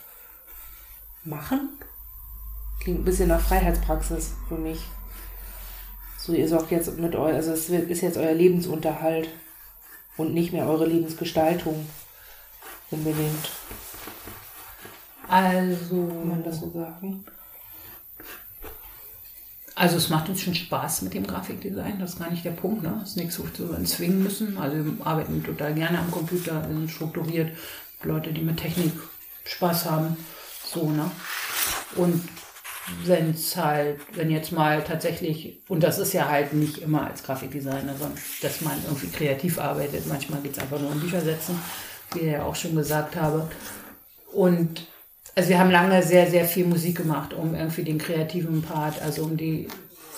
machen. 1.23 1.69
Klingt 2.81 2.99
ein 3.01 3.05
bisschen 3.05 3.29
nach 3.29 3.41
Freiheitspraxis 3.41 4.33
für 4.47 4.57
mich. 4.57 4.79
So, 6.17 6.33
ihr 6.33 6.47
sorgt 6.47 6.71
jetzt 6.71 6.97
mit 6.97 7.15
euch, 7.15 7.35
also 7.35 7.51
es 7.51 7.69
ist 7.69 8.01
jetzt 8.01 8.17
euer 8.17 8.33
Lebensunterhalt 8.33 9.29
und 10.17 10.33
nicht 10.33 10.53
mehr 10.53 10.67
eure 10.67 10.87
Lebensgestaltung 10.87 11.87
unbedingt. 12.91 13.51
Also. 15.27 16.07
Kann 16.07 16.29
man 16.29 16.43
das 16.43 16.59
so 16.59 16.71
sagen? 16.71 17.25
Also 19.75 19.97
es 19.97 20.09
macht 20.09 20.29
uns 20.29 20.41
schon 20.41 20.55
Spaß 20.55 21.01
mit 21.01 21.13
dem 21.13 21.27
Grafikdesign, 21.27 21.99
das 21.99 22.13
ist 22.13 22.19
gar 22.19 22.31
nicht 22.31 22.45
der 22.45 22.51
Punkt. 22.51 22.81
Ne? 22.81 23.01
Es 23.03 23.09
ist 23.09 23.17
nichts, 23.17 23.37
wo 23.39 23.43
wir 23.43 23.77
uns 23.77 23.91
zwingen 23.91 24.23
müssen. 24.23 24.57
Also 24.57 24.77
wir 24.77 25.05
arbeiten 25.05 25.43
total 25.43 25.73
gerne 25.73 25.99
am 25.99 26.09
Computer, 26.09 26.65
wir 26.67 26.75
sind 26.75 26.89
strukturiert. 26.89 27.51
Leute, 28.03 28.31
die 28.31 28.41
mit 28.41 28.57
Technik 28.57 28.93
Spaß 29.43 29.89
haben. 29.89 30.15
So, 30.65 30.89
ne? 30.91 31.11
Und 31.95 32.21
wenn 33.03 33.31
es 33.31 33.57
halt, 33.57 33.99
wenn 34.13 34.29
jetzt 34.29 34.51
mal 34.51 34.83
tatsächlich, 34.83 35.59
und 35.67 35.81
das 35.81 35.97
ist 35.97 36.13
ja 36.13 36.29
halt 36.29 36.53
nicht 36.53 36.77
immer 36.77 37.07
als 37.07 37.23
Grafikdesigner, 37.23 37.95
sondern 37.97 38.17
dass 38.41 38.61
man 38.61 38.73
irgendwie 38.85 39.07
kreativ 39.07 39.59
arbeitet. 39.59 40.07
Manchmal 40.07 40.41
geht 40.41 40.53
es 40.53 40.59
einfach 40.59 40.79
nur 40.79 40.91
um 40.91 40.99
Bücher 40.99 41.21
setzen, 41.21 41.59
wie 42.13 42.19
ich 42.19 42.31
ja 42.31 42.43
auch 42.43 42.55
schon 42.55 42.75
gesagt 42.75 43.15
habe. 43.15 43.49
Und 44.31 44.87
also 45.35 45.49
wir 45.49 45.59
haben 45.59 45.71
lange 45.71 46.01
sehr, 46.01 46.29
sehr 46.29 46.45
viel 46.45 46.65
Musik 46.65 46.97
gemacht, 46.97 47.33
um 47.33 47.55
irgendwie 47.55 47.83
den 47.83 47.97
kreativen 47.97 48.61
Part, 48.61 49.01
also 49.01 49.23
um 49.23 49.35
die, 49.35 49.67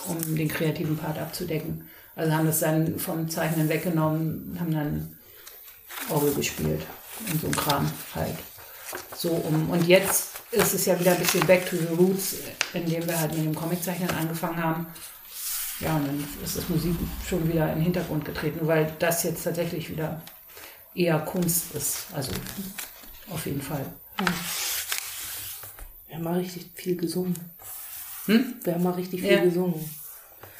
um 0.06 0.36
den 0.36 0.48
kreativen 0.48 0.96
Part 0.96 1.18
abzudecken. 1.18 1.88
Also 2.14 2.32
haben 2.32 2.46
das 2.46 2.60
dann 2.60 2.98
vom 2.98 3.28
Zeichnen 3.28 3.68
weggenommen, 3.68 4.56
haben 4.58 4.72
dann 4.72 5.18
Orgel 6.08 6.34
gespielt 6.34 6.82
und 7.30 7.40
so 7.40 7.46
ein 7.48 7.56
Kram 7.56 7.90
halt. 8.14 8.36
So 9.16 9.30
um, 9.30 9.70
und 9.70 9.86
jetzt 9.86 10.36
ist 10.52 10.74
es 10.74 10.86
ja 10.86 10.98
wieder 10.98 11.12
ein 11.12 11.18
bisschen 11.18 11.46
back 11.46 11.68
to 11.68 11.76
the 11.76 11.94
roots, 11.96 12.36
indem 12.72 13.06
wir 13.06 13.18
halt 13.18 13.34
mit 13.36 13.44
dem 13.44 13.54
Comiczeichnen 13.54 14.10
angefangen 14.10 14.62
haben. 14.62 14.86
Ja, 15.80 15.96
und 15.96 16.06
dann 16.06 16.24
ist 16.42 16.56
das 16.56 16.68
Musik 16.68 16.94
schon 17.28 17.46
wieder 17.48 17.68
in 17.68 17.76
den 17.76 17.84
Hintergrund 17.84 18.24
getreten, 18.24 18.66
weil 18.66 18.92
das 18.98 19.22
jetzt 19.24 19.44
tatsächlich 19.44 19.90
wieder 19.90 20.22
eher 20.94 21.18
Kunst 21.20 21.74
ist. 21.74 22.06
Also 22.12 22.32
auf 23.30 23.46
jeden 23.46 23.62
Fall. 23.62 23.84
Hm. 24.18 24.26
Wir 26.08 26.16
haben 26.16 26.24
mal 26.24 26.38
richtig 26.38 26.70
viel 26.74 26.96
gesungen. 26.96 27.34
Hm? 28.26 28.54
Wir 28.64 28.74
haben 28.74 28.82
mal 28.82 28.92
richtig 28.92 29.20
viel 29.20 29.30
ja. 29.30 29.44
gesungen. 29.44 29.74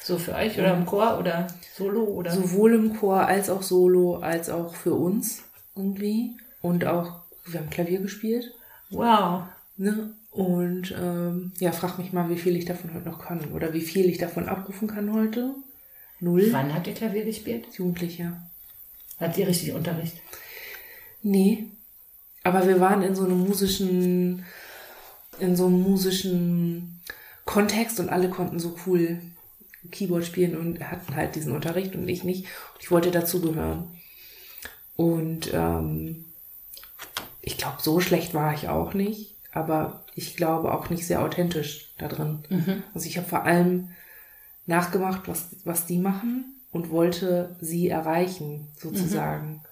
So 0.02 0.16
für 0.18 0.34
euch 0.34 0.58
oder 0.58 0.74
im 0.74 0.86
Chor 0.86 1.18
oder 1.18 1.48
solo 1.74 2.04
oder? 2.04 2.30
Sowohl 2.30 2.74
im 2.74 2.96
Chor 2.96 3.26
als 3.26 3.50
auch 3.50 3.62
solo, 3.62 4.16
als 4.18 4.48
auch 4.48 4.74
für 4.74 4.94
uns 4.94 5.42
irgendwie. 5.74 6.36
Und 6.62 6.84
auch, 6.86 7.22
wir 7.46 7.60
haben 7.60 7.70
Klavier 7.70 8.00
gespielt. 8.00 8.52
Wow. 8.90 9.44
Ne? 9.76 10.14
Und 10.30 10.94
ähm, 10.98 11.52
ja, 11.58 11.72
frag 11.72 11.98
mich 11.98 12.12
mal, 12.12 12.28
wie 12.30 12.38
viel 12.38 12.56
ich 12.56 12.64
davon 12.64 12.94
heute 12.94 13.08
noch 13.08 13.18
kann. 13.18 13.52
Oder 13.52 13.72
wie 13.72 13.80
viel 13.80 14.06
ich 14.06 14.18
davon 14.18 14.48
abrufen 14.48 14.88
kann 14.88 15.12
heute. 15.12 15.54
Null. 16.20 16.48
Wann 16.52 16.74
habt 16.74 16.86
ihr 16.86 16.94
Klavier 16.94 17.24
gespielt? 17.24 17.66
Jugendliche. 17.76 18.32
Hat 19.18 19.36
ihr 19.38 19.46
richtig 19.46 19.72
Unterricht? 19.72 20.20
Nee. 21.22 21.66
Aber 22.44 22.66
wir 22.66 22.80
waren 22.80 23.02
in 23.02 23.14
so 23.14 23.24
einem 23.24 23.40
musischen 23.40 24.44
in 25.40 25.56
so 25.56 25.66
einem 25.66 25.80
musischen 25.82 27.00
Kontext 27.44 27.98
und 28.00 28.08
alle 28.08 28.28
konnten 28.30 28.58
so 28.58 28.76
cool 28.86 29.20
Keyboard 29.90 30.24
spielen 30.24 30.56
und 30.56 30.80
hatten 30.80 31.14
halt 31.14 31.34
diesen 31.34 31.52
Unterricht 31.52 31.94
und 31.94 32.08
ich 32.08 32.24
nicht. 32.24 32.44
Und 32.74 32.82
ich 32.82 32.90
wollte 32.90 33.10
dazugehören. 33.10 33.88
Und 34.96 35.50
ähm, 35.54 36.24
ich 37.40 37.56
glaube, 37.56 37.78
so 37.80 38.00
schlecht 38.00 38.34
war 38.34 38.52
ich 38.54 38.68
auch 38.68 38.92
nicht. 38.94 39.36
aber 39.52 40.04
ich 40.14 40.36
glaube 40.36 40.72
auch 40.72 40.90
nicht 40.90 41.06
sehr 41.06 41.22
authentisch 41.22 41.94
da 41.98 42.08
drin. 42.08 42.42
Also 42.94 43.06
ich 43.06 43.16
habe 43.16 43.28
vor 43.28 43.44
allem 43.44 43.90
nachgemacht, 44.66 45.28
was, 45.28 45.56
was 45.64 45.86
die 45.86 45.98
machen 45.98 46.60
und 46.70 46.90
wollte 46.90 47.56
sie 47.60 47.88
erreichen, 47.88 48.68
sozusagen. 48.76 49.62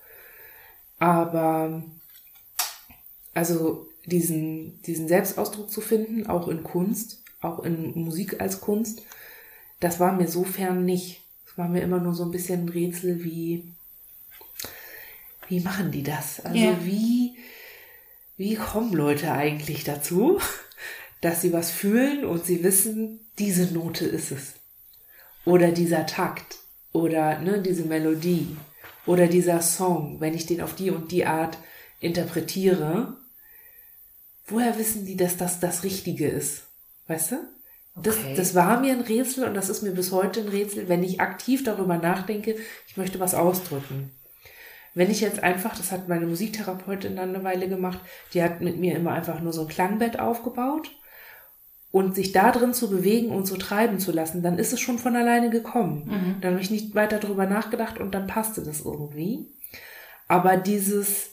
Aber 0.98 1.82
also 3.34 3.88
diesen, 4.06 4.80
diesen 4.82 5.08
Selbstausdruck 5.08 5.70
zu 5.70 5.80
finden, 5.80 6.26
auch 6.26 6.48
in 6.48 6.62
Kunst, 6.62 7.22
auch 7.40 7.62
in 7.64 7.92
Musik 7.94 8.40
als 8.40 8.60
Kunst, 8.60 9.02
das 9.80 10.00
war 10.00 10.12
mir 10.12 10.28
so 10.28 10.44
fern 10.44 10.84
nicht. 10.84 11.22
Es 11.46 11.58
war 11.58 11.68
mir 11.68 11.82
immer 11.82 12.00
nur 12.00 12.14
so 12.14 12.24
ein 12.24 12.30
bisschen 12.30 12.64
ein 12.64 12.68
Rätsel, 12.68 13.22
wie, 13.24 13.72
wie 15.48 15.60
machen 15.60 15.90
die 15.90 16.02
das? 16.02 16.40
Also 16.40 16.58
Ja. 16.58 16.78
wie, 16.84 17.36
wie 18.36 18.54
kommen 18.54 18.92
Leute 18.92 19.32
eigentlich 19.32 19.84
dazu, 19.84 20.38
dass 21.20 21.42
sie 21.42 21.52
was 21.52 21.70
fühlen 21.70 22.24
und 22.24 22.44
sie 22.44 22.62
wissen, 22.62 23.20
diese 23.38 23.72
Note 23.74 24.04
ist 24.06 24.30
es. 24.30 24.54
Oder 25.44 25.72
dieser 25.72 26.06
Takt. 26.06 26.58
Oder 26.92 27.38
ne, 27.40 27.60
diese 27.60 27.84
Melodie. 27.84 28.56
Oder 29.04 29.26
dieser 29.26 29.60
Song, 29.62 30.20
wenn 30.20 30.34
ich 30.34 30.46
den 30.46 30.60
auf 30.60 30.74
die 30.74 30.90
und 30.90 31.12
die 31.12 31.26
Art 31.26 31.58
interpretiere. 32.00 33.16
Woher 34.48 34.78
wissen 34.78 35.04
die, 35.06 35.16
dass 35.16 35.36
das 35.36 35.60
das 35.60 35.82
Richtige 35.82 36.28
ist? 36.28 36.62
Weißt 37.08 37.32
du? 37.32 37.36
Das, 38.02 38.16
Okay. 38.18 38.34
das 38.36 38.54
war 38.54 38.80
mir 38.80 38.92
ein 38.92 39.00
Rätsel 39.00 39.44
und 39.44 39.54
das 39.54 39.68
ist 39.70 39.82
mir 39.82 39.92
bis 39.92 40.12
heute 40.12 40.40
ein 40.40 40.48
Rätsel, 40.48 40.88
wenn 40.88 41.02
ich 41.02 41.20
aktiv 41.20 41.64
darüber 41.64 41.96
nachdenke, 41.96 42.56
ich 42.86 42.96
möchte 42.96 43.18
was 43.20 43.34
ausdrücken. 43.34 44.10
Wenn 44.94 45.10
ich 45.10 45.20
jetzt 45.20 45.42
einfach, 45.42 45.76
das 45.76 45.92
hat 45.92 46.08
meine 46.08 46.26
Musiktherapeutin 46.26 47.16
dann 47.16 47.34
eine 47.34 47.44
Weile 47.44 47.68
gemacht, 47.68 47.98
die 48.32 48.42
hat 48.42 48.60
mit 48.60 48.78
mir 48.78 48.96
immer 48.96 49.12
einfach 49.12 49.40
nur 49.40 49.52
so 49.52 49.62
ein 49.62 49.68
Klangbett 49.68 50.18
aufgebaut 50.18 50.90
und 51.90 52.14
sich 52.14 52.32
da 52.32 52.50
drin 52.52 52.72
zu 52.74 52.90
bewegen 52.90 53.30
und 53.30 53.46
so 53.46 53.56
treiben 53.56 53.98
zu 53.98 54.12
lassen, 54.12 54.42
dann 54.42 54.58
ist 54.58 54.72
es 54.72 54.80
schon 54.80 54.98
von 54.98 55.16
alleine 55.16 55.50
gekommen. 55.50 56.38
Dann 56.40 56.52
habe 56.52 56.62
ich 56.62 56.70
nicht 56.70 56.94
weiter 56.94 57.18
drüber 57.18 57.46
nachgedacht 57.46 57.98
und 57.98 58.14
dann 58.14 58.26
passte 58.26 58.62
das 58.62 58.80
irgendwie. 58.82 59.46
Aber 60.28 60.56
dieses, 60.58 61.30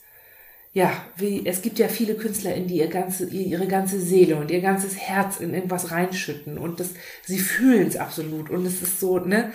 ja, 0.74 0.92
wie, 1.18 1.46
es 1.46 1.62
gibt 1.62 1.78
ja 1.78 1.88
viele 1.88 2.16
KünstlerInnen, 2.16 2.68
die 2.68 2.80
ihr 2.80 2.88
ganze, 2.88 3.30
ihre 3.30 3.68
ganze 3.68 4.02
Seele 4.02 4.38
und 4.38 4.50
ihr 4.50 4.62
ganzes 4.62 4.98
Herz 4.98 5.40
in 5.40 5.54
irgendwas 5.54 5.92
reinschütten 5.92 6.58
und 6.58 6.80
das, 6.80 6.90
sie 7.24 7.38
fühlen 7.38 7.88
es 7.88 7.96
absolut 7.96 8.50
und 8.50 8.66
es 8.66 8.82
ist 8.82 9.00
so, 9.00 9.20
ne, 9.20 9.52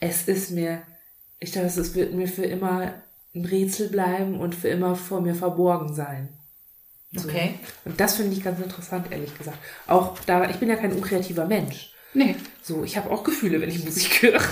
es 0.00 0.28
ist 0.28 0.50
mir, 0.50 0.82
ich 1.40 1.52
glaube, 1.52 1.68
es 1.68 1.94
wird 1.94 2.14
mir 2.14 2.26
für 2.26 2.44
immer 2.44 2.94
ein 3.34 3.44
Rätsel 3.44 3.88
bleiben 3.88 4.40
und 4.40 4.54
für 4.54 4.68
immer 4.68 4.96
vor 4.96 5.20
mir 5.20 5.34
verborgen 5.34 5.94
sein. 5.94 6.30
So. 7.12 7.28
Okay. 7.28 7.54
Und 7.84 8.00
das 8.00 8.16
finde 8.16 8.34
ich 8.34 8.42
ganz 8.42 8.58
interessant, 8.58 9.08
ehrlich 9.10 9.36
gesagt. 9.36 9.58
Auch 9.86 10.18
da, 10.20 10.48
ich 10.48 10.56
bin 10.56 10.70
ja 10.70 10.76
kein 10.76 10.92
unkreativer 10.92 11.46
Mensch. 11.46 11.91
Nee. 12.14 12.36
So, 12.62 12.84
ich 12.84 12.96
habe 12.96 13.10
auch 13.10 13.24
Gefühle, 13.24 13.60
wenn 13.60 13.70
ich 13.70 13.84
Musik 13.84 14.22
höre. 14.22 14.42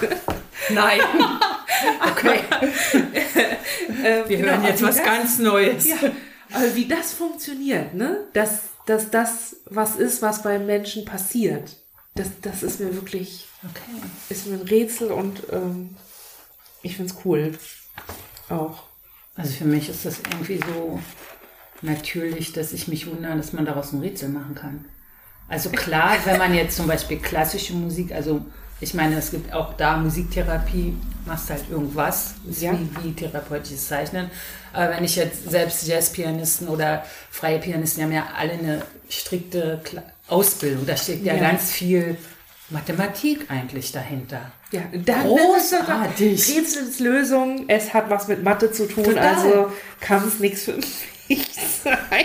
Nein. 0.71 1.01
Okay. 2.11 2.41
Ähm, 4.05 4.29
Wir 4.29 4.37
genau, 4.39 4.53
hören 4.53 4.65
jetzt 4.65 4.83
was 4.83 4.97
das- 4.97 5.05
ganz 5.05 5.39
Neues. 5.39 5.87
Ja, 5.87 5.97
aber 6.53 6.75
wie 6.75 6.87
das 6.87 7.13
funktioniert, 7.13 7.95
ne? 7.95 8.19
Dass, 8.35 8.61
dass 8.87 9.11
das 9.11 9.57
was 9.67 9.97
ist, 9.97 10.21
was 10.23 10.43
beim 10.43 10.67
Menschen 10.67 11.05
passiert, 11.05 11.77
das, 12.15 12.29
das 12.43 12.63
ist 12.63 12.81
mir 12.81 12.95
wirklich, 12.95 13.47
Okay. 13.65 14.01
ist 14.29 14.47
mir 14.47 14.55
ein 14.55 14.67
Rätsel 14.67 15.11
und 15.13 15.43
ähm, 15.53 15.97
ich 16.83 16.97
find's 16.97 17.15
cool. 17.25 17.59
Auch. 18.49 18.83
Also 19.37 19.53
für 19.55 19.65
mich 19.67 19.89
ist 19.89 20.05
das 20.07 20.19
irgendwie 20.31 20.61
so 20.75 21.01
natürlich, 21.83 22.53
dass 22.53 22.73
ich 22.73 22.89
mich 22.89 23.07
wundere, 23.07 23.37
dass 23.37 23.53
man 23.53 23.65
daraus 23.67 23.93
ein 23.93 24.01
Rätsel 24.01 24.29
machen 24.29 24.55
kann. 24.55 24.85
Also 25.51 25.69
klar, 25.71 26.17
wenn 26.25 26.39
man 26.39 26.55
jetzt 26.55 26.77
zum 26.77 26.87
Beispiel 26.87 27.19
klassische 27.19 27.75
Musik, 27.75 28.13
also 28.13 28.41
ich 28.81 28.95
meine, 28.95 29.17
es 29.19 29.31
gibt 29.33 29.53
auch 29.53 29.75
da 29.75 29.99
Musiktherapie, 29.99 30.95
machst 31.27 31.51
halt 31.51 31.65
irgendwas, 31.71 32.35
Ja. 32.61 32.73
wie, 32.73 32.89
wie 33.05 33.13
therapeutisches 33.13 33.89
Zeichnen. 33.89 34.31
Aber 34.73 34.97
wenn 34.97 35.05
ich 35.05 35.17
jetzt 35.17 35.51
selbst 35.51 35.87
Jazzpianisten 35.87 36.69
oder 36.69 37.05
freie 37.31 37.59
Pianisten, 37.59 38.01
die 38.01 38.05
haben 38.05 38.13
ja 38.13 38.29
alle 38.39 38.53
eine 38.53 38.83
strikte 39.11 39.83
Ausbildung. 40.29 40.87
Da 40.87 40.97
steckt 40.97 41.25
ja, 41.27 41.35
Ja. 41.35 41.41
ganz 41.51 41.71
viel 41.73 42.17
Mathematik 42.71 43.51
eigentlich 43.51 43.91
dahinter. 43.93 44.53
Ja, 44.71 44.83
dann 44.93 45.27
Großartig. 45.27 46.57
Rätselslösung, 46.57 47.65
es 47.69 47.93
hat 47.93 48.09
was 48.09 48.29
mit 48.29 48.45
Mathe 48.45 48.71
zu 48.71 48.87
tun, 48.87 49.03
Total. 49.05 49.35
also 49.35 49.73
kann 50.01 50.27
es 50.27 50.39
nichts 50.39 50.63
für 50.63 50.75
mich 50.77 50.95
sein. 51.85 52.25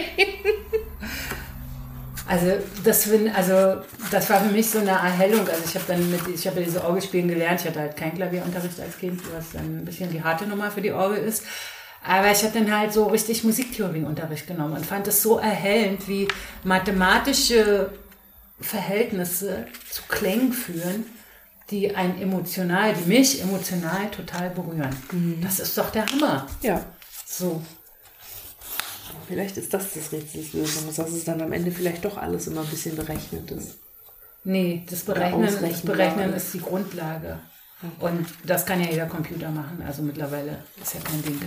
Also 2.28 2.54
das 2.84 3.04
find, 3.06 3.36
also 3.36 3.82
das 4.10 4.30
war 4.30 4.42
für 4.42 4.52
mich 4.52 4.70
so 4.70 4.80
eine 4.80 4.92
Erhellung. 4.92 5.48
Also 5.48 5.64
ich 5.66 5.76
habe 5.76 5.86
dann 5.88 6.10
mit, 6.10 6.22
ich 6.34 6.48
habe 6.48 6.60
ja 6.60 6.66
diese 6.66 6.84
Orgelspielen 6.84 7.28
gelernt. 7.28 7.62
Ich 7.62 7.68
hatte 7.68 7.80
halt 7.80 7.96
keinen 7.96 8.16
Klavierunterricht 8.16 8.80
als 8.80 8.98
Kind, 8.98 9.22
was 9.36 9.52
dann 9.54 9.80
ein 9.82 9.86
bisschen 9.86 10.12
die 10.12 10.24
harte 10.24 10.48
Nummer 10.48 10.72
für 10.72 10.82
die 10.82 10.92
Orgel 10.92 11.24
ist. 11.24 11.44
Aber 12.04 12.32
ich 12.32 12.44
habe 12.44 12.60
dann 12.60 12.76
halt 12.76 12.94
so 12.94 13.06
richtig 13.06 13.44
Musiktheorieunterricht 13.44 14.48
genommen 14.48 14.74
und 14.74 14.86
fand 14.86 15.08
es 15.08 15.22
so 15.22 15.40
erhellend, 15.40 16.08
wie 16.08 16.28
mathematische 16.64 17.92
Verhältnisse 18.60 19.68
zu 19.90 20.04
Klängen 20.08 20.54
führen, 20.54 21.06
die 21.72 21.96
einen 21.96 22.22
emotional, 22.22 22.94
die 22.94 23.10
mich 23.10 23.42
emotional 23.42 24.10
total 24.12 24.52
berühren. 24.52 24.96
Das 25.42 25.60
ist 25.60 25.78
doch 25.78 25.90
der 25.92 26.06
Hammer. 26.06 26.48
Ja, 26.62 26.82
So. 27.26 27.62
Vielleicht 29.28 29.58
ist 29.58 29.74
das 29.74 29.94
das 29.94 30.12
Rätselslösung, 30.12 30.88
dass 30.88 31.10
es 31.10 31.24
dann 31.24 31.42
am 31.42 31.52
Ende 31.52 31.72
vielleicht 31.72 32.06
doch 32.06 32.18
alles 32.18 32.48
immer 32.48 32.62
ein 32.62 32.68
bisschen 32.68 32.96
berechnet 32.96 33.52
ist. 33.52 33.78
Nee, 34.44 34.84
das 34.90 35.02
Berechnen, 35.02 35.44
das. 35.44 35.82
Berechnen 35.82 36.34
ist 36.34 36.54
die 36.54 36.62
Grundlage. 36.62 37.40
Und 38.00 38.28
das 38.46 38.66
kann 38.66 38.82
ja 38.82 38.90
jeder 38.90 39.08
Computer 39.08 39.50
machen. 39.50 39.84
Also 39.86 40.02
mittlerweile 40.02 40.64
ist 40.82 40.94
ja 40.94 41.00
kein 41.02 41.22
Ding. 41.24 41.40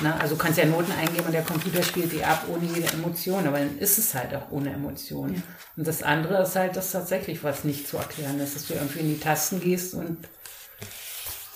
Na, 0.00 0.16
also 0.18 0.36
du 0.36 0.42
kannst 0.42 0.58
ja 0.58 0.64
Noten 0.64 0.92
eingeben 0.92 1.26
und 1.26 1.32
der 1.32 1.42
Computer 1.42 1.82
spielt 1.82 2.12
die 2.12 2.24
ab 2.24 2.44
ohne 2.48 2.64
jede 2.66 2.92
Emotion, 2.92 3.46
aber 3.46 3.58
dann 3.58 3.78
ist 3.78 3.98
es 3.98 4.14
halt 4.14 4.34
auch 4.34 4.50
ohne 4.50 4.72
Emotion. 4.72 5.42
Und 5.76 5.86
das 5.86 6.02
andere 6.02 6.42
ist 6.42 6.54
halt 6.56 6.76
das 6.76 6.92
tatsächlich, 6.92 7.42
was 7.42 7.64
nicht 7.64 7.88
zu 7.88 7.96
erklären 7.96 8.38
ist, 8.40 8.54
dass 8.54 8.66
du 8.66 8.74
irgendwie 8.74 9.00
in 9.00 9.08
die 9.08 9.20
Tasten 9.20 9.60
gehst 9.60 9.94
und 9.94 10.18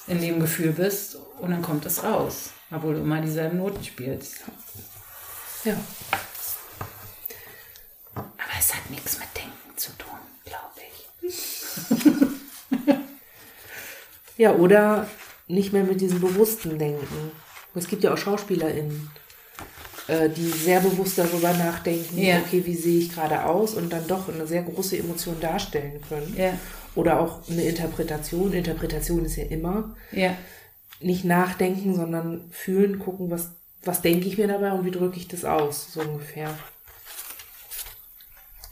in 0.09 0.21
dem 0.21 0.41
Gefühl 0.41 0.73
bist 0.73 1.17
und 1.41 1.51
dann 1.51 1.63
kommt 1.63 1.87
es 1.87 2.03
raus, 2.03 2.51
obwohl 2.71 2.95
du 2.95 3.01
immer 3.01 3.21
dieselben 3.21 3.59
Noten 3.59 3.85
spielst. 3.85 4.41
Ja. 5.65 5.77
Aber 8.15 8.53
es 8.59 8.75
hat 8.75 8.91
nichts 8.91 9.19
mit 9.19 9.29
Denken 9.37 9.77
zu 9.77 9.91
tun, 9.99 10.19
glaube 10.45 10.81
ich. 11.23 11.49
Ja, 14.39 14.55
oder 14.55 15.07
nicht 15.47 15.73
mehr 15.75 15.85
mit 15.85 16.01
diesem 16.01 16.21
bewussten 16.21 16.79
Denken. 16.79 17.31
Es 17.75 17.87
gibt 17.87 18.03
ja 18.03 18.13
auch 18.15 18.19
SchauspielerInnen, 18.19 19.11
äh, 20.09 20.31
die 20.31 20.49
sehr 20.49 20.81
bewusst 20.81 21.19
darüber 21.19 21.53
nachdenken, 21.53 22.19
Ja. 22.19 22.39
okay, 22.39 22.63
wie 22.65 22.75
sehe 22.75 22.99
ich 22.99 23.13
gerade 23.15 23.45
aus 23.45 23.75
und 23.75 23.93
dann 23.93 24.07
doch 24.09 24.29
eine 24.29 24.47
sehr 24.47 24.63
große 24.63 24.97
Emotion 24.99 25.39
darstellen 25.39 26.01
können. 26.09 26.35
Ja. 26.37 26.55
Oder 26.95 27.21
auch 27.21 27.47
eine 27.49 27.63
Interpretation. 27.63 28.53
Interpretation 28.55 29.25
ist 29.27 29.37
ja 29.37 29.45
immer 29.45 29.95
Ja. 30.13 30.35
nicht 30.99 31.25
nachdenken, 31.25 31.95
sondern 31.95 32.51
fühlen, 32.51 32.99
gucken, 32.99 33.31
was, 33.31 33.51
was 33.85 34.03
denke 34.03 34.29
ich 34.29 34.39
mir 34.39 34.49
dabei 34.49 34.73
und 34.73 34.85
wie 34.85 34.91
drücke 34.91 35.17
ich 35.17 35.29
das 35.29 35.45
aus, 35.45 35.93
so 35.93 36.01
ungefähr. 36.01 36.57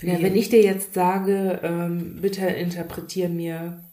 Ja, 0.02 0.22
wenn 0.22 0.36
ich 0.36 0.48
dir 0.48 0.62
jetzt 0.62 0.94
sage, 0.94 1.60
ähm, 1.62 2.20
bitte 2.22 2.46
interpretier 2.46 3.28
mir 3.28 3.84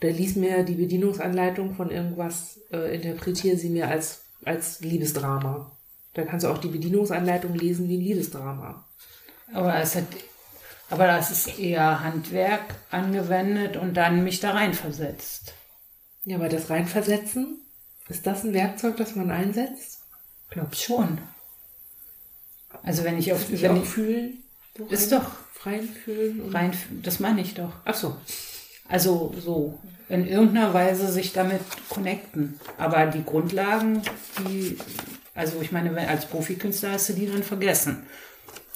oder 0.00 0.12
lies 0.12 0.36
mir 0.36 0.62
die 0.64 0.74
Bedienungsanleitung 0.74 1.74
von 1.74 1.90
irgendwas, 1.90 2.60
äh, 2.70 2.94
interpretiere 2.94 3.56
sie 3.56 3.70
mir 3.70 3.88
als, 3.88 4.22
als 4.44 4.80
Liebesdrama. 4.80 5.72
Dann 6.12 6.28
kannst 6.28 6.44
du 6.44 6.50
auch 6.50 6.58
die 6.58 6.68
Bedienungsanleitung 6.68 7.54
lesen 7.54 7.88
wie 7.88 7.96
ein 7.96 8.02
Liebesdrama. 8.02 8.86
Aber 9.52 9.76
es 9.76 9.96
hat, 9.96 10.04
aber 10.90 11.06
das 11.06 11.30
ist 11.30 11.58
eher 11.58 12.04
Handwerk 12.04 12.74
angewendet 12.90 13.76
und 13.76 13.94
dann 13.94 14.24
mich 14.24 14.40
da 14.40 14.50
reinversetzt. 14.50 15.54
Ja, 16.24 16.36
aber 16.36 16.48
das 16.48 16.70
Reinversetzen, 16.70 17.63
ist 18.08 18.26
das 18.26 18.44
ein 18.44 18.52
Werkzeug, 18.54 18.96
das 18.96 19.16
man 19.16 19.30
einsetzt? 19.30 20.00
Glaub 20.50 20.74
schon. 20.76 21.18
Also 22.82 23.04
wenn 23.04 23.18
ich 23.18 23.32
auf, 23.32 23.48
Ich 23.50 23.62
wenn 23.62 23.82
ich 23.82 23.88
fühlen? 23.88 24.42
Ist 24.88 25.12
rein- 25.12 25.20
doch. 25.20 25.30
Reinfühlen? 25.66 26.40
Und 26.42 26.54
rein, 26.54 26.72
das 27.02 27.20
meine 27.20 27.40
ich 27.40 27.54
doch. 27.54 27.72
Ach 27.84 27.94
so. 27.94 28.16
Also 28.88 29.34
so 29.42 29.78
in 30.10 30.26
irgendeiner 30.26 30.74
Weise 30.74 31.10
sich 31.10 31.32
damit 31.32 31.60
connecten. 31.88 32.60
Aber 32.76 33.06
die 33.06 33.24
Grundlagen, 33.24 34.02
die, 34.40 34.76
also 35.34 35.60
ich 35.62 35.72
meine, 35.72 35.96
als 36.06 36.26
Profikünstler 36.26 36.92
hast 36.92 37.08
du 37.08 37.12
die 37.14 37.26
dann 37.26 37.42
vergessen. 37.42 38.06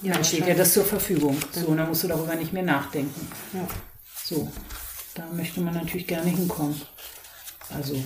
Ja, 0.01 0.14
dann 0.14 0.24
steht 0.24 0.47
ja 0.47 0.55
das 0.55 0.72
zur 0.72 0.85
Verfügung. 0.85 1.37
So, 1.53 1.74
dann 1.74 1.89
musst 1.89 2.05
du 2.05 2.09
darüber 2.09 2.35
nicht 2.37 2.53
mehr 2.55 2.62
nachdenken. 2.62 3.29
Ja. 3.53 3.66
So, 4.24 4.51
da 5.14 5.26
möchte 5.33 5.61
man 5.61 5.74
natürlich 5.74 6.07
gerne 6.07 6.31
hinkommen. 6.31 6.81
Also, 7.76 8.03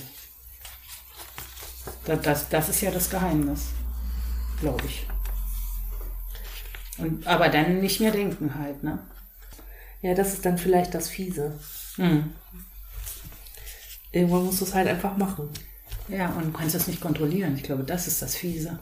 da- 2.05 2.17
das, 2.17 2.49
das 2.49 2.69
ist 2.69 2.81
ja 2.81 2.91
das 2.91 3.11
Geheimnis, 3.11 3.67
glaube 4.61 4.85
ich. 4.87 5.07
Und, 6.99 7.27
aber 7.27 7.49
dann 7.49 7.81
nicht 7.81 8.01
mehr 8.01 8.11
denken 8.13 8.55
halt, 8.55 8.83
ne? 8.83 8.99
Ja, 10.03 10.15
das 10.15 10.33
ist 10.35 10.45
dann 10.45 10.59
vielleicht 10.59 10.95
das 10.95 11.09
Fiese. 11.09 11.59
Hm. 11.97 12.33
Irgendwann 14.11 14.45
musst 14.45 14.61
du 14.61 14.65
es 14.65 14.75
halt 14.75 14.89
einfach 14.89 15.17
machen. 15.17 15.49
Ja, 16.09 16.29
und 16.31 16.47
du 16.47 16.53
kannst 16.53 16.75
das 16.75 16.87
nicht 16.87 17.01
kontrollieren. 17.01 17.57
Ich 17.57 17.63
glaube, 17.63 17.85
das 17.85 18.07
ist 18.07 18.21
das 18.21 18.35
Fiese. 18.35 18.79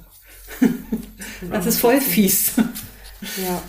das 1.51 1.67
ist 1.67 1.79
voll 1.79 2.01
fies. 2.01 2.53
Ja. 3.37 3.63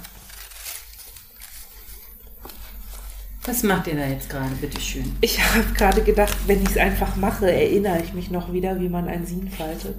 Was 3.44 3.64
macht 3.64 3.88
ihr 3.88 3.96
da 3.96 4.06
jetzt 4.06 4.30
gerade, 4.30 4.54
bitteschön? 4.56 5.16
Ich 5.22 5.44
habe 5.44 5.64
gerade 5.74 6.04
gedacht, 6.04 6.38
wenn 6.46 6.62
ich 6.62 6.70
es 6.70 6.78
einfach 6.78 7.16
mache, 7.16 7.52
erinnere 7.52 8.02
ich 8.04 8.14
mich 8.14 8.30
noch 8.30 8.54
wieder, 8.54 8.80
wie 8.80 8.90
man 8.90 9.08
ein 9.08 9.26
Sin 9.26 9.50
faltet. 9.50 9.96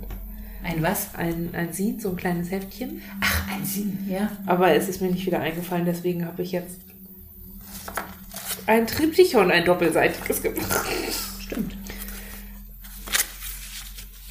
Ein 0.63 0.81
was? 0.81 1.13
Ein, 1.17 1.51
ein 1.53 1.73
Sin, 1.73 1.99
so 1.99 2.11
ein 2.11 2.17
kleines 2.17 2.53
Heftchen. 2.53 3.03
Ach, 3.21 3.49
ein 3.51 3.65
Sinn, 3.65 3.99
ja. 4.09 4.31
Aber 4.47 4.73
es 4.73 4.89
ist 4.89 5.01
mir 5.01 5.11
nicht 5.11 5.27
wieder 5.27 5.41
eingefallen, 5.41 5.85
deswegen 5.85 6.25
habe 6.25 6.43
ich 6.43 6.53
jetzt 6.53 6.77
ein 8.67 8.87
Triptychon, 8.87 9.51
ein 9.51 9.65
doppelseitiges 9.65 10.41
gemacht. 10.41 10.87
Stimmt. 11.41 11.77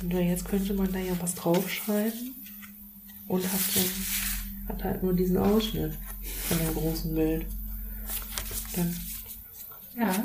Und 0.02 0.12
jetzt 0.12 0.46
könnte 0.46 0.74
man 0.74 0.92
da 0.92 1.00
ja 1.00 1.14
was 1.20 1.36
draufschreiben 1.36 2.34
und 3.28 3.44
hat, 3.44 3.60
dann, 3.76 4.76
hat 4.76 4.84
halt 4.86 5.04
nur 5.04 5.14
diesen 5.14 5.38
Ausschnitt 5.38 5.98
von 6.48 6.58
dem 6.58 6.74
großen 6.74 7.14
Bild. 7.14 7.46
Dann, 8.76 8.96
Ja. 9.98 10.24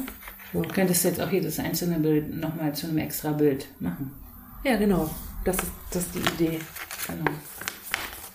Du 0.53 0.63
könntest 0.63 1.05
jetzt 1.05 1.21
auch 1.21 1.31
jedes 1.31 1.59
einzelne 1.59 1.99
Bild 1.99 2.35
nochmal 2.35 2.75
zu 2.75 2.87
einem 2.87 2.99
extra 2.99 3.33
Bild 3.33 3.67
machen. 3.81 4.13
ja, 4.65 4.77
genau. 4.77 5.11
Das 5.45 5.57
ist, 5.57 5.71
das 5.91 6.03
ist 6.05 6.15
die 6.15 6.45
Idee. 6.45 6.61
Genau. 7.07 7.31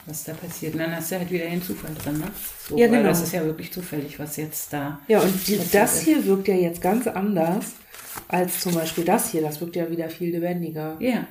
Was 0.05 0.24
da 0.24 0.34
passiert. 0.34 0.74
Und 0.74 0.80
dann 0.80 0.95
hast 0.95 1.12
du 1.12 1.18
halt 1.20 1.30
wieder 1.30 1.45
den 1.45 1.62
Zufall 1.62 1.93
drin, 1.95 2.20
ne? 2.20 2.28
So, 2.68 2.78
Ja, 2.78 2.88
genau. 2.88 3.03
Das 3.03 3.22
ist 3.22 3.34
ja 3.34 3.43
wirklich 3.43 3.72
zufällig, 3.72 4.18
was 4.20 4.36
jetzt 4.38 4.72
da. 4.74 4.99
Ja, 5.07 5.20
und 5.20 5.47
die, 5.47 5.59
das 5.72 5.97
ist. 5.97 6.03
hier 6.03 6.26
wirkt 6.26 6.47
ja 6.47 6.55
jetzt 6.55 6.82
ganz 6.82 7.07
anders 7.07 7.66
als 8.28 8.59
zum 8.62 8.74
Beispiel 8.76 9.03
das 9.05 9.32
hier. 9.32 9.41
Das 9.41 9.59
wirkt 9.62 9.76
ja 9.76 9.89
wieder 9.89 10.09
viel 10.09 10.32
lebendiger. 10.32 10.97
Ja. 10.99 11.28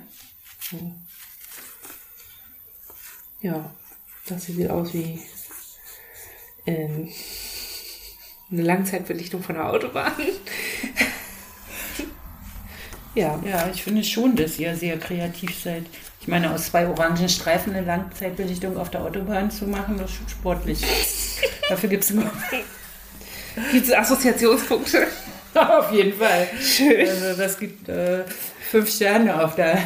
Ja, 3.42 3.74
das 4.26 4.44
hier 4.46 4.54
sieht 4.54 4.70
aus 4.70 4.92
wie 4.92 5.20
ähm, 6.66 7.08
eine 8.52 8.62
Langzeitbelichtung 8.62 9.42
von 9.42 9.56
der 9.56 9.68
Autobahn. 9.68 10.12
ja, 13.14 13.38
Ja, 13.44 13.70
ich 13.72 13.82
finde 13.82 14.04
schon, 14.04 14.36
dass 14.36 14.58
ihr 14.58 14.76
sehr 14.76 14.98
kreativ 14.98 15.58
seid. 15.62 15.84
Ich 16.20 16.28
meine, 16.28 16.52
aus 16.52 16.66
zwei 16.66 16.86
orangen 16.86 17.28
Streifen 17.28 17.74
eine 17.74 17.86
Langzeitbelichtung 17.86 18.76
auf 18.76 18.90
der 18.90 19.02
Autobahn 19.02 19.50
zu 19.50 19.66
machen, 19.66 19.96
das 19.98 20.10
ist 20.10 20.16
schon 20.16 20.28
sportlich. 20.28 20.80
Dafür 21.68 21.88
gibt 21.88 22.04
es 22.04 22.10
immer. 22.10 22.30
gibt 23.72 23.86
es 23.86 23.92
Assoziationspunkte? 23.92 25.06
auf 25.54 25.92
jeden 25.92 26.18
Fall. 26.18 26.48
Schön. 26.60 27.08
Also 27.08 27.40
das 27.40 27.58
gibt 27.58 27.88
äh, 27.88 28.24
fünf 28.70 28.90
Sterne 28.90 29.42
auf 29.42 29.56
der, 29.56 29.78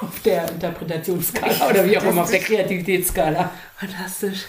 auf 0.00 0.20
der 0.24 0.48
Interpretationsskala 0.50 1.68
oder 1.68 1.84
wie 1.86 1.96
auch 1.96 2.04
immer, 2.04 2.22
auf 2.22 2.30
der 2.30 2.40
Kreativitätsskala. 2.40 3.50
Fantastisch. 3.76 4.44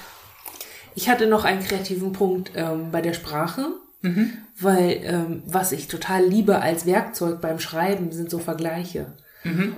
Ich 0.95 1.09
hatte 1.09 1.27
noch 1.27 1.43
einen 1.43 1.61
kreativen 1.61 2.13
Punkt 2.13 2.51
ähm, 2.55 2.91
bei 2.91 3.01
der 3.01 3.13
Sprache, 3.13 3.67
weil 4.59 5.01
ähm, 5.03 5.43
was 5.45 5.71
ich 5.71 5.87
total 5.87 6.25
liebe 6.25 6.61
als 6.61 6.85
Werkzeug 6.85 7.41
beim 7.41 7.59
Schreiben 7.59 8.11
sind 8.11 8.29
so 8.29 8.39
Vergleiche. 8.39 9.13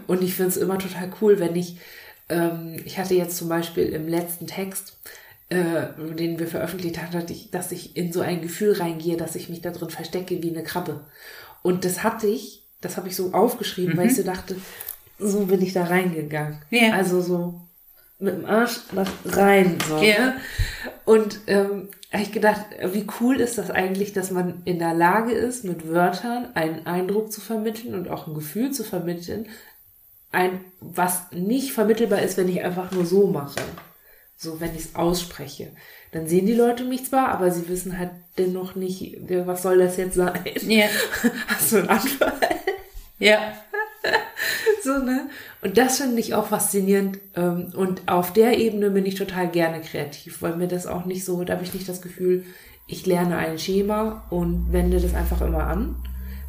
Und 0.07 0.21
ich 0.21 0.35
finde 0.35 0.49
es 0.49 0.57
immer 0.57 0.77
total 0.77 1.11
cool, 1.21 1.39
wenn 1.39 1.55
ich, 1.55 1.77
ähm, 2.29 2.77
ich 2.85 2.99
hatte 2.99 3.15
jetzt 3.15 3.37
zum 3.37 3.49
Beispiel 3.49 3.87
im 3.87 4.07
letzten 4.07 4.47
Text, 4.47 4.97
äh, 5.49 5.87
den 6.15 6.39
wir 6.39 6.47
veröffentlicht 6.47 7.01
haben, 7.01 7.13
hatte 7.13 7.33
ich, 7.33 7.51
dass 7.51 7.71
ich 7.71 7.95
in 7.97 8.13
so 8.13 8.21
ein 8.21 8.41
Gefühl 8.41 8.73
reingehe, 8.73 9.17
dass 9.17 9.35
ich 9.35 9.49
mich 9.49 9.61
da 9.61 9.71
drin 9.71 9.89
verstecke 9.89 10.41
wie 10.43 10.51
eine 10.51 10.63
Krabbe. 10.63 11.01
Und 11.63 11.83
das 11.83 12.03
hatte 12.03 12.27
ich, 12.27 12.63
das 12.81 12.97
habe 12.97 13.07
ich 13.07 13.15
so 13.15 13.33
aufgeschrieben, 13.33 13.97
weil 13.97 14.07
ich 14.07 14.15
so 14.15 14.23
dachte, 14.23 14.55
so 15.19 15.45
bin 15.45 15.61
ich 15.61 15.73
da 15.73 15.85
reingegangen. 15.85 16.59
Ja. 16.69 16.93
Also 16.93 17.21
so 17.21 17.66
mit 18.19 18.33
dem 18.33 18.45
Arsch 18.45 18.79
nach 18.93 19.11
rein. 19.25 19.77
So, 19.87 19.99
ne? 19.99 20.35
Und 21.05 21.39
ähm, 21.47 21.89
habe 22.11 22.23
ich 22.23 22.31
gedacht, 22.31 22.65
wie 22.91 23.05
cool 23.19 23.39
ist 23.39 23.57
das 23.57 23.69
eigentlich, 23.69 24.13
dass 24.13 24.31
man 24.31 24.61
in 24.65 24.79
der 24.79 24.93
Lage 24.93 25.33
ist, 25.33 25.65
mit 25.65 25.87
Wörtern 25.87 26.49
einen 26.55 26.85
Eindruck 26.87 27.31
zu 27.31 27.41
vermitteln 27.41 27.93
und 27.93 28.09
auch 28.09 28.27
ein 28.27 28.33
Gefühl 28.33 28.71
zu 28.71 28.83
vermitteln, 28.83 29.47
ein, 30.31 30.61
was 30.79 31.31
nicht 31.31 31.71
vermittelbar 31.73 32.21
ist, 32.21 32.37
wenn 32.37 32.49
ich 32.49 32.63
einfach 32.63 32.91
nur 32.91 33.05
so 33.05 33.27
mache. 33.27 33.55
So, 34.35 34.59
wenn 34.59 34.75
ich 34.75 34.85
es 34.85 34.95
ausspreche. 34.95 35.71
Dann 36.11 36.27
sehen 36.27 36.45
die 36.45 36.53
Leute 36.53 36.83
mich 36.83 37.05
zwar, 37.05 37.29
aber 37.29 37.51
sie 37.51 37.67
wissen 37.67 37.97
halt 37.97 38.11
dennoch 38.37 38.75
nicht, 38.75 39.17
was 39.45 39.63
soll 39.63 39.79
das 39.79 39.97
jetzt 39.97 40.15
sein? 40.15 40.39
Ja. 40.67 40.85
Hast 41.47 41.71
du 41.71 41.77
einen 41.77 41.89
Anfall? 41.89 42.33
Ja. 43.19 43.53
So, 44.83 44.99
ne? 44.99 45.29
Und 45.61 45.77
das 45.77 45.97
finde 45.97 46.19
ich 46.19 46.33
auch 46.33 46.47
faszinierend. 46.47 47.19
ähm, 47.35 47.73
Und 47.75 48.07
auf 48.07 48.31
der 48.31 48.57
Ebene 48.57 48.91
bin 48.91 49.05
ich 49.05 49.15
total 49.15 49.49
gerne 49.49 49.81
kreativ, 49.81 50.41
weil 50.41 50.55
mir 50.55 50.67
das 50.67 50.87
auch 50.87 51.03
nicht 51.05 51.25
so, 51.25 51.43
da 51.43 51.53
habe 51.53 51.63
ich 51.63 51.73
nicht 51.73 51.89
das 51.89 52.01
Gefühl, 52.01 52.45
ich 52.87 53.05
lerne 53.05 53.37
ein 53.37 53.59
Schema 53.59 54.23
und 54.29 54.71
wende 54.71 55.01
das 55.01 55.13
einfach 55.13 55.41
immer 55.41 55.65
an, 55.65 55.95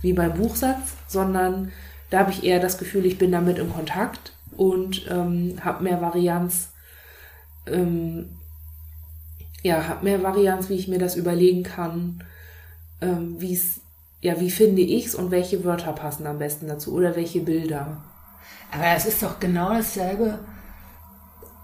wie 0.03 0.13
beim 0.13 0.35
Buchsatz, 0.35 0.95
sondern 1.09 1.73
da 2.11 2.21
habe 2.21 2.31
ich 2.31 2.45
eher 2.45 2.61
das 2.61 2.79
Gefühl, 2.79 3.07
ich 3.07 3.19
bin 3.19 3.33
damit 3.33 3.59
in 3.59 3.73
Kontakt 3.73 4.33
und 4.57 5.07
ähm, 5.11 5.57
habe 5.65 5.83
mehr 5.83 6.01
Varianz, 6.01 6.71
ähm, 7.67 8.29
ja, 9.63 9.89
habe 9.89 10.05
mehr 10.05 10.23
Varianz, 10.23 10.69
wie 10.69 10.77
ich 10.77 10.87
mir 10.87 10.99
das 10.99 11.17
überlegen 11.17 11.65
kann, 11.65 12.23
ähm, 13.01 13.41
wie 13.41 13.55
es, 13.55 13.81
ja, 14.21 14.41
wie 14.41 14.51
finde 14.51 14.83
ich's 14.83 15.15
und 15.15 15.31
welche 15.31 15.65
Wörter 15.65 15.93
passen 15.93 16.27
am 16.27 16.39
besten 16.39 16.67
dazu 16.67 16.93
oder 16.95 17.15
welche 17.15 17.41
Bilder. 17.41 18.03
Aber 18.73 18.83
das 18.83 19.07
ist 19.07 19.23
doch 19.23 19.39
genau 19.39 19.71
dasselbe. 19.71 20.39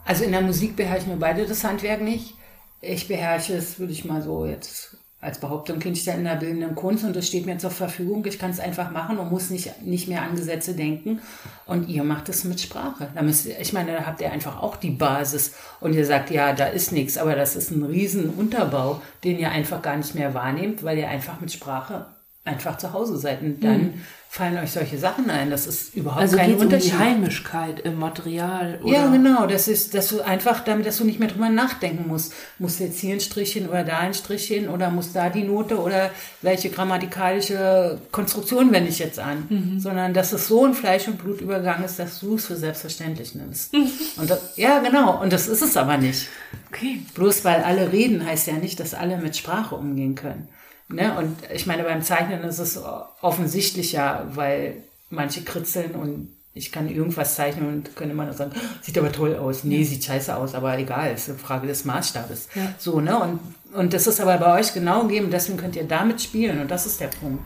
Also 0.04 0.24
in 0.24 0.32
der 0.32 0.40
Musik 0.40 0.76
beherrschen 0.76 1.10
wir 1.10 1.18
beide 1.18 1.46
das 1.46 1.64
Handwerk 1.64 2.02
nicht. 2.02 2.34
Ich 2.80 3.08
beherrsche 3.08 3.54
es, 3.54 3.78
würde 3.78 3.92
ich 3.92 4.04
mal 4.04 4.22
so 4.22 4.46
jetzt 4.46 4.96
als 5.20 5.38
Behauptung 5.38 5.78
Künstler 5.78 6.16
in 6.16 6.24
der 6.24 6.36
bildenden 6.36 6.74
Kunst 6.74 7.02
und 7.02 7.16
das 7.16 7.26
steht 7.26 7.46
mir 7.46 7.56
zur 7.56 7.70
Verfügung. 7.70 8.22
Ich 8.26 8.38
kann 8.38 8.50
es 8.50 8.60
einfach 8.60 8.90
machen 8.90 9.16
und 9.16 9.30
muss 9.30 9.48
nicht, 9.48 9.80
nicht 9.82 10.06
mehr 10.06 10.20
an 10.20 10.36
Gesetze 10.36 10.74
denken. 10.74 11.20
Und 11.64 11.88
ihr 11.88 12.04
macht 12.04 12.28
es 12.28 12.44
mit 12.44 12.60
Sprache. 12.60 13.08
Da 13.14 13.22
müsst 13.22 13.46
ich 13.46 13.72
meine, 13.72 13.92
da 13.92 14.04
habt 14.04 14.20
ihr 14.20 14.30
einfach 14.30 14.62
auch 14.62 14.76
die 14.76 14.90
Basis 14.90 15.54
und 15.80 15.94
ihr 15.94 16.04
sagt, 16.04 16.30
ja, 16.30 16.52
da 16.52 16.66
ist 16.66 16.92
nichts, 16.92 17.16
aber 17.16 17.34
das 17.34 17.56
ist 17.56 17.70
ein 17.70 17.84
riesen 17.84 18.28
Unterbau, 18.34 19.00
den 19.24 19.38
ihr 19.38 19.50
einfach 19.50 19.80
gar 19.80 19.96
nicht 19.96 20.14
mehr 20.14 20.34
wahrnehmt, 20.34 20.84
weil 20.84 20.98
ihr 20.98 21.08
einfach 21.08 21.40
mit 21.40 21.50
Sprache 21.50 22.04
einfach 22.44 22.76
zu 22.76 22.92
Hause 22.92 23.16
seid. 23.16 23.40
Und 23.40 23.64
dann 23.64 23.94
fallen 24.28 24.58
euch 24.58 24.72
solche 24.72 24.98
Sachen 24.98 25.30
ein. 25.30 25.48
Das 25.48 25.66
ist 25.66 25.94
überhaupt 25.94 26.20
Also 26.20 26.36
kein 26.36 26.46
geht 26.48 26.54
um 26.56 26.60
die 26.60 26.74
Unterschied. 26.74 26.98
Heimischkeit 26.98 27.80
im 27.80 27.98
Material. 27.98 28.80
Oder? 28.82 28.92
Ja, 28.92 29.06
genau. 29.06 29.46
Das 29.46 29.66
ist, 29.66 29.94
dass 29.94 30.08
du 30.08 30.20
einfach 30.20 30.62
damit, 30.64 30.84
dass 30.86 30.98
du 30.98 31.04
nicht 31.04 31.20
mehr 31.20 31.28
drüber 31.28 31.48
nachdenken 31.48 32.06
musst. 32.06 32.34
Muss 32.58 32.80
jetzt 32.80 32.98
hier 32.98 33.14
ein 33.14 33.20
Strichchen 33.20 33.68
oder 33.68 33.82
da 33.84 33.98
ein 33.98 34.12
Strichchen 34.12 34.68
oder 34.68 34.90
muss 34.90 35.12
da 35.12 35.30
die 35.30 35.44
Note 35.44 35.80
oder 35.80 36.10
welche 36.42 36.68
grammatikalische 36.68 37.98
Konstruktion 38.10 38.72
wende 38.72 38.90
ich 38.90 38.98
jetzt 38.98 39.20
an? 39.20 39.78
Sondern 39.78 40.12
dass 40.12 40.32
es 40.32 40.48
so 40.48 40.66
in 40.66 40.74
Fleisch 40.74 41.08
und 41.08 41.18
Blut 41.18 41.40
übergangen 41.40 41.84
ist, 41.84 41.98
dass 41.98 42.20
du 42.20 42.34
es 42.34 42.46
für 42.46 42.56
selbstverständlich 42.56 43.34
nimmst. 43.34 43.72
und 43.72 44.28
das, 44.28 44.56
ja, 44.56 44.80
genau. 44.80 45.22
Und 45.22 45.32
das 45.32 45.48
ist 45.48 45.62
es 45.62 45.76
aber 45.78 45.96
nicht. 45.96 46.28
Okay. 46.70 47.00
Bloß 47.14 47.44
weil 47.44 47.62
alle 47.62 47.92
reden, 47.92 48.26
heißt 48.26 48.48
ja 48.48 48.54
nicht, 48.54 48.80
dass 48.80 48.92
alle 48.92 49.16
mit 49.16 49.36
Sprache 49.36 49.76
umgehen 49.76 50.14
können. 50.14 50.48
Ne? 50.88 51.16
Und 51.16 51.36
ich 51.52 51.66
meine, 51.66 51.84
beim 51.84 52.02
Zeichnen 52.02 52.42
ist 52.42 52.58
es 52.58 52.78
offensichtlicher, 53.20 54.26
weil 54.34 54.76
manche 55.10 55.42
kritzeln 55.42 55.92
und 55.92 56.28
ich 56.56 56.70
kann 56.70 56.88
irgendwas 56.88 57.34
zeichnen 57.34 57.66
und 57.66 57.96
könnte 57.96 58.14
man 58.14 58.32
sagen, 58.32 58.52
sieht 58.80 58.96
aber 58.96 59.10
toll 59.10 59.36
aus. 59.36 59.64
Nee, 59.64 59.82
sieht 59.82 60.04
scheiße 60.04 60.36
aus, 60.36 60.54
aber 60.54 60.78
egal, 60.78 61.12
ist 61.12 61.28
eine 61.28 61.38
Frage 61.38 61.66
des 61.66 61.84
Maßstabes. 61.84 62.48
Ja. 62.54 62.62
So, 62.78 63.00
ne? 63.00 63.18
Und, 63.18 63.40
und 63.74 63.92
das 63.92 64.06
ist 64.06 64.20
aber 64.20 64.38
bei 64.38 64.60
euch 64.60 64.72
genau 64.72 65.02
gegeben, 65.02 65.30
deswegen 65.32 65.58
könnt 65.58 65.74
ihr 65.74 65.84
damit 65.84 66.22
spielen 66.22 66.60
und 66.60 66.70
das 66.70 66.86
ist 66.86 67.00
der 67.00 67.08
Punkt. 67.08 67.44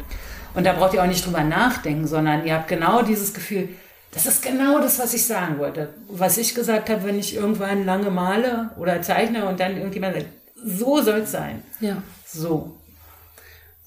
Und 0.55 0.65
da 0.65 0.75
braucht 0.75 0.93
ihr 0.93 1.03
auch 1.03 1.07
nicht 1.07 1.25
drüber 1.25 1.43
nachdenken, 1.43 2.07
sondern 2.07 2.47
ihr 2.47 2.55
habt 2.55 2.69
genau 2.69 3.03
dieses 3.03 3.33
Gefühl, 3.33 3.71
das 4.13 4.27
ist 4.27 4.43
genau 4.43 4.81
das, 4.81 4.99
was 4.99 5.15
ich 5.15 5.25
sagen 5.25 5.59
wollte. 5.59 5.95
Was 6.09 6.39
ich 6.39 6.55
gesagt 6.55 6.91
habe, 6.91 7.05
wenn 7.05 7.19
ich 7.19 7.35
irgendwann 7.35 7.85
lange 7.85 8.11
male 8.11 8.71
oder 8.79 9.01
zeichne 9.01 9.47
und 9.47 9.61
dann 9.61 9.77
irgendjemand 9.77 10.17
sagt, 10.17 10.27
so 10.65 11.01
soll 11.01 11.21
es 11.21 11.33
sein. 11.33 11.63
Ja. 11.81 12.03
So. 12.27 12.78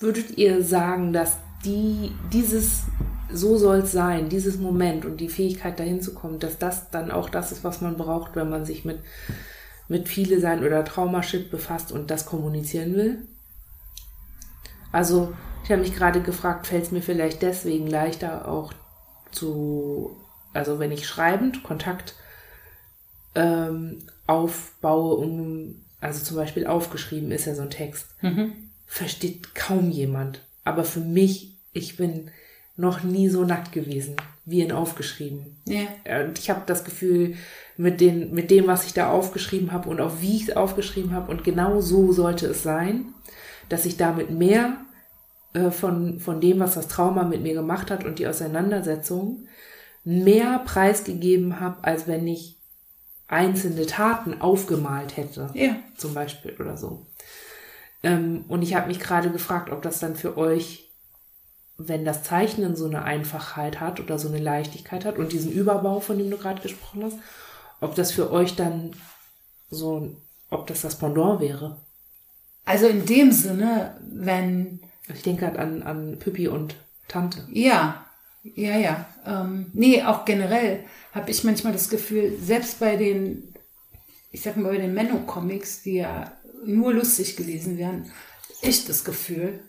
Würdet 0.02 0.38
ihr 0.38 0.64
sagen, 0.64 1.14
dass 1.14 1.38
die, 1.64 2.12
dieses, 2.34 2.84
so 3.32 3.58
soll 3.58 3.80
es 3.80 3.92
sein, 3.92 4.30
dieses 4.30 4.58
Moment 4.58 5.06
und 5.06 5.18
die 5.18 5.30
Fähigkeit 5.30 5.80
dahin 5.80 6.02
zu 6.02 6.14
kommen, 6.14 6.40
dass 6.40 6.58
das 6.58 6.90
dann 6.90 7.12
auch 7.12 7.30
das 7.30 7.52
ist, 7.52 7.64
was 7.64 7.82
man 7.82 7.98
braucht, 7.98 8.36
wenn 8.36 8.50
man 8.50 8.66
sich 8.66 8.84
mit, 8.84 9.00
mit 9.88 10.10
viele 10.10 10.40
sein 10.40 10.64
oder 10.64 10.84
Traumashit 10.84 11.52
befasst 11.52 11.92
und 11.92 12.10
das 12.10 12.26
kommunizieren 12.26 12.96
will? 12.96 13.28
Also, 14.92 15.34
ich 15.64 15.72
habe 15.72 15.82
mich 15.82 15.96
gerade 15.96 16.22
gefragt, 16.22 16.68
fällt 16.68 16.86
es 16.86 16.92
mir 16.92 17.02
vielleicht 17.02 17.44
deswegen 17.44 17.88
leichter 17.88 18.48
auch 18.48 18.74
zu, 19.32 20.18
also 20.54 20.80
wenn 20.80 20.92
ich 20.92 21.08
schreibend 21.08 21.64
Kontakt 21.64 22.16
ähm, 23.36 24.00
aufbaue, 24.28 25.16
um, 25.16 25.76
also 26.02 26.24
zum 26.24 26.38
Beispiel 26.38 26.66
aufgeschrieben 26.66 27.32
ist 27.32 27.46
ja 27.46 27.54
so 27.54 27.62
ein 27.62 27.70
Text, 27.70 28.08
versteht 28.92 29.56
kaum 29.56 29.90
jemand. 29.90 30.42
Aber 30.66 30.84
für 30.84 31.00
mich, 31.00 31.56
ich 31.72 31.96
bin 31.96 32.30
noch 32.76 33.04
nie 33.04 33.30
so 33.30 33.46
nackt 33.46 33.72
gewesen, 33.72 34.18
wie 34.44 34.60
in 34.60 34.74
aufgeschrieben. 34.74 35.56
Ja. 35.64 35.88
Und 36.26 36.38
ich 36.38 36.50
habe 36.50 36.64
das 36.66 36.84
Gefühl, 36.84 37.36
mit, 37.78 38.02
den, 38.02 38.34
mit 38.34 38.52
dem, 38.52 38.68
was 38.68 38.86
ich 38.86 38.94
da 38.94 39.10
aufgeschrieben 39.10 39.72
habe 39.72 39.88
und 39.88 40.02
auch 40.02 40.20
wie 40.20 40.36
ich 40.36 40.50
es 40.50 40.58
aufgeschrieben 40.58 41.14
habe, 41.14 41.32
und 41.32 41.46
genau 41.46 41.80
so 41.80 42.12
sollte 42.12 42.48
es 42.48 42.64
sein, 42.64 43.14
dass 43.70 43.86
ich 43.86 43.96
damit 43.96 44.30
mehr 44.30 44.76
äh, 45.54 45.72
von, 45.72 46.20
von 46.20 46.42
dem, 46.42 46.60
was 46.60 46.74
das 46.74 46.90
Trauma 46.90 47.24
mit 47.24 47.42
mir 47.42 47.54
gemacht 47.54 47.92
hat 47.92 48.04
und 48.04 48.20
die 48.20 48.28
Auseinandersetzung, 48.28 49.48
mehr 50.04 50.60
preisgegeben 50.66 51.62
habe, 51.62 51.82
als 51.86 52.08
wenn 52.08 52.28
ich 52.28 52.58
einzelne 53.30 53.86
Taten 53.86 54.42
aufgemalt 54.42 55.16
hätte. 55.16 55.50
Ja. 55.54 55.78
Zum 55.96 56.14
Beispiel 56.14 56.58
oder 56.60 56.76
so. 56.76 57.06
Ähm, 58.04 58.46
und 58.48 58.62
ich 58.62 58.76
habe 58.76 58.88
mich 58.88 59.00
gerade 59.00 59.32
gefragt, 59.32 59.70
ob 59.72 59.82
das 59.82 60.00
dann 60.00 60.16
für 60.16 60.38
euch, 60.38 60.92
wenn 61.78 62.06
das 62.06 62.24
Zeichnen 62.24 62.76
so 62.76 62.86
eine 62.86 63.04
Einfachheit 63.04 63.80
hat 63.80 64.00
oder 64.00 64.20
so 64.20 64.28
eine 64.28 64.40
Leichtigkeit 64.40 65.06
hat 65.06 65.18
und 65.18 65.32
diesen 65.32 65.52
Überbau, 65.52 66.00
von 66.00 66.18
dem 66.18 66.30
du 66.30 66.38
gerade 66.38 66.62
gesprochen 66.62 67.04
hast, 67.04 67.18
ob 67.80 67.96
das 67.96 68.12
für 68.12 68.32
euch 68.32 68.56
dann 68.56 68.96
so, 69.70 70.16
ob 70.50 70.68
das 70.68 70.82
das 70.82 70.98
Pendant 70.98 71.42
wäre. 71.42 71.78
Also 72.66 72.88
in 72.88 73.06
dem 73.06 73.32
Sinne, 73.32 73.98
wenn, 74.02 74.80
Ich 75.14 75.24
denke 75.24 75.46
halt 75.48 75.58
an, 75.58 75.84
an 75.84 76.20
Püppi 76.20 76.48
und 76.48 76.76
Tante. 77.08 77.48
ja, 77.52 78.06
ja, 78.44 78.78
ja. 78.78 79.06
Ähm, 79.26 79.68
nee, 79.74 80.02
auch 80.04 80.26
generell 80.26 80.84
habe 81.14 81.30
ich 81.30 81.44
manchmal 81.44 81.74
das 81.74 81.90
Gefühl, 81.90 82.38
selbst 82.40 82.80
bei 82.80 82.96
den, 82.96 83.54
ich 84.32 84.42
sag 84.42 84.58
mal, 84.58 84.72
bei 84.72 84.78
den 84.78 84.94
Menno-Comics, 84.94 85.84
die 85.84 85.98
ja 85.98 86.32
nur 86.66 86.94
lustig 86.94 87.36
gelesen 87.36 87.78
werden, 87.78 88.12
ich 88.62 88.86
das 88.86 89.04
Gefühl, 89.04 89.60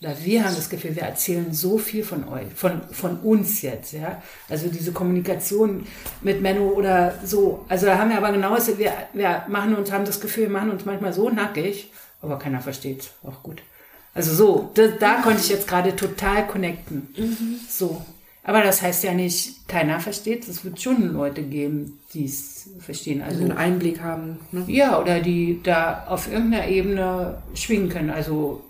oder 0.00 0.14
wir 0.22 0.44
haben 0.44 0.54
das 0.54 0.68
Gefühl, 0.68 0.94
wir 0.94 1.04
erzählen 1.04 1.54
so 1.54 1.78
viel 1.78 2.04
von 2.04 2.28
euch, 2.28 2.52
von, 2.54 2.82
von 2.90 3.18
uns 3.20 3.62
jetzt, 3.62 3.92
ja. 3.92 4.22
Also 4.48 4.68
diese 4.68 4.92
Kommunikation 4.92 5.86
mit 6.20 6.42
Menno 6.42 6.68
oder 6.68 7.14
so. 7.24 7.64
Also 7.68 7.86
da 7.86 7.96
haben 7.96 8.10
wir 8.10 8.18
aber 8.18 8.32
genau, 8.32 8.56
wir, 8.76 8.92
wir 9.14 9.44
machen 9.48 9.74
uns, 9.74 9.90
haben 9.90 10.04
das 10.04 10.20
Gefühl, 10.20 10.44
wir 10.44 10.50
machen 10.50 10.70
uns 10.70 10.84
manchmal 10.84 11.14
so 11.14 11.30
nackig, 11.30 11.90
aber 12.20 12.38
keiner 12.38 12.60
versteht 12.60 13.10
auch 13.22 13.42
gut. 13.42 13.62
Also 14.12 14.34
so, 14.34 14.70
da, 14.74 14.88
da 14.88 15.22
konnte 15.22 15.40
ich 15.40 15.48
jetzt 15.48 15.66
gerade 15.66 15.96
total 15.96 16.46
connecten. 16.46 17.08
So. 17.68 18.04
Aber 18.48 18.62
das 18.62 18.80
heißt 18.80 19.02
ja 19.02 19.12
nicht, 19.12 19.66
keiner 19.66 19.98
versteht. 19.98 20.46
Es 20.46 20.64
wird 20.64 20.80
schon 20.80 21.12
Leute 21.12 21.42
geben, 21.42 21.98
die 22.14 22.26
es 22.26 22.70
verstehen. 22.78 23.20
Also 23.20 23.40
einen 23.40 23.50
Einblick 23.50 24.00
haben. 24.00 24.38
Ne? 24.52 24.62
ja, 24.68 25.00
oder 25.00 25.18
die 25.18 25.58
da 25.64 26.04
auf 26.08 26.30
irgendeiner 26.30 26.68
Ebene 26.68 27.42
schwingen 27.56 27.88
können. 27.88 28.10
Also, 28.10 28.62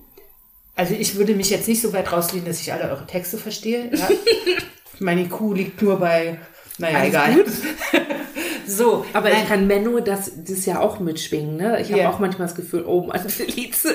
also 0.76 0.94
ich 0.94 1.16
würde 1.16 1.34
mich 1.34 1.50
jetzt 1.50 1.68
nicht 1.68 1.82
so 1.82 1.92
weit 1.92 2.10
rauslehnen, 2.10 2.46
dass 2.46 2.62
ich 2.62 2.72
alle 2.72 2.84
eure 2.90 3.06
Texte 3.06 3.36
verstehe. 3.36 3.94
Ja? 3.94 4.08
Meine 4.98 5.24
IQ 5.24 5.40
liegt 5.54 5.82
nur 5.82 5.98
bei, 6.00 6.38
naja, 6.78 6.96
Alles 6.98 7.08
egal. 7.10 7.34
gut. 7.34 7.46
So, 8.68 9.04
Aber 9.12 9.28
nein, 9.28 9.42
ich 9.42 9.48
kann 9.48 9.66
Menno 9.68 10.00
das, 10.00 10.32
das 10.44 10.66
ja 10.66 10.80
auch 10.80 10.98
mitschwingen, 10.98 11.56
ne? 11.56 11.80
Ich 11.80 11.92
habe 11.92 12.00
Ja. 12.02 12.10
auch 12.10 12.18
manchmal 12.18 12.48
das 12.48 12.56
Gefühl, 12.56 12.84
oh 12.84 13.02
Mann, 13.06 13.28
Felice. 13.28 13.94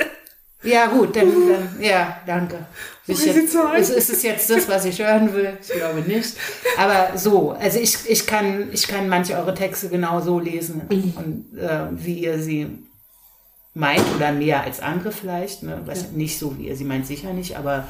Ja, 0.64 0.88
gut, 0.88 1.16
dann, 1.16 1.28
dann 1.28 1.82
ja, 1.82 2.18
danke. 2.26 2.66
Sie 3.08 3.30
jetzt, 3.30 3.56
ist, 3.56 3.90
ist 3.90 4.10
es 4.10 4.24
jetzt 4.24 4.50
das, 4.50 4.70
was 4.70 4.86
ich 4.86 5.00
hören 5.00 5.34
will? 5.34 5.58
Ich 5.62 5.72
glaube 5.72 6.02
nicht. 6.02 6.38
Aber 6.78 7.18
so, 7.18 7.52
also 7.52 7.80
ich, 7.80 7.98
ich, 8.08 8.28
kann, 8.28 8.70
ich 8.72 8.88
kann 8.88 9.10
manche 9.10 9.36
eure 9.36 9.54
Texte 9.54 9.90
genau 9.90 10.22
so 10.22 10.40
lesen 10.40 10.82
und 10.90 11.58
äh, 11.58 11.88
wie 11.92 12.20
ihr 12.20 12.40
sie 12.40 12.68
meint 13.74 14.04
oder 14.16 14.32
mehr 14.32 14.64
als 14.64 14.82
andere 14.82 15.12
vielleicht. 15.12 15.64
Ne? 15.64 15.82
Was, 15.86 16.12
Nicht 16.12 16.38
so, 16.38 16.58
wie 16.58 16.68
ihr 16.68 16.76
sie 16.76 16.86
meint, 16.86 17.08
sicher 17.08 17.34
nicht, 17.34 17.58
aber 17.58 17.88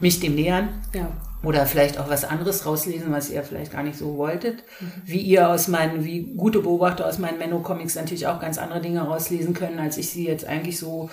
mich 0.00 0.20
dem 0.20 0.34
nähern. 0.34 0.68
Ja. 0.94 1.08
Oder 1.42 1.66
vielleicht 1.66 1.98
auch 1.98 2.08
was 2.08 2.24
anderes 2.24 2.64
rauslesen, 2.64 3.12
was 3.12 3.28
ihr 3.28 3.42
vielleicht 3.42 3.72
gar 3.72 3.82
nicht 3.82 3.98
so 3.98 4.16
wolltet. 4.16 4.64
Wie 5.04 5.20
ihr 5.20 5.50
aus 5.50 5.68
meinen, 5.68 6.02
wie 6.02 6.22
gute 6.22 6.60
Beobachter 6.60 7.06
aus 7.06 7.18
meinen 7.18 7.38
Menno-Comics 7.38 7.96
natürlich 7.96 8.26
auch 8.26 8.40
ganz 8.40 8.56
andere 8.56 8.80
Dinge 8.80 9.02
rauslesen 9.02 9.52
können, 9.52 9.78
als 9.78 9.98
ich 9.98 10.08
sie 10.08 10.26
jetzt 10.26 10.46
eigentlich 10.46 10.78
so 10.78 11.10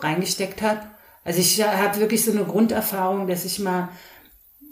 reingesteckt 0.00 0.62
habe. 0.62 0.80
Also 1.24 1.40
ich 1.40 1.62
habe 1.62 2.00
wirklich 2.00 2.24
so 2.24 2.32
eine 2.32 2.44
Grunderfahrung, 2.44 3.26
dass 3.26 3.44
ich 3.44 3.58
mal 3.58 3.88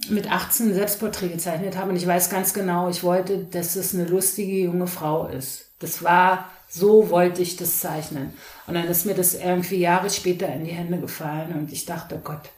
mit 0.08 0.30
18 0.30 0.68
ein 0.68 0.74
Selbstporträt 0.74 1.28
gezeichnet 1.28 1.76
habe 1.76 1.90
und 1.90 1.96
ich 1.96 2.06
weiß 2.06 2.28
ganz 2.28 2.52
genau, 2.54 2.88
ich 2.88 3.02
wollte, 3.04 3.38
dass 3.38 3.76
es 3.76 3.94
eine 3.94 4.04
lustige 4.04 4.64
junge 4.64 4.86
Frau 4.86 5.28
ist. 5.28 5.66
Das 5.78 6.02
war, 6.02 6.50
so 6.68 7.10
wollte 7.10 7.40
ich 7.40 7.56
das 7.56 7.80
zeichnen. 7.80 8.34
Und 8.66 8.74
dann 8.74 8.86
ist 8.88 9.06
mir 9.06 9.14
das 9.14 9.34
irgendwie 9.34 9.76
Jahre 9.76 10.10
später 10.10 10.48
in 10.48 10.64
die 10.64 10.72
Hände 10.72 10.98
gefallen 10.98 11.52
und 11.54 11.72
ich 11.72 11.84
dachte, 11.84 12.20
Gott, 12.22 12.50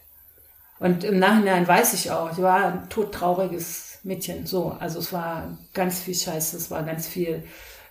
und 0.78 1.04
im 1.04 1.18
Nachhinein 1.18 1.66
weiß 1.66 1.94
ich 1.94 2.10
auch, 2.10 2.32
ich 2.32 2.42
war 2.42 2.66
ein 2.66 2.88
todtrauriges 2.88 4.00
Mädchen. 4.02 4.46
So, 4.46 4.76
also 4.78 4.98
es 4.98 5.12
war 5.12 5.56
ganz 5.72 6.00
viel 6.00 6.14
Scheiße, 6.14 6.56
es 6.56 6.70
war 6.70 6.82
ganz 6.82 7.06
viel 7.06 7.44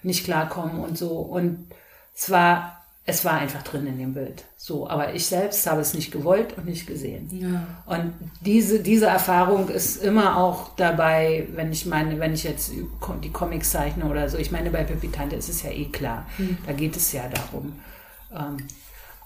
nicht 0.03 0.25
klarkommen 0.25 0.81
und 0.81 0.97
so. 0.97 1.17
Und 1.17 1.69
es 2.15 2.29
war, 2.29 2.82
es 3.05 3.25
war 3.25 3.33
einfach 3.33 3.63
drin 3.63 3.85
in 3.85 3.97
dem 3.97 4.13
Bild. 4.13 4.45
So, 4.55 4.89
aber 4.89 5.13
ich 5.13 5.25
selbst 5.25 5.67
habe 5.67 5.81
es 5.81 5.93
nicht 5.93 6.11
gewollt 6.11 6.57
und 6.57 6.65
nicht 6.65 6.87
gesehen. 6.87 7.29
Ja. 7.31 7.67
Und 7.85 8.13
diese, 8.41 8.79
diese 8.79 9.07
Erfahrung 9.07 9.67
ist 9.67 10.01
immer 10.01 10.37
auch 10.37 10.73
dabei, 10.77 11.47
wenn 11.53 11.71
ich 11.73 11.85
meine, 11.85 12.17
wenn 12.19 12.33
ich 12.33 12.45
jetzt 12.45 12.71
die 12.71 13.31
Comics 13.31 13.71
zeichne 13.71 14.05
oder 14.05 14.29
so. 14.29 14.37
Ich 14.37 14.51
meine, 14.51 14.69
bei 14.69 14.85
Pippi 14.85 15.09
Tante 15.09 15.35
ist 15.35 15.49
es 15.49 15.63
ja 15.63 15.71
eh 15.71 15.85
klar. 15.85 16.25
Da 16.65 16.71
geht 16.71 16.95
es 16.95 17.11
ja 17.11 17.23
darum. 17.27 17.73
Ähm, 18.33 18.57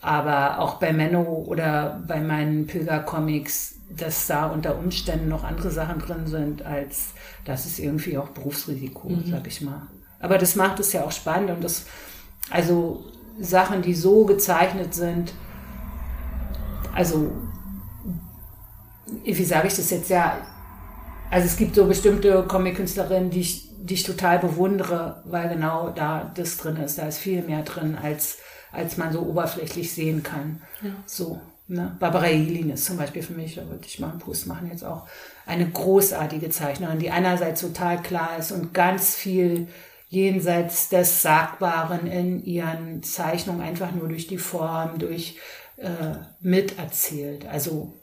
aber 0.02 0.60
auch 0.60 0.76
bei 0.76 0.92
Menno 0.92 1.44
oder 1.48 2.02
bei 2.08 2.20
meinen 2.20 2.66
Pilger-Comics, 2.66 3.76
dass 3.96 4.26
da 4.26 4.48
unter 4.48 4.78
Umständen 4.78 5.30
noch 5.30 5.44
andere 5.44 5.70
Sachen 5.70 6.00
drin 6.00 6.26
sind, 6.26 6.66
als 6.66 7.10
das 7.46 7.66
ist 7.68 7.78
irgendwie 7.78 8.18
auch 8.18 8.30
Berufsrisiko, 8.30 9.12
sag 9.30 9.46
ich 9.46 9.62
mal. 9.62 9.84
Aber 10.20 10.40
das 10.40 10.56
macht 10.56 10.80
es 10.80 10.94
ja 10.94 11.04
auch 11.04 11.12
spannend 11.12 11.52
und 11.52 11.64
das, 11.64 11.86
also 12.50 13.06
Sachen, 13.40 13.82
die 13.82 13.94
so 13.94 14.26
gezeichnet 14.26 14.94
sind, 14.94 15.34
also 16.94 17.32
wie 19.24 19.46
sage 19.46 19.68
ich 19.68 19.76
das 19.76 19.90
jetzt 19.90 20.10
ja? 20.10 20.38
Also 21.30 21.46
es 21.46 21.58
gibt 21.58 21.76
so 21.76 21.86
bestimmte 21.86 22.44
Comic-Künstlerinnen, 22.44 23.30
die 23.30 23.42
ich, 23.42 23.70
die 23.78 23.96
ich 23.96 24.04
total 24.04 24.40
bewundere, 24.40 25.22
weil 25.26 25.50
genau 25.50 25.90
da 25.90 26.32
das 26.36 26.58
drin 26.58 26.78
ist. 26.78 26.98
Da 26.98 27.08
ist 27.08 27.18
viel 27.18 27.42
mehr 27.42 27.64
drin, 27.64 27.98
als, 28.02 28.38
als 28.72 28.98
man 28.98 29.12
so 29.12 29.22
oberflächlich 29.22 29.92
sehen 29.92 30.24
kann. 30.24 30.62
So. 31.06 31.42
Ne? 31.70 31.98
Barbara 32.00 32.28
Jelin 32.30 32.70
ist 32.70 32.86
zum 32.86 32.96
Beispiel 32.96 33.22
für 33.22 33.34
mich, 33.34 33.56
da 33.56 33.68
wollte 33.68 33.88
ich 33.88 34.00
mal 34.00 34.12
einen 34.12 34.20
Post 34.20 34.48
machen 34.48 34.70
jetzt 34.72 34.86
auch, 34.86 35.06
eine 35.46 35.70
großartige 35.70 36.50
Zeichnerin, 36.50 37.00
die 37.00 37.12
einerseits 37.12 37.60
total 37.60 38.02
klar 38.02 38.38
ist 38.40 38.54
und 38.54 38.74
ganz 38.74 39.16
viel 39.16 39.68
jenseits 40.10 40.90
des 40.90 41.22
Sagbaren 41.22 42.08
in 42.08 42.44
ihren 42.44 43.04
Zeichnungen 43.04 43.62
einfach 43.62 43.92
nur 43.92 44.08
durch 44.08 44.28
die 44.28 44.38
Form, 44.38 45.00
durch 45.00 45.38
äh, 45.78 46.16
miterzählt. 46.40 47.46
Also 47.46 47.94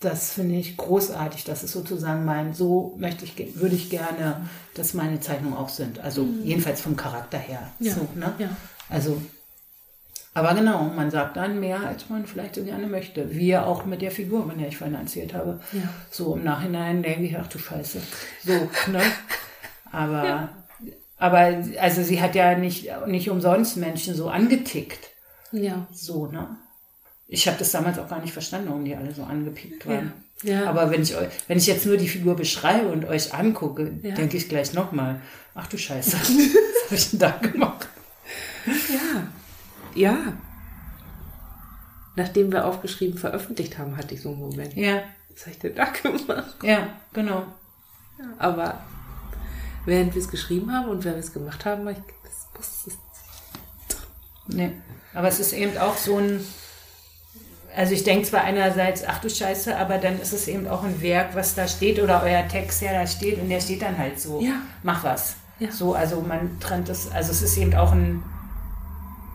das 0.00 0.32
finde 0.32 0.56
ich 0.56 0.76
großartig. 0.76 1.44
Das 1.44 1.62
ist 1.62 1.72
sozusagen 1.72 2.24
mein, 2.24 2.54
so 2.54 2.96
möchte 2.98 3.24
ich, 3.24 3.60
würde 3.60 3.76
ich 3.76 3.90
gerne, 3.90 4.48
dass 4.74 4.94
meine 4.94 5.20
Zeichnungen 5.20 5.56
auch 5.56 5.68
sind. 5.68 5.98
Also 6.00 6.26
jedenfalls 6.42 6.80
vom 6.80 6.96
Charakter 6.96 7.38
her. 7.38 7.70
Ja, 7.78 7.94
So, 7.94 8.08
ne? 8.14 8.32
ja. 8.38 8.48
Also, 8.88 9.20
aber 10.32 10.54
genau, 10.54 10.84
man 10.84 11.10
sagt 11.10 11.36
dann 11.36 11.60
mehr, 11.60 11.80
als 11.80 12.08
man 12.08 12.24
vielleicht 12.24 12.54
so 12.54 12.64
gerne 12.64 12.86
möchte. 12.86 13.30
Wie 13.34 13.56
auch 13.56 13.84
mit 13.84 14.00
der 14.00 14.10
Figur, 14.10 14.46
von 14.46 14.58
der 14.58 14.68
ich 14.68 14.78
vorhin 14.78 14.96
erzählt 14.96 15.34
habe. 15.34 15.60
Ja. 15.72 15.82
So 16.10 16.34
im 16.34 16.44
Nachhinein 16.44 17.02
denke 17.02 17.24
ich, 17.24 17.38
ach 17.38 17.46
du 17.48 17.58
Scheiße. 17.58 18.00
So, 18.44 18.52
ne? 18.90 19.02
Aber, 19.92 20.48
aber, 21.20 21.62
also 21.78 22.02
sie 22.02 22.20
hat 22.20 22.34
ja 22.34 22.56
nicht, 22.58 22.88
nicht 23.06 23.30
umsonst 23.30 23.76
Menschen 23.76 24.14
so 24.16 24.28
angetickt. 24.28 25.10
Ja. 25.52 25.86
So, 25.92 26.26
ne? 26.26 26.56
Ich 27.28 27.46
habe 27.46 27.58
das 27.58 27.70
damals 27.70 27.98
auch 27.98 28.08
gar 28.08 28.20
nicht 28.20 28.32
verstanden, 28.32 28.68
warum 28.70 28.84
die 28.84 28.96
alle 28.96 29.14
so 29.14 29.22
angepickt 29.22 29.86
waren. 29.86 30.12
Ja. 30.42 30.60
Ja. 30.62 30.70
Aber 30.70 30.90
wenn 30.90 31.02
ich, 31.02 31.14
wenn 31.48 31.58
ich 31.58 31.66
jetzt 31.66 31.84
nur 31.86 31.96
die 31.98 32.08
Figur 32.08 32.34
beschreibe 32.34 32.88
und 32.88 33.04
euch 33.04 33.34
angucke, 33.34 33.92
Ja. 34.02 34.14
denke 34.14 34.36
ich 34.38 34.48
gleich 34.48 34.72
nochmal, 34.72 35.20
ach 35.54 35.66
du 35.68 35.76
Scheiße, 35.78 36.16
was 36.18 36.28
habe 36.30 36.94
ich 36.94 37.10
denn 37.10 37.18
da 37.20 37.30
gemacht? 37.30 37.88
Ja. 38.66 39.28
Ja. 39.94 40.16
Nachdem 42.16 42.50
wir 42.52 42.64
aufgeschrieben 42.66 43.18
veröffentlicht 43.18 43.78
haben, 43.78 43.96
hatte 43.96 44.14
ich 44.14 44.22
so 44.22 44.30
einen 44.30 44.38
Moment. 44.40 44.74
Ja, 44.74 45.02
Was 45.32 45.42
habe 45.42 45.50
ich 45.52 45.58
denn 45.58 45.74
da 45.74 45.84
gemacht? 45.84 46.56
ja, 46.62 46.88
genau. 47.12 47.44
Aber 48.38 48.80
während 49.86 50.14
wir 50.14 50.22
es 50.22 50.28
geschrieben 50.28 50.72
haben 50.72 50.88
und 50.88 51.04
während 51.04 51.18
wir 51.18 51.24
es 51.24 51.32
gemacht 51.32 51.64
haben, 51.64 51.88
ich, 51.88 51.96
das 52.24 52.48
muss 52.56 52.86
es. 52.86 52.98
Nee. 54.46 54.72
Aber 55.14 55.28
es 55.28 55.40
ist 55.40 55.52
eben 55.52 55.76
auch 55.78 55.96
so 55.96 56.18
ein, 56.18 56.44
also 57.76 57.92
ich 57.92 58.04
denke 58.04 58.26
zwar 58.28 58.42
einerseits, 58.42 59.04
ach 59.06 59.20
du 59.20 59.28
Scheiße, 59.30 59.76
aber 59.76 59.98
dann 59.98 60.20
ist 60.20 60.32
es 60.32 60.48
eben 60.48 60.66
auch 60.68 60.82
ein 60.82 61.00
Werk, 61.02 61.34
was 61.34 61.54
da 61.54 61.66
steht 61.68 62.00
oder 62.00 62.22
euer 62.22 62.46
Text, 62.48 62.82
der 62.82 62.92
da 62.92 63.06
steht 63.06 63.40
und 63.40 63.48
der 63.48 63.60
steht 63.60 63.82
dann 63.82 63.96
halt 63.98 64.20
so, 64.20 64.40
Ja. 64.40 64.54
mach 64.82 65.04
was. 65.04 65.34
Ja. 65.58 65.70
So, 65.70 65.94
also 65.94 66.20
man 66.20 66.58
trennt 66.60 66.88
es, 66.88 67.10
also 67.10 67.30
es 67.32 67.42
ist 67.42 67.56
eben 67.58 67.74
auch 67.74 67.92
ein, 67.92 68.22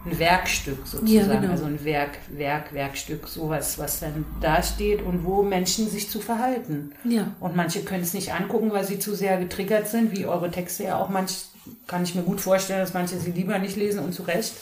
ein 0.05 0.19
Werkstück 0.19 0.85
sozusagen, 0.85 1.07
Ja, 1.07 1.39
genau. 1.39 1.51
also 1.51 1.65
ein 1.65 1.83
Werk, 1.83 2.19
Werk, 2.29 2.73
Werkstück, 2.73 3.27
sowas, 3.27 3.77
was 3.79 3.99
dann 3.99 4.25
da 4.39 4.61
steht 4.61 5.01
und 5.01 5.25
wo 5.25 5.41
Menschen 5.41 5.89
sich 5.89 6.09
zu 6.09 6.19
verhalten. 6.19 6.91
Ja. 7.03 7.31
Und 7.39 7.55
manche 7.55 7.81
können 7.81 8.03
es 8.03 8.13
nicht 8.13 8.33
angucken, 8.33 8.71
weil 8.71 8.85
sie 8.85 8.99
zu 8.99 9.15
sehr 9.15 9.37
getriggert 9.37 9.87
sind, 9.87 10.15
wie 10.15 10.25
eure 10.25 10.51
Texte 10.51 10.83
ja 10.83 10.99
auch. 10.99 11.09
Manch 11.09 11.45
kann 11.87 12.03
ich 12.03 12.13
mir 12.13 12.21
gut 12.21 12.39
vorstellen, 12.39 12.79
dass 12.79 12.93
manche 12.93 13.19
sie 13.19 13.31
lieber 13.31 13.57
nicht 13.57 13.75
lesen 13.75 13.99
und 13.99 14.13
zu 14.13 14.23
Recht. 14.23 14.53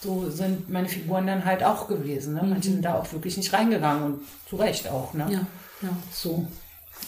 So 0.00 0.30
sind 0.30 0.70
meine 0.70 0.88
Figuren 0.88 1.26
dann 1.26 1.44
halt 1.44 1.62
auch 1.62 1.88
gewesen. 1.88 2.34
Ne? 2.34 2.42
Manche 2.44 2.70
sind 2.70 2.84
da 2.84 2.94
auch 2.98 3.12
wirklich 3.12 3.36
nicht 3.36 3.52
reingegangen 3.52 4.02
und 4.04 4.20
zu 4.48 4.56
Recht 4.56 4.88
auch. 4.88 5.12
Ne? 5.14 5.26
Ja, 5.30 5.46
ja. 5.82 5.96
So. 6.10 6.46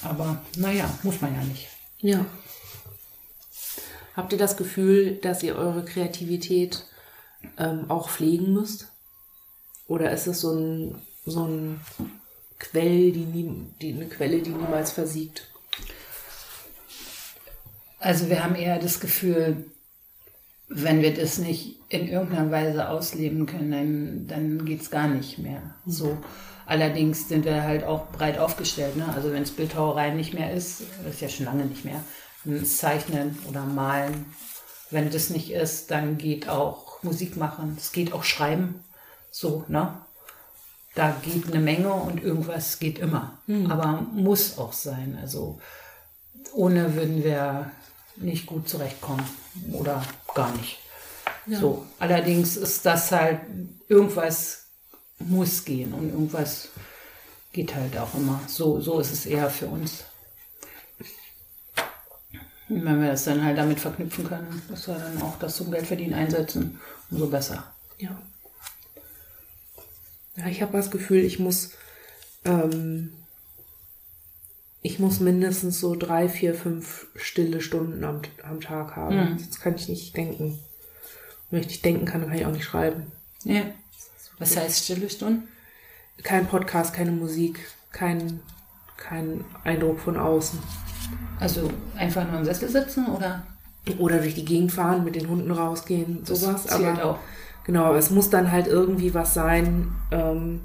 Aber 0.03 0.39
naja, 0.57 0.89
muss 1.03 1.21
man 1.21 1.35
ja 1.35 1.43
nicht. 1.43 1.69
Ja. 2.01 2.25
Habt 4.15 4.33
ihr 4.33 4.39
das 4.39 4.57
Gefühl, 4.57 5.17
dass 5.23 5.43
ihr 5.43 5.57
eure 5.57 5.85
Kreativität 5.85 6.85
ähm, 7.59 7.91
auch 7.91 8.11
pflegen 8.11 8.53
müsst? 8.53 8.89
Oder 9.87 10.13
ist 10.13 10.27
es 10.27 10.41
so 10.41 10.53
ein, 10.53 11.03
so 11.25 11.45
ein 11.47 11.81
Quell, 12.59 13.13
die, 13.13 13.25
nie, 13.25 13.67
die 13.81 13.95
eine 13.95 14.07
Quelle, 14.07 14.43
die 14.43 14.51
niemals 14.51 14.93
versiegt? 14.93 15.51
Also 17.99 18.29
wir 18.29 18.45
haben 18.45 18.55
eher 18.55 18.79
das 18.79 19.01
Gefühl, 19.01 19.71
wenn 20.69 21.03
wir 21.03 21.15
das 21.15 21.39
nicht 21.39 21.81
in 21.89 22.09
irgendeiner 22.09 22.51
Weise 22.51 22.89
ausleben 22.89 23.47
können, 23.47 23.71
dann, 23.71 24.27
dann 24.27 24.65
geht 24.67 24.83
es 24.83 24.91
gar 24.91 25.09
nicht 25.09 25.39
mehr. 25.39 25.75
So. 25.87 26.19
Allerdings 26.67 27.29
sind 27.29 27.47
wir 27.47 27.63
halt 27.63 27.85
auch 27.85 28.11
breit 28.13 28.39
aufgestellt. 28.39 28.97
Ne? 28.97 29.09
Also 29.15 29.33
wenn 29.33 29.43
es 29.43 29.51
Bildhauerei 29.51 30.11
nicht 30.11 30.35
mehr 30.35 30.53
ist, 30.53 30.83
das 31.03 31.15
ist 31.15 31.21
ja 31.23 31.29
schon 31.31 31.47
lange 31.47 31.65
nicht 31.65 31.85
mehr, 31.87 32.05
Zeichnen 32.65 33.39
oder 33.49 33.65
Malen. 33.65 34.27
Wenn 34.91 35.11
das 35.11 35.31
nicht 35.31 35.51
ist, 35.51 35.91
dann 35.91 36.19
geht 36.19 36.49
auch 36.49 36.88
Musik 37.03 37.37
machen, 37.37 37.77
es 37.79 37.93
geht 37.93 38.13
auch 38.13 38.25
Schreiben. 38.25 38.85
So, 39.31 39.65
ne? 39.69 39.95
Da 40.95 41.15
geht 41.23 41.47
eine 41.47 41.61
Menge 41.61 41.93
und 41.93 42.23
irgendwas 42.23 42.79
geht 42.79 42.99
immer. 42.99 43.39
Aber 43.69 44.05
muss 44.13 44.59
auch 44.59 44.73
sein. 44.73 45.19
Also 45.21 45.61
ohne 46.53 46.95
würden 46.95 47.23
wir 47.23 47.71
nicht 48.17 48.47
gut 48.47 48.69
zurechtkommen 48.69 49.25
oder 49.73 50.03
gar 50.35 50.51
nicht. 50.57 50.79
So, 51.51 51.87
allerdings 51.99 52.57
ist 52.57 52.85
das 52.85 53.11
halt, 53.13 53.41
irgendwas 53.89 54.65
muss 55.19 55.65
gehen 55.65 55.95
und 55.95 56.11
irgendwas 56.11 56.69
geht 57.53 57.75
halt 57.75 57.97
auch 57.97 58.15
immer. 58.15 58.41
So, 58.47 58.81
so 58.81 59.01
ist 59.01 59.13
es 59.13 59.25
eher 59.25 59.51
für 59.51 59.67
uns. 59.67 60.05
Und 62.69 62.85
wenn 62.85 63.01
wir 63.01 63.09
das 63.09 63.25
dann 63.25 63.43
halt 63.43 63.57
damit 63.57 63.81
verknüpfen 63.81 64.27
können, 64.27 64.63
dass 64.69 64.87
wir 64.89 64.95
dann 64.95 65.23
auch 65.23 65.39
das 65.39 65.57
zum 65.57 65.71
Geldverdienen 65.71 66.15
einsetzen, 66.15 66.79
umso 67.11 67.29
besser. 67.29 67.73
Ja. 67.99 68.21
Ja, 70.37 70.47
ich 70.47 70.63
habe 70.63 70.77
das 70.77 70.91
Gefühl, 70.91 71.25
ich 71.25 71.39
muss, 71.39 71.71
ähm, 72.45 73.13
ich 74.83 74.99
muss 74.99 75.19
mindestens 75.21 75.81
so 75.81 75.97
drei, 75.97 76.29
vier, 76.29 76.55
fünf 76.55 77.09
stille 77.17 77.61
Stunden 77.61 78.05
am, 78.05 78.23
am 78.43 78.61
Tag 78.61 78.95
haben. 78.95 79.39
Sonst 79.39 79.61
kann 79.61 79.75
ich 79.75 79.89
nicht 79.89 80.17
denken. 80.17 80.59
Wenn 81.51 81.61
ich 81.61 81.69
nicht 81.69 81.85
denken 81.85 82.05
kann, 82.05 82.21
dann 82.21 82.31
kann 82.31 82.39
ich 82.39 82.47
auch 82.47 82.53
nicht 82.53 82.65
schreiben. 82.65 83.11
Ja. 83.45 83.63
Was 84.39 84.57
heißt 84.57 84.85
stille 84.85 85.11
Stunden? 85.11 85.49
Kein 86.23 86.47
Podcast, 86.47 86.95
keine 86.95 87.13
Musik, 87.13 87.59
kein, 87.91 88.41
kein 88.97 89.45
Eindruck 89.65 89.99
von 89.99 90.17
außen. 90.17 90.59
Also 91.41 91.71
einfach 91.97 92.29
nur 92.29 92.41
im 92.41 92.45
Sessel 92.45 92.69
sitzen 92.69 93.07
oder? 93.07 93.43
Oder 93.99 94.19
durch 94.19 94.35
die 94.35 94.45
Gegend 94.45 94.73
fahren, 94.73 95.05
mit 95.05 95.15
den 95.15 95.29
Hunden 95.29 95.51
rausgehen, 95.51 96.23
Das 96.27 96.41
sowas. 96.41 96.67
zählt 96.67 96.99
aber 96.99 97.05
auch. 97.05 97.19
Genau, 97.65 97.95
es 97.95 98.11
muss 98.11 98.31
dann 98.31 98.51
halt 98.51 98.67
irgendwie 98.67 99.15
was 99.15 99.35
sein, 99.35 99.89
ähm, 100.11 100.61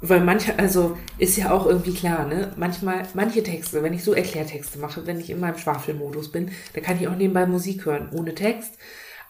weil 0.00 0.20
manche, 0.20 0.58
also 0.58 0.98
ist 1.18 1.36
ja 1.36 1.50
auch 1.50 1.66
irgendwie 1.66 1.94
klar, 1.94 2.26
ne? 2.26 2.52
Manchmal, 2.56 3.02
manche 3.14 3.42
Texte, 3.42 3.82
wenn 3.82 3.94
ich 3.94 4.04
so 4.04 4.12
Erklärtexte 4.12 4.78
mache, 4.78 5.06
wenn 5.06 5.18
ich 5.18 5.30
in 5.30 5.40
meinem 5.40 5.56
Schwafelmodus 5.56 6.30
bin, 6.30 6.50
da 6.74 6.80
kann 6.80 6.98
ich 7.00 7.08
auch 7.08 7.16
nebenbei 7.16 7.46
Musik 7.46 7.86
hören, 7.86 8.08
ohne 8.12 8.34
Text. 8.34 8.72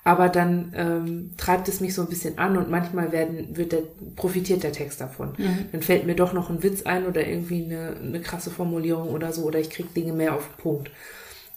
Aber 0.07 0.28
dann 0.28 0.72
ähm, 0.76 1.30
treibt 1.38 1.66
es 1.68 1.80
mich 1.80 1.94
so 1.94 2.02
ein 2.02 2.09
bisschen 2.09 2.36
an 2.36 2.59
und 2.59 2.68
manchmal 2.70 3.11
werden, 3.11 3.57
wird 3.57 3.72
der, 3.72 3.82
profitiert 4.16 4.62
der 4.62 4.72
Text 4.72 5.00
davon. 5.00 5.32
Dann 5.72 5.80
fällt 5.82 6.05
mir 6.07 6.14
doch 6.14 6.34
noch 6.34 6.50
ein 6.50 6.62
Witz 6.62 6.82
ein 6.82 7.07
oder 7.07 7.26
irgendwie 7.26 7.64
eine, 7.64 7.96
eine 7.96 8.20
krasse 8.20 8.50
Formulierung 8.50 9.09
oder 9.09 9.32
so, 9.32 9.44
oder 9.44 9.59
ich 9.61 9.70
krieg 9.70 9.94
Dinge 9.94 10.12
mehr 10.12 10.34
auf 10.34 10.46
den 10.46 10.62
Punkt. 10.62 10.90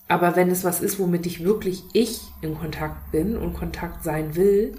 Aber 0.08 0.38
wenn 0.38 0.50
es 0.50 0.64
was 0.64 0.80
ist, 0.80 0.98
womit 1.00 1.26
ich 1.26 1.44
wirklich 1.44 1.84
ich 1.94 2.22
in 2.42 2.56
Kontakt 2.58 3.12
bin 3.12 3.36
und 3.38 3.54
Kontakt 3.54 4.04
sein 4.06 4.36
will, 4.38 4.76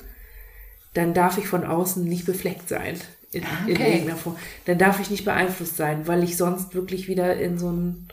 dann 0.94 1.14
darf 1.14 1.38
ich 1.38 1.46
von 1.46 1.64
außen 1.64 2.04
nicht 2.04 2.26
befleckt 2.26 2.68
sein. 2.68 2.96
In, 3.30 3.42
in 3.66 3.76
Okay. 3.76 3.92
irgendeiner 3.92 4.16
Form. 4.16 4.36
Dann 4.64 4.78
darf 4.78 5.00
ich 5.00 5.10
nicht 5.10 5.26
beeinflusst 5.26 5.76
sein, 5.76 6.06
weil 6.06 6.24
ich 6.24 6.38
sonst 6.38 6.74
wirklich 6.74 7.08
wieder 7.08 7.36
in 7.36 7.58
so 7.58 7.70
ein, 7.70 8.08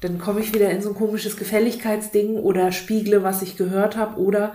dann 0.00 0.18
komme 0.18 0.40
ich 0.40 0.54
wieder 0.54 0.70
in 0.70 0.82
so 0.82 0.90
ein 0.90 0.94
komisches 0.94 1.36
Gefälligkeitsding 1.36 2.36
oder 2.36 2.72
spiegle, 2.72 3.22
was 3.22 3.42
ich 3.42 3.56
gehört 3.56 3.96
habe 3.96 4.20
oder, 4.20 4.54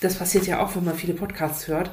das 0.00 0.16
passiert 0.16 0.46
ja 0.46 0.62
auch, 0.62 0.74
wenn 0.74 0.84
man 0.84 0.96
viele 0.96 1.14
Podcasts 1.14 1.68
hört, 1.68 1.90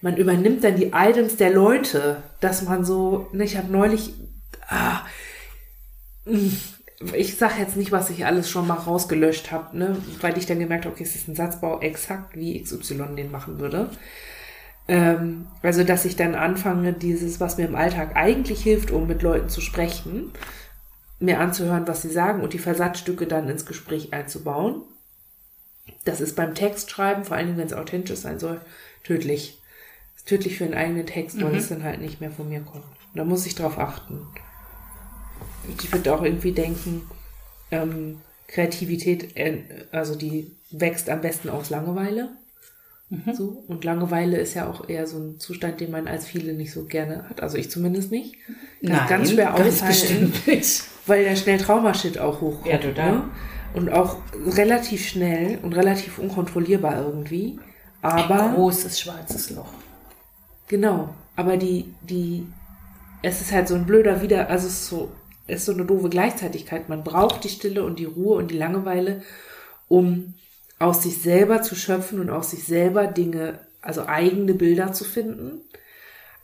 man 0.00 0.16
übernimmt 0.16 0.64
dann 0.64 0.76
die 0.76 0.92
Items 0.94 1.36
der 1.36 1.50
Leute, 1.50 2.22
dass 2.40 2.62
man 2.62 2.84
so, 2.84 3.28
ne, 3.32 3.44
ich 3.44 3.56
habe 3.56 3.70
neulich, 3.70 4.14
ah, 4.68 5.00
ich 7.12 7.36
sage 7.36 7.54
jetzt 7.60 7.76
nicht, 7.76 7.92
was 7.92 8.10
ich 8.10 8.24
alles 8.24 8.48
schon 8.48 8.66
mal 8.66 8.74
rausgelöscht 8.74 9.52
habe, 9.52 9.76
ne, 9.76 9.96
weil 10.20 10.38
ich 10.38 10.46
dann 10.46 10.58
gemerkt 10.58 10.84
habe, 10.84 10.94
okay, 10.94 11.04
es 11.04 11.14
ist 11.14 11.28
ein 11.28 11.34
Satzbau 11.34 11.80
exakt 11.80 12.34
wie 12.34 12.60
XY 12.62 13.14
den 13.16 13.30
machen 13.30 13.58
würde. 13.58 13.90
Ähm, 14.88 15.46
also, 15.62 15.84
dass 15.84 16.04
ich 16.04 16.16
dann 16.16 16.34
anfange, 16.34 16.92
dieses, 16.92 17.40
was 17.40 17.58
mir 17.58 17.66
im 17.66 17.74
Alltag 17.74 18.14
eigentlich 18.14 18.62
hilft, 18.62 18.90
um 18.90 19.06
mit 19.06 19.22
Leuten 19.22 19.48
zu 19.48 19.60
sprechen, 19.60 20.32
mir 21.18 21.40
anzuhören, 21.40 21.88
was 21.88 22.02
sie 22.02 22.10
sagen 22.10 22.42
und 22.42 22.52
die 22.52 22.58
Versatzstücke 22.58 23.26
dann 23.26 23.48
ins 23.48 23.66
Gespräch 23.66 24.12
einzubauen. 24.12 24.82
Das 26.04 26.20
ist 26.20 26.36
beim 26.36 26.54
Textschreiben, 26.54 27.24
vor 27.24 27.36
allen 27.36 27.46
Dingen, 27.46 27.58
wenn 27.58 27.66
es 27.66 27.72
authentisch 27.72 28.20
sein 28.20 28.38
soll, 28.38 28.60
tödlich. 29.04 29.60
Das 30.14 30.22
ist 30.22 30.28
tödlich 30.28 30.58
für 30.58 30.64
einen 30.64 30.74
eigenen 30.74 31.06
Text, 31.06 31.40
weil 31.42 31.54
es 31.54 31.68
dann 31.68 31.84
halt 31.84 32.00
nicht 32.00 32.20
mehr 32.20 32.30
von 32.30 32.48
mir 32.48 32.60
kommt. 32.60 32.84
Da 33.14 33.24
muss 33.24 33.46
ich 33.46 33.54
drauf 33.54 33.78
achten. 33.78 34.26
Und 35.66 35.82
Ich 35.82 35.92
würde 35.92 36.14
auch 36.14 36.22
irgendwie 36.22 36.52
denken, 36.52 37.02
ähm, 37.70 38.20
Kreativität, 38.48 39.36
äh, 39.36 39.62
also 39.92 40.14
die 40.14 40.52
wächst 40.70 41.08
am 41.08 41.20
besten 41.20 41.48
aus 41.48 41.70
Langeweile. 41.70 42.30
So. 43.32 43.62
Und 43.68 43.84
Langeweile 43.84 44.36
ist 44.38 44.54
ja 44.54 44.68
auch 44.68 44.88
eher 44.88 45.06
so 45.06 45.18
ein 45.18 45.38
Zustand, 45.38 45.80
den 45.80 45.92
man 45.92 46.08
als 46.08 46.26
viele 46.26 46.54
nicht 46.54 46.72
so 46.72 46.86
gerne 46.86 47.28
hat. 47.28 47.40
Also 47.40 47.56
ich 47.56 47.70
zumindest 47.70 48.10
nicht. 48.10 48.34
Das 48.82 49.02
ist 49.02 49.08
ganz 49.08 49.30
schwer 49.30 49.52
ganz 49.56 49.60
aushalten, 49.60 50.32
bestimmt 50.32 50.46
nicht. 50.48 50.84
Weil 51.06 51.24
der 51.24 51.36
schnell 51.36 51.58
Traumashit 51.58 52.18
auch 52.18 52.40
hochkommt. 52.40 52.66
Ja, 52.66 52.78
total. 52.78 53.12
Ne? 53.12 53.24
Und 53.74 53.90
auch 53.90 54.16
relativ 54.46 55.06
schnell 55.06 55.58
und 55.62 55.74
relativ 55.74 56.18
unkontrollierbar 56.18 57.02
irgendwie. 57.02 57.58
Aber 58.02 58.52
Großes 58.54 59.00
schwarzes 59.00 59.50
Loch. 59.50 59.72
Genau, 60.68 61.14
aber 61.36 61.56
die, 61.56 61.94
die, 62.02 62.46
es 63.22 63.40
ist 63.40 63.52
halt 63.52 63.68
so 63.68 63.74
ein 63.74 63.86
blöder 63.86 64.22
Wieder, 64.22 64.48
also 64.50 64.66
es 64.66 64.74
ist 64.74 64.88
so, 64.88 65.12
es 65.46 65.60
ist 65.60 65.66
so 65.66 65.72
eine 65.72 65.84
doofe 65.84 66.08
Gleichzeitigkeit. 66.08 66.88
Man 66.88 67.04
braucht 67.04 67.44
die 67.44 67.48
Stille 67.48 67.84
und 67.84 67.98
die 67.98 68.04
Ruhe 68.04 68.36
und 68.36 68.50
die 68.50 68.58
Langeweile, 68.58 69.22
um 69.88 70.34
aus 70.78 71.02
sich 71.02 71.18
selber 71.22 71.62
zu 71.62 71.74
schöpfen 71.74 72.20
und 72.20 72.30
aus 72.30 72.50
sich 72.50 72.64
selber 72.64 73.06
Dinge, 73.06 73.60
also 73.80 74.06
eigene 74.06 74.54
Bilder 74.54 74.92
zu 74.92 75.04
finden. 75.04 75.60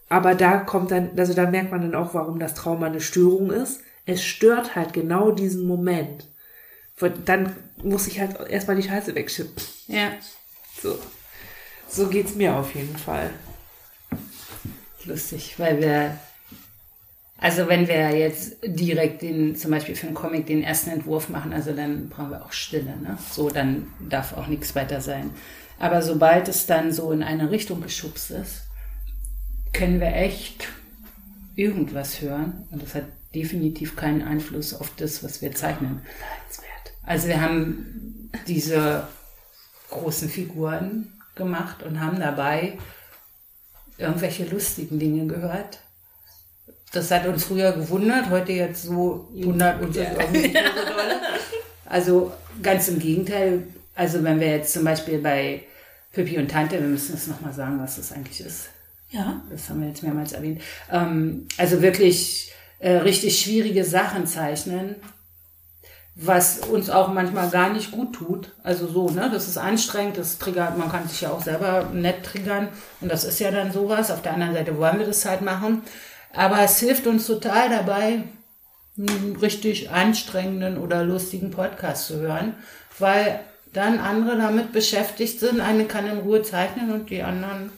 Aber 0.09 0.35
da 0.35 0.59
kommt 0.59 0.91
dann, 0.91 1.11
also 1.17 1.35
da 1.35 1.51
merkt 1.51 1.73
man 1.73 1.83
dann 1.83 1.95
auch, 1.95 2.15
warum 2.15 2.39
das 2.39 2.55
Trauma 2.55 2.87
eine 2.87 3.01
Störung 3.01 3.51
ist. 3.51 3.81
Es 4.05 4.25
stört 4.25 4.75
halt 4.75 4.93
genau 4.93 5.31
diesen 5.31 5.67
Moment. 5.67 6.27
Dann 7.25 7.57
muss 7.83 8.07
ich 8.07 8.21
halt 8.21 8.49
erstmal 8.49 8.77
die 8.77 8.89
Scheiße 8.89 9.15
wegschippen. 9.15 9.63
Ja. 9.89 10.13
So. 10.81 10.99
So 11.89 12.09
geht's 12.09 12.35
mir 12.35 12.55
auf 12.55 12.75
jeden 12.75 12.97
Fall. 12.97 13.31
Lustig, 15.05 15.59
weil 15.59 15.81
wir, 15.81 16.17
also 17.39 17.69
wenn 17.69 17.89
wir 17.89 18.17
jetzt 18.17 18.57
direkt 18.65 19.23
den, 19.23 19.57
zum 19.57 19.73
Beispiel 19.73 19.97
für 19.97 20.07
einen 20.07 20.15
Comic 20.15 20.47
den 20.47 20.63
ersten 20.63 20.91
Entwurf 20.91 21.29
machen, 21.29 21.53
also 21.53 21.73
dann 21.73 22.09
brauchen 22.09 22.31
wir 22.31 22.45
auch 22.45 22.53
Stille, 22.53 22.97
ne? 22.97 23.19
So, 23.31 23.51
dann 23.51 23.93
darf 24.09 24.37
auch 24.37 24.47
nichts 24.47 24.75
weiter 24.77 25.01
sein. 25.01 25.31
Aber 25.81 26.03
sobald 26.03 26.47
es 26.47 26.67
dann 26.67 26.93
so 26.93 27.11
in 27.11 27.25
eine 27.25 27.51
Richtung 27.51 27.83
geschubst 27.83 28.31
ist, 28.31 28.63
können 29.73 30.01
wir 30.01 30.15
echt 30.15 30.69
irgendwas 31.57 32.21
hören. 32.21 32.69
Und 32.71 32.83
das 32.83 32.95
hat 32.95 33.07
definitiv 33.35 33.97
keinen 33.97 34.23
Einfluss 34.23 34.75
auf 34.75 34.93
das, 34.97 35.23
was 35.25 35.43
wir 35.43 35.53
zeichnen. 35.53 36.03
Also 37.05 37.29
wir 37.29 37.41
haben 37.41 38.31
diese 38.47 39.07
großen 39.91 40.29
Figuren 40.29 41.13
gemacht 41.35 41.83
und 41.83 42.01
haben 42.01 42.21
dabei 42.21 42.79
irgendwelche 43.99 44.45
lustigen 44.45 44.99
Dinge 44.99 45.27
gehört. 45.27 45.81
Das 46.93 47.11
hat 47.11 47.27
uns 47.27 47.45
früher 47.45 47.73
gewundert, 47.73 48.29
heute 48.29 48.53
jetzt 48.53 48.83
so 48.83 49.29
wundert 49.33 49.81
uns 49.81 49.97
das 49.97 50.19
auch 50.19 50.31
nicht 50.31 50.53
mehr 50.53 50.65
so 50.75 50.85
doll. 50.85 51.21
Also 51.87 52.33
ganz 52.63 52.89
im 52.89 52.99
Gegenteil. 52.99 53.67
Also 53.95 54.23
wenn 54.25 54.41
wir 54.41 54.49
jetzt 54.49 54.73
zum 54.73 54.85
Beispiel 54.85 55.19
bei 55.19 55.63
Pippi 56.13 56.39
und 56.39 56.51
Tante, 56.51 56.81
wir 56.81 56.87
müssen 56.87 57.15
jetzt 57.15 57.29
nochmal 57.29 57.53
sagen, 57.53 57.81
was 57.81 57.97
das 57.97 58.13
eigentlich 58.13 58.41
ist. 58.41 58.69
Ja. 59.11 59.43
Das 59.51 59.69
haben 59.69 59.81
wir 59.81 59.89
jetzt 59.89 60.03
mehrmals 60.03 60.33
erwähnt. 60.33 60.63
Ähm, 60.91 61.47
also 61.59 61.83
wirklich 61.83 62.53
äh, 62.83 62.97
richtig 62.97 63.41
schwierige 63.41 63.85
Sachen 63.85 64.27
zeichnen, 64.27 64.97
was 66.17 66.59
uns 66.59 66.91
auch 66.91 67.09
manchmal 67.09 67.49
gar 67.49 67.73
nicht 67.73 67.93
gut 67.93 68.13
tut. 68.13 68.51
Also 68.65 68.89
so, 68.89 69.09
ne, 69.09 69.31
das 69.33 69.47
ist 69.47 69.57
anstrengend, 69.57 70.19
das 70.19 70.39
triggert, 70.39 70.77
man 70.77 70.91
kann 70.91 71.09
sich 71.09 71.21
ja 71.21 71.31
auch 71.31 71.41
selber 71.41 71.89
nett 71.93 72.25
triggern 72.25 72.69
und 73.01 73.11
das 73.11 73.23
ist 73.23 73.39
ja 73.39 73.53
dann 73.53 73.73
sowas. 73.73 74.11
Auf 74.11 74.23
der 74.23 74.35
anderen 74.35 74.55
Seite 74.55 74.77
wollen 74.77 74.99
wir 74.99 75.07
das 75.07 75.25
halt 75.25 75.43
machen. 75.43 75.83
Aber 76.35 76.61
es 76.61 76.81
hilft 76.81 77.07
uns 77.07 77.27
total 77.27 77.71
dabei, 77.71 78.25
einen 78.99 79.37
richtig 79.41 79.91
anstrengenden 79.91 80.77
oder 80.77 81.05
lustigen 81.05 81.53
Podcast 81.53 82.09
zu 82.09 82.19
hören, 82.19 82.55
weil 82.99 83.41
dann 83.73 84.01
andere 84.01 84.37
damit 84.37 84.73
beschäftigt 84.73 85.39
sind. 85.39 85.61
Eine 85.61 85.85
kann 85.85 86.11
in 86.11 86.19
Ruhe 86.19 86.43
zeichnen 86.43 86.91
und 86.91 87.11
die 87.11 87.23
anderen 87.23 87.71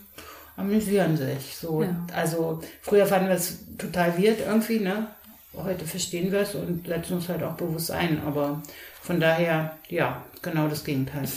amüsieren 0.57 1.17
sich. 1.17 1.57
So, 1.57 1.83
Ja. 1.83 1.97
also 2.15 2.63
früher 2.83 3.07
fanden 3.07 3.29
wir 3.29 3.35
es 3.37 3.59
total 3.79 4.17
weird 4.19 4.41
irgendwie, 4.41 4.81
ne? 4.81 5.09
Heute 5.55 5.85
verstehen 5.87 6.33
wir 6.33 6.41
es 6.41 6.55
und 6.55 6.87
setzen 6.87 7.15
uns 7.15 7.29
halt 7.29 7.43
auch 7.43 7.55
bewusst 7.55 7.91
ein. 7.91 8.21
Aber 8.27 8.61
von 9.03 9.21
daher, 9.21 9.77
ja, 9.89 10.25
genau 10.43 10.67
das 10.69 10.83
Gegenteil. 10.85 11.29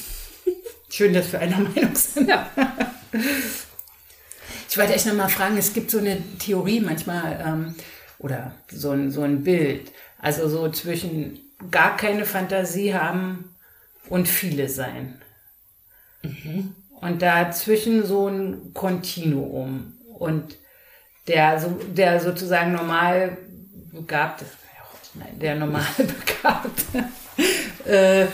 Schön, 0.89 1.13
dass 1.13 1.32
wir 1.32 1.39
einer 1.39 1.59
Meinung 1.59 1.95
sind. 1.95 2.30
Ja. 2.30 2.49
Ich 4.70 4.78
wollte 4.78 4.93
echt 4.93 5.05
noch 5.05 5.13
mal 5.13 5.30
fragen, 5.30 5.57
es 5.57 5.74
gibt 5.74 5.91
so 5.91 5.99
eine 5.99 6.18
Theorie 6.39 6.80
manchmal 6.80 7.39
ähm, 7.45 7.76
oder 8.20 8.55
so 8.72 8.91
ein, 8.91 9.11
so 9.11 9.22
ein 9.22 9.43
Bild, 9.43 9.91
also 10.20 10.49
so 10.49 10.70
zwischen 10.72 11.39
gar 11.72 11.95
keine 11.97 12.26
Fantasie 12.26 12.93
haben 12.93 13.55
und 14.09 14.28
viele 14.28 14.70
sein. 14.70 15.22
Und 17.02 17.22
dazwischen 17.22 18.06
so 18.06 18.28
ein 18.28 18.74
Kontinuum. 18.74 19.93
Und 20.18 20.58
der, 21.28 21.60
der 21.95 22.20
sozusagen 22.20 22.74
normal 22.74 23.38
begabte, 23.91 24.45
nein, 25.14 25.39
der 25.39 25.56
normal 25.56 25.86
begabte, 25.98 27.10
äh, 27.89 28.28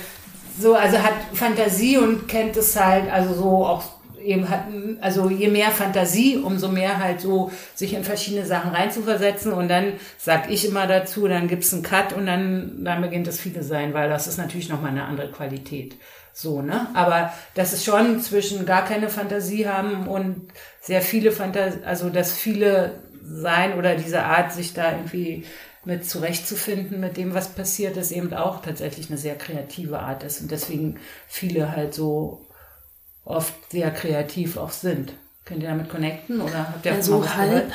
so, 0.60 0.76
also 0.76 1.00
hat 1.00 1.14
Fantasie 1.34 1.98
und 1.98 2.28
kennt 2.28 2.56
es 2.58 2.80
halt, 2.80 3.12
also 3.12 3.34
so 3.34 3.66
auch 3.66 3.84
eben 4.24 4.50
hat, 4.50 4.66
also 5.02 5.30
je 5.30 5.50
mehr 5.50 5.72
Fantasie, 5.72 6.38
umso 6.38 6.70
mehr 6.70 6.98
halt 6.98 7.22
so 7.22 7.52
sich 7.76 7.94
in 7.94 8.04
verschiedene 8.04 8.46
Sachen 8.46 8.72
reinzuversetzen 8.72 9.52
und 9.52 9.68
dann 9.68 9.94
sag 10.18 10.50
ich 10.50 10.66
immer 10.68 10.88
dazu, 10.88 11.28
dann 11.28 11.48
gibt's 11.48 11.74
einen 11.74 11.84
Cut 11.84 12.14
und 12.14 12.26
dann, 12.26 12.84
dann 12.84 13.02
beginnt 13.02 13.28
das 13.28 13.40
viele 13.40 13.64
sein, 13.64 13.94
weil 13.94 14.10
das 14.10 14.28
ist 14.28 14.38
natürlich 14.38 14.70
nochmal 14.70 14.92
eine 14.92 15.06
andere 15.06 15.32
Qualität. 15.32 15.96
So, 16.34 16.62
ne? 16.62 16.88
Aber 16.96 17.32
das 17.54 17.74
ist 17.74 17.86
schon 17.86 18.20
zwischen 18.20 18.66
gar 18.66 18.84
keine 18.86 19.10
Fantasie 19.10 19.68
haben 19.68 20.08
und 20.08 20.48
sehr 20.82 21.02
viele 21.02 21.32
Fantasie, 21.32 21.80
also 21.86 22.10
das 22.10 22.34
viele 22.34 22.96
sein 23.24 23.78
oder 23.78 23.96
diese 23.96 24.24
Art, 24.24 24.52
sich 24.52 24.74
da 24.74 24.92
irgendwie 24.92 25.46
mit 25.86 26.10
zurechtzufinden 26.10 27.00
mit 27.00 27.18
dem, 27.18 27.34
was 27.34 27.50
passiert, 27.50 27.98
ist 27.98 28.12
eben 28.12 28.34
auch 28.34 28.62
tatsächlich 28.62 29.10
eine 29.10 29.18
sehr 29.18 29.36
kreative 29.36 30.00
Art 30.00 30.24
ist 30.24 30.42
und 30.42 30.50
deswegen 30.50 30.98
viele 31.28 31.76
halt 31.76 31.94
so 31.94 32.46
oft 33.26 33.54
sehr 33.72 33.92
kreativ 33.92 34.58
auch 34.58 34.72
sind. 34.72 35.14
Könnt 35.46 35.62
ihr 35.62 35.70
damit 35.70 35.90
connecten 35.90 36.40
oder 36.42 36.70
habt 36.70 36.86
ihr 36.86 36.94
Ja, 36.94 36.98
auch 37.00 37.04
so 37.04 37.18
mal 37.20 37.26
was 37.26 37.36
halb. 37.36 37.50
gehört? 37.52 37.72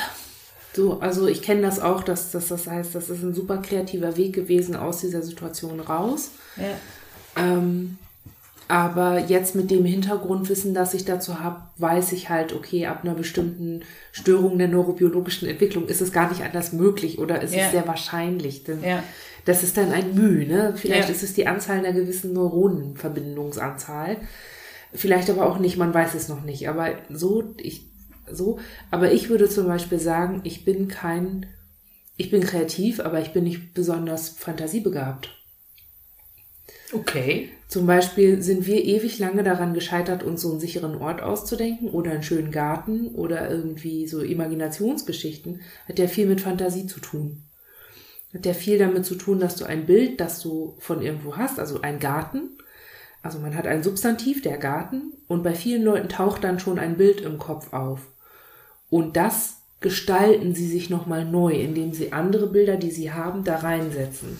So, 0.74 1.00
also 1.00 1.26
ich 1.26 1.42
kenne 1.42 1.62
das 1.62 1.80
auch, 1.80 2.02
dass, 2.02 2.30
dass 2.30 2.48
das 2.48 2.66
heißt, 2.66 2.94
das 2.94 3.10
ist 3.10 3.22
ein 3.22 3.34
super 3.34 3.58
kreativer 3.58 4.16
Weg 4.16 4.34
gewesen 4.34 4.74
aus 4.74 5.00
dieser 5.00 5.22
Situation 5.22 5.80
raus. 5.80 6.30
Ja. 6.56 7.42
Ähm, 7.42 7.98
aber 8.68 9.18
jetzt 9.18 9.54
mit 9.54 9.70
dem 9.70 9.84
Hintergrundwissen, 9.84 10.74
das 10.74 10.92
ich 10.94 11.04
dazu 11.06 11.40
habe, 11.40 11.62
weiß 11.78 12.12
ich 12.12 12.28
halt, 12.28 12.52
okay, 12.52 12.86
ab 12.86 13.00
einer 13.02 13.14
bestimmten 13.14 13.82
Störung 14.12 14.58
der 14.58 14.68
neurobiologischen 14.68 15.48
Entwicklung 15.48 15.86
ist 15.88 16.00
es 16.02 16.12
gar 16.12 16.28
nicht 16.28 16.42
anders 16.42 16.72
möglich 16.72 17.18
oder 17.18 17.40
ist 17.40 17.54
Ja. 17.54 17.64
es 17.66 17.70
sehr 17.72 17.86
wahrscheinlich. 17.86 18.64
Denn 18.64 18.82
Ja. 18.84 19.02
Das 19.46 19.62
ist 19.62 19.78
dann 19.78 19.92
ein 19.92 20.14
Mühe, 20.14 20.46
ne? 20.46 20.74
Vielleicht 20.76 21.08
Ja. 21.08 21.14
ist 21.14 21.22
es 21.22 21.32
die 21.32 21.46
Anzahl 21.46 21.78
einer 21.78 21.92
gewissen 21.94 22.34
Neuronenverbindungsanzahl. 22.34 24.18
Vielleicht 24.92 25.30
aber 25.30 25.46
auch 25.46 25.58
nicht, 25.58 25.78
man 25.78 25.94
weiß 25.94 26.14
es 26.14 26.28
noch 26.28 26.42
nicht. 26.42 26.68
Aber 26.68 26.90
so, 27.08 27.54
ich, 27.56 27.86
so, 28.30 28.58
aber 28.90 29.12
ich 29.12 29.30
würde 29.30 29.48
zum 29.48 29.66
Beispiel 29.66 29.98
sagen, 29.98 30.40
ich 30.44 30.66
bin 30.66 30.88
kein, 30.88 31.46
ich 32.18 32.30
bin 32.30 32.42
kreativ, 32.42 33.00
aber 33.00 33.20
ich 33.20 33.32
bin 33.32 33.44
nicht 33.44 33.72
besonders 33.72 34.28
fantasiebegabt. 34.30 35.30
Okay. 36.92 37.50
Zum 37.68 37.86
Beispiel 37.86 38.40
sind 38.42 38.66
wir 38.66 38.82
ewig 38.82 39.18
lange 39.18 39.42
daran 39.42 39.74
gescheitert, 39.74 40.22
uns 40.22 40.40
so 40.40 40.50
einen 40.50 40.60
sicheren 40.60 40.96
Ort 40.96 41.22
auszudenken 41.22 41.90
oder 41.90 42.12
einen 42.12 42.22
schönen 42.22 42.50
Garten 42.50 43.08
oder 43.08 43.50
irgendwie 43.50 44.08
so 44.08 44.22
Imaginationsgeschichten. 44.22 45.60
Hat 45.86 45.98
ja 45.98 46.06
viel 46.06 46.26
mit 46.26 46.40
Fantasie 46.40 46.86
zu 46.86 46.98
tun. 46.98 47.42
Hat 48.32 48.46
ja 48.46 48.54
viel 48.54 48.78
damit 48.78 49.04
zu 49.04 49.16
tun, 49.16 49.38
dass 49.38 49.56
du 49.56 49.66
ein 49.66 49.84
Bild, 49.84 50.18
das 50.18 50.40
du 50.40 50.76
von 50.78 51.02
irgendwo 51.02 51.36
hast, 51.36 51.58
also 51.58 51.82
ein 51.82 51.98
Garten, 51.98 52.56
also 53.22 53.38
man 53.38 53.54
hat 53.54 53.66
ein 53.66 53.82
Substantiv, 53.82 54.40
der 54.40 54.56
Garten, 54.56 55.12
und 55.26 55.42
bei 55.42 55.54
vielen 55.54 55.82
Leuten 55.82 56.08
taucht 56.08 56.44
dann 56.44 56.60
schon 56.60 56.78
ein 56.78 56.96
Bild 56.96 57.20
im 57.20 57.36
Kopf 57.36 57.74
auf. 57.74 58.00
Und 58.88 59.16
das 59.16 59.56
gestalten 59.80 60.54
sie 60.54 60.68
sich 60.68 60.88
nochmal 60.88 61.26
neu, 61.26 61.52
indem 61.52 61.92
sie 61.92 62.12
andere 62.12 62.46
Bilder, 62.46 62.76
die 62.76 62.90
sie 62.90 63.12
haben, 63.12 63.44
da 63.44 63.56
reinsetzen. 63.56 64.38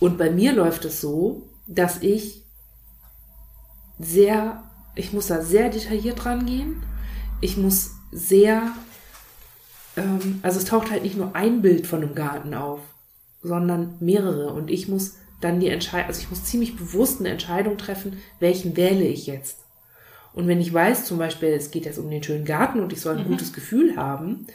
Und 0.00 0.18
bei 0.18 0.30
mir 0.30 0.52
läuft 0.52 0.84
es 0.84 1.00
so, 1.00 1.48
dass 1.66 2.02
ich 2.02 2.44
sehr, 3.98 4.64
ich 4.94 5.12
muss 5.12 5.28
da 5.28 5.42
sehr 5.42 5.68
detailliert 5.68 6.24
rangehen. 6.26 6.82
Ich 7.40 7.56
muss 7.56 7.92
sehr, 8.10 8.72
ähm, 9.96 10.40
also 10.42 10.58
es 10.58 10.64
taucht 10.64 10.90
halt 10.90 11.02
nicht 11.02 11.16
nur 11.16 11.34
ein 11.34 11.62
Bild 11.62 11.86
von 11.86 12.02
einem 12.02 12.14
Garten 12.14 12.54
auf, 12.54 12.80
sondern 13.42 13.96
mehrere. 14.00 14.52
Und 14.52 14.70
ich 14.70 14.88
muss 14.88 15.16
dann 15.40 15.60
die 15.60 15.68
Entscheidung, 15.68 16.08
also 16.08 16.20
ich 16.20 16.30
muss 16.30 16.44
ziemlich 16.44 16.76
bewusst 16.76 17.20
eine 17.20 17.30
Entscheidung 17.30 17.76
treffen, 17.76 18.18
welchen 18.38 18.76
wähle 18.76 19.04
ich 19.04 19.26
jetzt. 19.26 19.58
Und 20.34 20.48
wenn 20.48 20.60
ich 20.60 20.72
weiß, 20.72 21.04
zum 21.04 21.18
Beispiel, 21.18 21.50
es 21.50 21.70
geht 21.70 21.84
jetzt 21.84 21.98
um 21.98 22.08
den 22.08 22.22
schönen 22.22 22.44
Garten 22.44 22.80
und 22.80 22.92
ich 22.92 23.00
soll 23.00 23.18
ein 23.18 23.26
gutes 23.26 23.52
Gefühl 23.52 23.96
haben, 23.96 24.46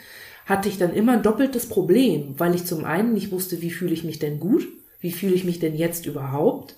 hatte 0.45 0.69
ich 0.69 0.77
dann 0.77 0.93
immer 0.93 1.13
ein 1.13 1.23
doppeltes 1.23 1.67
Problem, 1.67 2.35
weil 2.37 2.55
ich 2.55 2.65
zum 2.65 2.85
einen 2.85 3.13
nicht 3.13 3.31
wusste, 3.31 3.61
wie 3.61 3.69
fühle 3.69 3.93
ich 3.93 4.03
mich 4.03 4.17
denn 4.17 4.39
gut, 4.39 4.67
wie 5.01 5.11
fühle 5.11 5.35
ich 5.35 5.43
mich 5.43 5.59
denn 5.59 5.75
jetzt 5.75 6.05
überhaupt. 6.05 6.77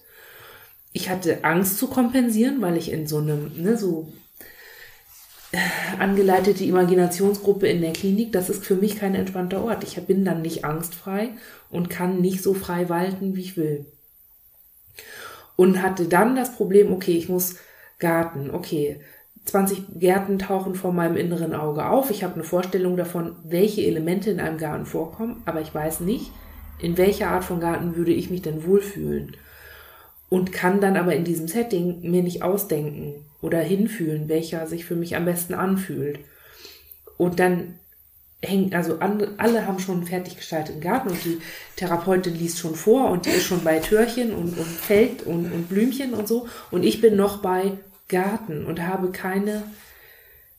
Ich 0.92 1.10
hatte 1.10 1.44
Angst 1.44 1.78
zu 1.78 1.88
kompensieren, 1.88 2.62
weil 2.62 2.78
ich 2.78 2.92
in 2.92 3.08
so 3.08 3.18
einem, 3.18 3.52
ne, 3.62 3.78
so 3.78 4.12
äh, 5.52 5.58
angeleitete 6.00 6.64
Imaginationsgruppe 6.64 7.68
in 7.68 7.82
der 7.82 7.94
Klinik, 7.94 8.32
das 8.32 8.50
ist 8.50 8.66
für 8.66 8.76
mich 8.76 8.98
kein 8.98 9.16
entspannter 9.16 9.64
Ort. 9.64 9.84
Ich 9.84 9.96
bin 10.06 10.26
dann 10.26 10.42
nicht 10.42 10.66
angstfrei 10.66 11.32
und 11.70 11.90
kann 11.90 12.22
nicht 12.22 12.44
so 12.44 12.54
frei 12.54 12.90
walten, 12.90 13.36
wie 13.36 13.42
ich 13.42 13.58
will. 13.58 13.86
Und 15.56 15.82
hatte 15.82 16.06
dann 16.06 16.36
das 16.36 16.56
Problem, 16.56 16.92
okay, 16.92 17.18
ich 17.18 17.30
muss 17.30 17.58
Garten, 18.00 18.50
okay, 18.52 19.02
20 19.46 20.00
Gärten 20.00 20.40
tauchen 20.40 20.76
vor 20.76 20.94
meinem 20.94 21.18
inneren 21.18 21.54
Auge 21.54 21.86
auf. 21.86 22.12
Ich 22.12 22.24
habe 22.24 22.36
eine 22.36 22.44
Vorstellung 22.44 22.98
davon, 22.98 23.36
welche 23.44 23.82
Elemente 23.82 24.30
in 24.30 24.40
einem 24.40 24.58
Garten 24.58 24.86
vorkommen, 24.86 25.42
aber 25.46 25.62
ich 25.62 25.74
weiß 25.74 26.02
nicht, 26.02 26.32
in 26.80 26.98
welcher 26.98 27.30
Art 27.30 27.44
von 27.44 27.60
Garten 27.60 27.96
würde 27.96 28.12
ich 28.12 28.30
mich 28.30 28.42
denn 28.42 28.66
wohlfühlen. 28.66 29.36
Und 30.30 30.52
kann 30.52 30.80
dann 30.80 30.96
aber 30.96 31.16
in 31.16 31.24
diesem 31.24 31.48
Setting 31.48 32.02
mir 32.02 32.22
nicht 32.22 32.44
ausdenken 32.44 33.26
oder 33.42 33.60
hinfühlen, 33.60 34.30
welcher 34.30 34.68
sich 34.68 34.86
für 34.86 34.96
mich 34.96 35.16
am 35.16 35.26
besten 35.26 35.56
anfühlt. 35.56 36.20
Und 37.18 37.40
dann 37.40 37.80
hängt, 38.42 38.74
also 38.74 39.00
alle 39.00 39.68
haben 39.68 39.80
schon 39.80 39.98
einen 39.98 40.08
fertig 40.08 40.38
gestalteten 40.38 40.82
Garten 40.82 41.10
und 41.10 41.26
die 41.26 41.40
Therapeutin 41.76 42.36
liest 42.36 42.60
schon 42.60 42.76
vor 42.76 43.10
und 43.12 43.26
die 43.26 43.32
ist 43.32 43.44
schon 43.44 43.64
bei 43.64 43.80
Türchen 43.80 44.32
und, 44.34 44.58
und 44.58 44.68
Feld 44.68 45.24
und, 45.24 45.52
und 45.52 45.68
Blümchen 45.68 46.14
und 46.14 46.28
so. 46.28 46.48
Und 46.72 46.84
ich 46.84 47.02
bin 47.02 47.16
noch 47.16 47.42
bei 47.42 47.78
Garten 48.08 48.66
und 48.66 48.82
habe 48.82 49.12
keine, 49.12 49.64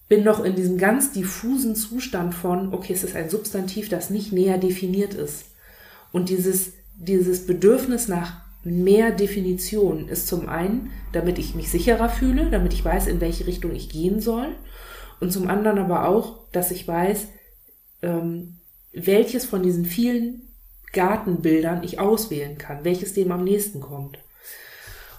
bin 0.08 0.24
noch 0.24 0.44
in 0.44 0.56
diesem 0.56 0.76
ganz 0.76 1.12
diffusen 1.12 1.74
Zustand 1.74 2.34
von, 2.34 2.74
okay, 2.74 2.92
es 2.92 3.04
ist 3.04 3.16
ein 3.16 3.30
Substantiv, 3.30 3.88
das 3.88 4.10
nicht 4.10 4.32
näher 4.32 4.58
definiert 4.58 5.14
ist. 5.14 5.46
Und 6.12 6.28
dieses, 6.28 6.72
dieses 6.96 7.46
Bedürfnis 7.46 8.08
nach 8.08 8.42
mehr 8.62 9.10
Definition 9.10 10.08
ist 10.08 10.28
zum 10.28 10.48
einen, 10.48 10.90
damit 11.12 11.38
ich 11.38 11.54
mich 11.54 11.70
sicherer 11.70 12.08
fühle, 12.08 12.50
damit 12.50 12.72
ich 12.72 12.84
weiß, 12.84 13.06
in 13.06 13.20
welche 13.20 13.46
Richtung 13.46 13.74
ich 13.74 13.88
gehen 13.88 14.20
soll. 14.20 14.48
Und 15.20 15.32
zum 15.32 15.48
anderen 15.48 15.78
aber 15.78 16.08
auch, 16.08 16.48
dass 16.52 16.70
ich 16.70 16.86
weiß, 16.86 17.28
ähm, 18.02 18.56
welches 18.92 19.44
von 19.44 19.62
diesen 19.62 19.84
vielen 19.84 20.42
Gartenbildern 20.92 21.82
ich 21.84 22.00
auswählen 22.00 22.58
kann, 22.58 22.84
welches 22.84 23.14
dem 23.14 23.30
am 23.32 23.44
nächsten 23.44 23.80
kommt. 23.80 24.18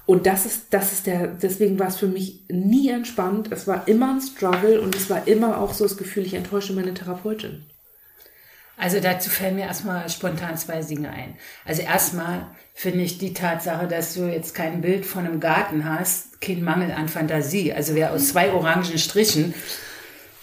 Und 0.05 0.25
das 0.25 0.45
ist, 0.45 0.65
das 0.71 0.91
ist 0.91 1.07
der, 1.07 1.27
deswegen 1.27 1.79
war 1.79 1.87
es 1.87 1.97
für 1.97 2.07
mich 2.07 2.43
nie 2.49 2.89
entspannt. 2.89 3.51
Es 3.51 3.67
war 3.67 3.87
immer 3.87 4.13
ein 4.13 4.21
Struggle 4.21 4.81
und 4.81 4.95
es 4.95 5.09
war 5.09 5.27
immer 5.27 5.59
auch 5.59 5.73
so 5.73 5.85
das 5.85 5.97
Gefühl, 5.97 6.25
ich 6.25 6.33
enttäusche 6.33 6.73
meine 6.73 6.93
Therapeutin. 6.93 7.63
Also 8.81 8.99
dazu 8.99 9.29
fällen 9.29 9.57
mir 9.57 9.65
erstmal 9.65 10.09
spontan 10.09 10.57
zwei 10.57 10.81
Dinge 10.81 11.11
ein. 11.11 11.35
Also 11.65 11.83
erstmal 11.83 12.47
finde 12.73 13.03
ich 13.03 13.19
die 13.19 13.31
Tatsache, 13.31 13.87
dass 13.87 14.15
du 14.15 14.25
jetzt 14.25 14.55
kein 14.55 14.81
Bild 14.81 15.05
von 15.05 15.23
einem 15.23 15.39
Garten 15.39 15.85
hast, 15.87 16.41
kein 16.41 16.63
Mangel 16.63 16.91
an 16.91 17.07
Fantasie. 17.07 17.71
Also 17.71 17.93
wer 17.93 18.11
aus 18.11 18.29
zwei 18.29 18.51
orangen 18.51 18.97
Strichen 18.97 19.53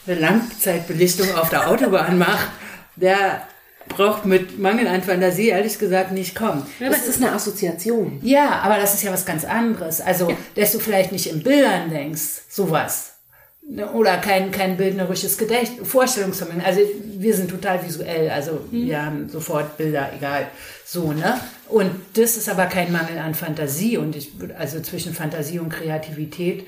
eine 0.06 0.20
Langzeitbelichtung 0.20 1.34
auf 1.34 1.48
der 1.48 1.68
Autobahn 1.68 2.16
macht, 2.16 2.46
der 2.94 3.42
braucht 3.88 4.24
mit 4.24 4.56
Mangel 4.56 4.86
an 4.86 5.02
Fantasie 5.02 5.48
ehrlich 5.48 5.80
gesagt 5.80 6.12
nicht 6.12 6.36
kommen. 6.36 6.64
Ja, 6.78 6.86
aber 6.86 6.96
es 6.96 7.08
ist 7.08 7.20
eine 7.20 7.32
Assoziation. 7.32 8.20
Ja, 8.22 8.60
aber 8.60 8.76
das 8.76 8.94
ist 8.94 9.02
ja 9.02 9.12
was 9.12 9.26
ganz 9.26 9.44
anderes. 9.44 10.00
Also, 10.00 10.30
ja. 10.30 10.36
dass 10.54 10.70
du 10.70 10.78
vielleicht 10.78 11.10
nicht 11.10 11.26
in 11.26 11.42
Bildern 11.42 11.90
denkst, 11.90 12.42
sowas. 12.48 13.17
Ne, 13.70 13.86
oder 13.92 14.16
kein, 14.16 14.50
kein 14.50 14.78
bildnerisches 14.78 15.36
Gedächtnis, 15.36 15.86
Vorstellungsvermögen. 15.86 16.64
Also 16.64 16.80
wir 17.04 17.34
sind 17.34 17.50
total 17.50 17.84
visuell, 17.84 18.30
also 18.30 18.52
mhm. 18.70 18.86
wir 18.86 19.04
haben 19.04 19.28
sofort 19.28 19.76
Bilder, 19.76 20.10
egal. 20.16 20.46
So, 20.86 21.12
ne? 21.12 21.38
Und 21.68 21.90
das 22.14 22.38
ist 22.38 22.48
aber 22.48 22.64
kein 22.64 22.90
Mangel 22.90 23.18
an 23.18 23.34
Fantasie. 23.34 23.98
Und 23.98 24.16
ich, 24.16 24.32
also 24.58 24.80
zwischen 24.80 25.12
Fantasie 25.12 25.58
und 25.58 25.68
Kreativität, 25.68 26.66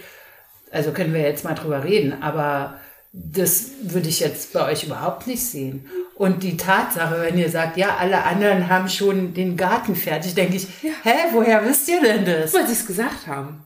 also 0.70 0.92
können 0.92 1.14
wir 1.14 1.22
jetzt 1.22 1.42
mal 1.42 1.54
drüber 1.54 1.84
reden, 1.84 2.22
aber 2.22 2.78
das 3.14 3.70
würde 3.82 4.10
ich 4.10 4.20
jetzt 4.20 4.52
bei 4.52 4.70
euch 4.70 4.84
überhaupt 4.84 5.26
nicht 5.26 5.42
sehen. 5.42 5.86
Und 6.16 6.42
die 6.42 6.58
Tatsache, 6.58 7.22
wenn 7.22 7.38
ihr 7.38 7.48
sagt, 7.48 7.78
ja, 7.78 7.96
alle 7.96 8.24
anderen 8.24 8.68
haben 8.68 8.90
schon 8.90 9.32
den 9.32 9.56
Garten 9.56 9.96
fertig, 9.96 10.34
denke 10.34 10.56
ich, 10.56 10.82
ja. 10.82 10.92
hä, 11.02 11.14
woher 11.32 11.64
wisst 11.64 11.88
ihr 11.88 12.02
denn 12.02 12.26
das? 12.26 12.52
Weil 12.52 12.66
sie 12.66 12.74
es 12.74 12.86
gesagt 12.86 13.26
haben. 13.26 13.64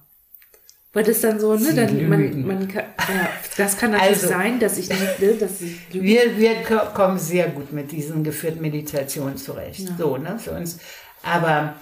Weil 0.95 1.03
das 1.03 1.21
dann 1.21 1.41
so, 1.41 1.55
ne, 1.57 1.75
dann, 1.75 2.09
man, 2.09 2.47
man 2.47 2.69
kann, 2.69 2.85
ja, 3.09 3.29
das 3.57 3.77
kann 3.77 3.91
natürlich 3.91 4.23
also, 4.23 4.29
sein, 4.29 4.61
dass 4.61 4.79
ich 4.79 4.89
nicht 4.89 5.21
will, 5.21 5.37
dass 5.37 5.61
ich 5.61 5.77
wir, 5.93 6.39
wir 6.39 6.55
kommen 6.95 7.19
sehr 7.19 7.49
gut 7.49 7.73
mit 7.73 7.91
diesen 7.91 8.23
geführten 8.23 8.61
Meditationen 8.61 9.37
zurecht. 9.37 9.81
Ja. 9.81 9.97
So, 9.99 10.17
ne, 10.17 10.39
für 10.39 10.53
uns. 10.53 10.79
Aber 11.25 11.75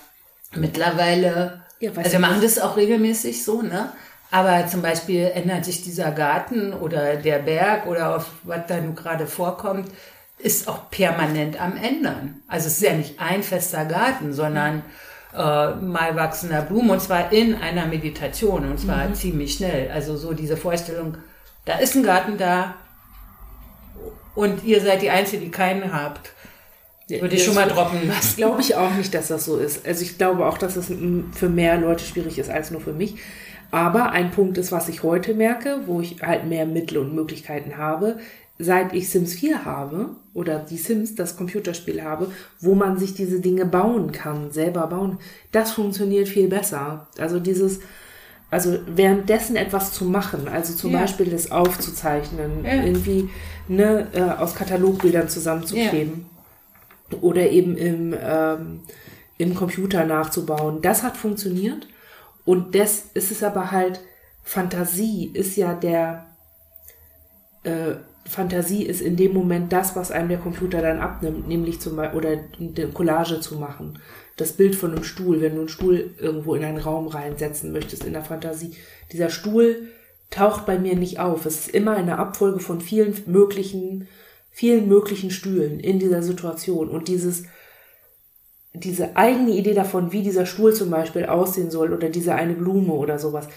mittlerweile, 0.55 1.61
ja, 1.79 1.91
also 1.95 2.13
wir 2.13 2.19
machen 2.21 2.41
das 2.41 2.59
auch 2.59 2.77
regelmäßig 2.79 3.45
so, 3.45 3.61
ne? 3.61 3.93
Aber 4.31 4.67
zum 4.67 4.81
Beispiel 4.81 5.31
ändert 5.35 5.67
sich 5.67 5.83
dieser 5.83 6.11
Garten 6.11 6.73
oder 6.73 7.17
der 7.17 7.41
Berg 7.41 7.87
oder 7.87 8.17
auf 8.17 8.31
was 8.45 8.63
da 8.67 8.81
nun 8.81 8.95
gerade 8.95 9.27
vorkommt, 9.27 9.91
ist 10.39 10.69
auch 10.69 10.89
permanent 10.91 11.61
am 11.61 11.77
Ändern. 11.77 12.43
Also 12.49 12.69
es 12.69 12.77
ist 12.77 12.83
ja 12.83 12.95
nicht 12.95 13.21
ein 13.21 13.43
fester 13.43 13.85
Garten, 13.85 14.33
sondern 14.33 14.83
äh, 15.35 15.75
mal 15.75 16.15
wachsender 16.15 16.63
Blumen 16.63 16.91
und 16.91 17.01
zwar 17.01 17.33
in 17.33 17.55
einer 17.55 17.87
Meditation 17.87 18.69
und 18.71 18.79
zwar 18.79 19.09
mhm. 19.09 19.15
ziemlich 19.15 19.55
schnell. 19.55 19.91
Also 19.91 20.17
so 20.17 20.33
diese 20.33 20.57
Vorstellung, 20.57 21.17
da 21.65 21.79
ist 21.79 21.95
ein 21.95 22.03
Garten 22.03 22.37
da 22.39 22.75
und 24.35 24.65
ihr 24.65 24.81
seid 24.81 25.03
die 25.03 25.11
Einzige, 25.11 25.45
die 25.45 25.51
keinen 25.51 25.93
habt. 25.93 26.31
Würde 27.09 27.35
ich 27.35 27.45
schon 27.45 27.55
mal 27.55 27.69
droppen 27.69 28.09
Das 28.09 28.37
glaube 28.37 28.61
ich 28.61 28.75
auch 28.75 28.93
nicht, 28.93 29.13
dass 29.13 29.29
das 29.29 29.45
so 29.45 29.59
ist. 29.59 29.87
Also 29.87 30.03
ich 30.03 30.17
glaube 30.17 30.47
auch, 30.47 30.57
dass 30.57 30.77
es 30.77 30.91
für 31.33 31.49
mehr 31.49 31.77
Leute 31.77 32.05
schwierig 32.05 32.39
ist 32.39 32.51
als 32.51 32.71
nur 32.71 32.81
für 32.81 32.93
mich. 32.93 33.17
Aber 33.71 34.11
ein 34.11 34.31
Punkt 34.31 34.59
ist, 34.59 34.71
was 34.71 34.89
ich 34.89 35.03
heute 35.03 35.35
merke, 35.35 35.81
wo 35.87 36.01
ich 36.01 36.23
halt 36.23 36.47
mehr 36.47 36.67
Mittel 36.67 36.99
und 36.99 37.15
Möglichkeiten 37.15 37.79
habe, 37.79 38.19
seit 38.59 38.93
ich 38.95 39.11
Sims 39.11 39.35
4 39.35 39.65
habe 39.65 40.11
oder 40.35 40.59
die 40.59 40.77
Sims, 40.77 41.15
das 41.15 41.37
Computerspiel 41.37 42.03
habe, 42.03 42.31
wo 42.61 42.75
man 42.75 42.99
sich 42.99 43.15
diese 43.15 43.41
Dinge 43.41 43.67
bauen 43.67 44.13
kann, 44.13 44.51
selber 44.51 44.87
bauen, 44.87 45.19
das 45.51 45.73
funktioniert 45.73 46.29
viel 46.29 46.49
besser. 46.49 47.09
Also 47.19 47.41
dieses, 47.41 47.81
also 48.51 48.79
währenddessen 48.87 49.57
etwas 49.57 49.93
zu 49.93 50.05
machen, 50.05 50.49
also 50.49 50.75
zum 50.75 50.93
ja. 50.93 51.01
Beispiel 51.01 51.31
das 51.31 51.51
aufzuzeichnen, 51.51 52.65
ja. 52.65 52.83
irgendwie 52.85 53.29
ne, 53.69 54.09
äh, 54.13 54.21
aus 54.21 54.55
Katalogbildern 54.55 55.29
zusammenzukleben 55.29 56.27
ja. 57.11 57.19
oder 57.19 57.49
eben 57.51 57.77
im, 57.77 58.15
ähm, 58.19 58.81
im 59.39 59.55
Computer 59.55 60.05
nachzubauen, 60.05 60.83
das 60.83 61.03
hat 61.03 61.17
funktioniert. 61.17 61.89
Und 62.45 62.75
das 62.75 63.05
ist 63.15 63.31
es 63.31 63.43
aber 63.43 63.71
halt, 63.71 64.01
Fantasie 64.43 65.31
ist 65.33 65.57
ja 65.57 65.75
der, 65.75 66.27
äh, 67.63 67.95
Fantasie 68.25 68.85
ist 68.85 69.01
in 69.01 69.17
dem 69.17 69.33
Moment 69.33 69.73
das, 69.73 69.97
was 69.97 70.11
einem 70.11 70.29
der 70.29 70.39
Computer 70.39 70.81
dann 70.81 71.01
abnimmt, 71.01 71.49
nämlich 71.49 71.81
zum 71.81 71.97
Beispiel, 71.97 72.19
oder 72.19 72.31
eine 72.31 72.89
Collage 72.93 73.41
zu 73.41 73.57
machen. 73.57 73.99
Das 74.37 74.53
Bild 74.53 74.75
von 74.75 74.93
einem 74.93 75.05
Stuhl, 75.05 75.41
wenn 75.41 75.55
du 75.55 75.61
einen 75.61 75.69
Stuhl 75.69 76.15
irgendwo 76.19 76.55
in 76.55 76.65
einen 76.65 76.79
Raum 76.79 77.09
reinsetzen 77.09 77.73
möchtest 77.73 78.05
in 78.05 78.13
der 78.13 78.25
Fantasie. 78.25 78.73
Dieser 79.13 79.29
Stuhl 79.29 79.89
taucht 80.31 80.67
bei 80.67 80.79
mir 80.79 80.97
nicht 80.97 81.19
auf. 81.19 81.47
Es 81.47 81.67
ist 81.67 81.75
immer 81.75 81.97
eine 81.97 82.19
Abfolge 82.19 82.61
von 82.61 82.81
vielen 82.81 83.15
möglichen, 83.27 84.09
vielen 84.51 84.89
möglichen 84.89 85.31
Stühlen 85.31 85.81
in 85.81 85.99
dieser 85.99 86.23
Situation. 86.23 86.89
Und 86.89 87.09
dieses, 87.09 87.45
diese 88.73 89.17
eigene 89.17 89.51
Idee 89.51 89.75
davon, 89.75 90.13
wie 90.13 90.23
dieser 90.23 90.47
Stuhl 90.47 90.73
zum 90.73 90.91
Beispiel 90.91 91.27
aussehen 91.27 91.71
soll 91.71 91.93
oder 91.93 92.09
diese 92.09 92.35
eine 92.35 92.55
Blume 92.55 92.93
oder 92.93 93.19
sowas, 93.19 93.49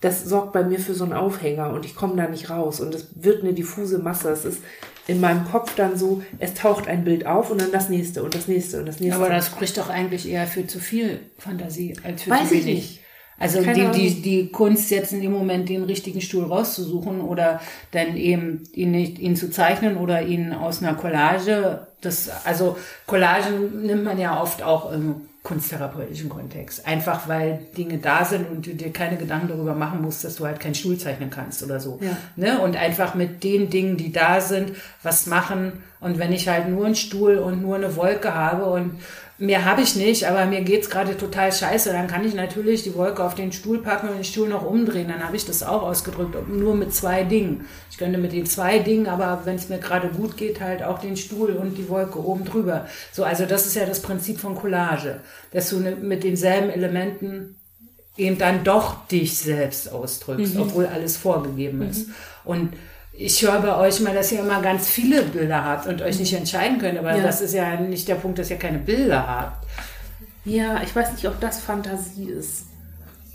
das 0.00 0.24
sorgt 0.24 0.52
bei 0.52 0.64
mir 0.64 0.78
für 0.78 0.94
so 0.94 1.04
einen 1.04 1.12
Aufhänger 1.12 1.72
und 1.72 1.84
ich 1.84 1.94
komme 1.94 2.16
da 2.16 2.28
nicht 2.28 2.48
raus 2.48 2.80
und 2.80 2.94
es 2.94 3.08
wird 3.14 3.42
eine 3.42 3.52
diffuse 3.52 3.98
Masse. 3.98 4.30
Es 4.30 4.44
ist 4.44 4.60
in 5.06 5.20
meinem 5.20 5.44
Kopf 5.44 5.74
dann 5.74 5.98
so, 5.98 6.22
es 6.38 6.54
taucht 6.54 6.88
ein 6.88 7.04
Bild 7.04 7.26
auf 7.26 7.50
und 7.50 7.60
dann 7.60 7.72
das 7.72 7.88
nächste 7.88 8.22
und 8.22 8.34
das 8.34 8.48
nächste 8.48 8.78
und 8.78 8.86
das 8.86 9.00
nächste. 9.00 9.20
Aber 9.20 9.28
das 9.28 9.46
spricht 9.46 9.76
doch 9.76 9.90
eigentlich 9.90 10.28
eher 10.28 10.46
für 10.46 10.66
zu 10.66 10.78
viel 10.78 11.20
Fantasie 11.38 11.94
als 12.02 12.22
für 12.22 12.30
Weiß 12.30 12.48
zu 12.48 12.54
wenig. 12.54 12.66
Ich 12.66 12.74
nicht. 12.74 13.00
Also 13.40 13.62
die, 13.62 13.88
die, 13.94 14.20
die 14.20 14.48
Kunst 14.50 14.90
jetzt 14.90 15.14
in 15.14 15.22
dem 15.22 15.32
Moment 15.32 15.70
den 15.70 15.84
richtigen 15.84 16.20
Stuhl 16.20 16.44
rauszusuchen 16.44 17.22
oder 17.22 17.60
dann 17.90 18.14
eben 18.16 18.64
ihn 18.74 18.90
nicht, 18.90 19.18
ihn 19.18 19.34
zu 19.34 19.50
zeichnen 19.50 19.96
oder 19.96 20.20
ihn 20.22 20.52
aus 20.52 20.82
einer 20.82 20.94
Collage, 20.94 21.86
das, 22.02 22.30
also 22.44 22.76
Collagen 23.06 23.86
nimmt 23.86 24.04
man 24.04 24.18
ja 24.18 24.42
oft 24.42 24.62
auch 24.62 24.92
im 24.92 25.22
kunsttherapeutischen 25.42 26.28
Kontext. 26.28 26.86
Einfach 26.86 27.26
weil 27.26 27.60
Dinge 27.76 27.98
da 27.98 28.24
sind 28.24 28.50
und 28.50 28.66
du 28.66 28.74
dir 28.74 28.92
keine 28.92 29.16
Gedanken 29.16 29.48
darüber 29.48 29.74
machen 29.74 30.02
musst, 30.02 30.22
dass 30.22 30.36
du 30.36 30.46
halt 30.46 30.60
keinen 30.60 30.74
Stuhl 30.74 30.98
zeichnen 30.98 31.30
kannst 31.30 31.62
oder 31.62 31.80
so. 31.80 31.98
Ja. 32.02 32.16
Ne? 32.36 32.60
Und 32.60 32.76
einfach 32.76 33.14
mit 33.14 33.42
den 33.42 33.70
Dingen, 33.70 33.96
die 33.96 34.12
da 34.12 34.40
sind, 34.40 34.72
was 35.02 35.26
machen. 35.26 35.82
Und 36.00 36.18
wenn 36.18 36.32
ich 36.32 36.48
halt 36.48 36.68
nur 36.68 36.84
einen 36.84 36.94
Stuhl 36.94 37.36
und 37.36 37.62
nur 37.62 37.76
eine 37.76 37.96
Wolke 37.96 38.34
habe 38.34 38.66
und 38.66 39.00
Mehr 39.42 39.64
habe 39.64 39.80
ich 39.80 39.96
nicht, 39.96 40.28
aber 40.28 40.44
mir 40.44 40.60
geht's 40.60 40.90
gerade 40.90 41.16
total 41.16 41.50
scheiße. 41.50 41.92
Dann 41.92 42.08
kann 42.08 42.26
ich 42.26 42.34
natürlich 42.34 42.82
die 42.82 42.94
Wolke 42.94 43.24
auf 43.24 43.34
den 43.34 43.52
Stuhl 43.52 43.78
packen 43.80 44.10
und 44.10 44.16
den 44.16 44.24
Stuhl 44.24 44.50
noch 44.50 44.66
umdrehen. 44.66 45.08
Dann 45.08 45.24
habe 45.24 45.34
ich 45.34 45.46
das 45.46 45.62
auch 45.62 45.82
ausgedrückt, 45.82 46.36
nur 46.46 46.74
mit 46.74 46.92
zwei 46.92 47.24
Dingen. 47.24 47.64
Ich 47.90 47.96
könnte 47.96 48.18
mit 48.18 48.32
den 48.32 48.44
zwei 48.44 48.80
Dingen, 48.80 49.06
aber 49.06 49.40
wenn 49.46 49.56
es 49.56 49.70
mir 49.70 49.78
gerade 49.78 50.08
gut 50.08 50.36
geht, 50.36 50.60
halt 50.60 50.82
auch 50.82 50.98
den 50.98 51.16
Stuhl 51.16 51.52
und 51.52 51.78
die 51.78 51.88
Wolke 51.88 52.22
oben 52.22 52.44
drüber. 52.44 52.86
So, 53.12 53.24
also 53.24 53.46
das 53.46 53.64
ist 53.64 53.76
ja 53.76 53.86
das 53.86 54.02
Prinzip 54.02 54.38
von 54.38 54.54
Collage, 54.54 55.20
dass 55.52 55.70
du 55.70 55.80
ne, 55.80 55.96
mit 55.96 56.22
denselben 56.22 56.68
Elementen 56.68 57.56
eben 58.18 58.36
dann 58.36 58.62
doch 58.62 59.06
dich 59.08 59.38
selbst 59.38 59.90
ausdrückst, 59.90 60.56
mhm. 60.56 60.60
obwohl 60.60 60.84
alles 60.84 61.16
vorgegeben 61.16 61.80
ist. 61.80 62.08
Mhm. 62.08 62.14
Und 62.44 62.72
ich 63.20 63.42
höre 63.42 63.60
bei 63.60 63.76
euch 63.76 64.00
mal, 64.00 64.14
dass 64.14 64.32
ihr 64.32 64.40
immer 64.40 64.62
ganz 64.62 64.88
viele 64.88 65.22
Bilder 65.22 65.62
habt 65.62 65.86
und 65.86 66.00
euch 66.00 66.18
nicht 66.18 66.32
entscheiden 66.32 66.78
könnt, 66.78 66.98
aber 66.98 67.14
ja. 67.14 67.22
das 67.22 67.42
ist 67.42 67.52
ja 67.52 67.78
nicht 67.78 68.08
der 68.08 68.14
Punkt, 68.14 68.38
dass 68.38 68.50
ihr 68.50 68.56
keine 68.56 68.78
Bilder 68.78 69.26
habt. 69.26 69.66
Ja, 70.46 70.82
ich 70.82 70.96
weiß 70.96 71.12
nicht, 71.12 71.28
ob 71.28 71.38
das 71.38 71.60
Fantasie 71.60 72.30
ist. 72.30 72.64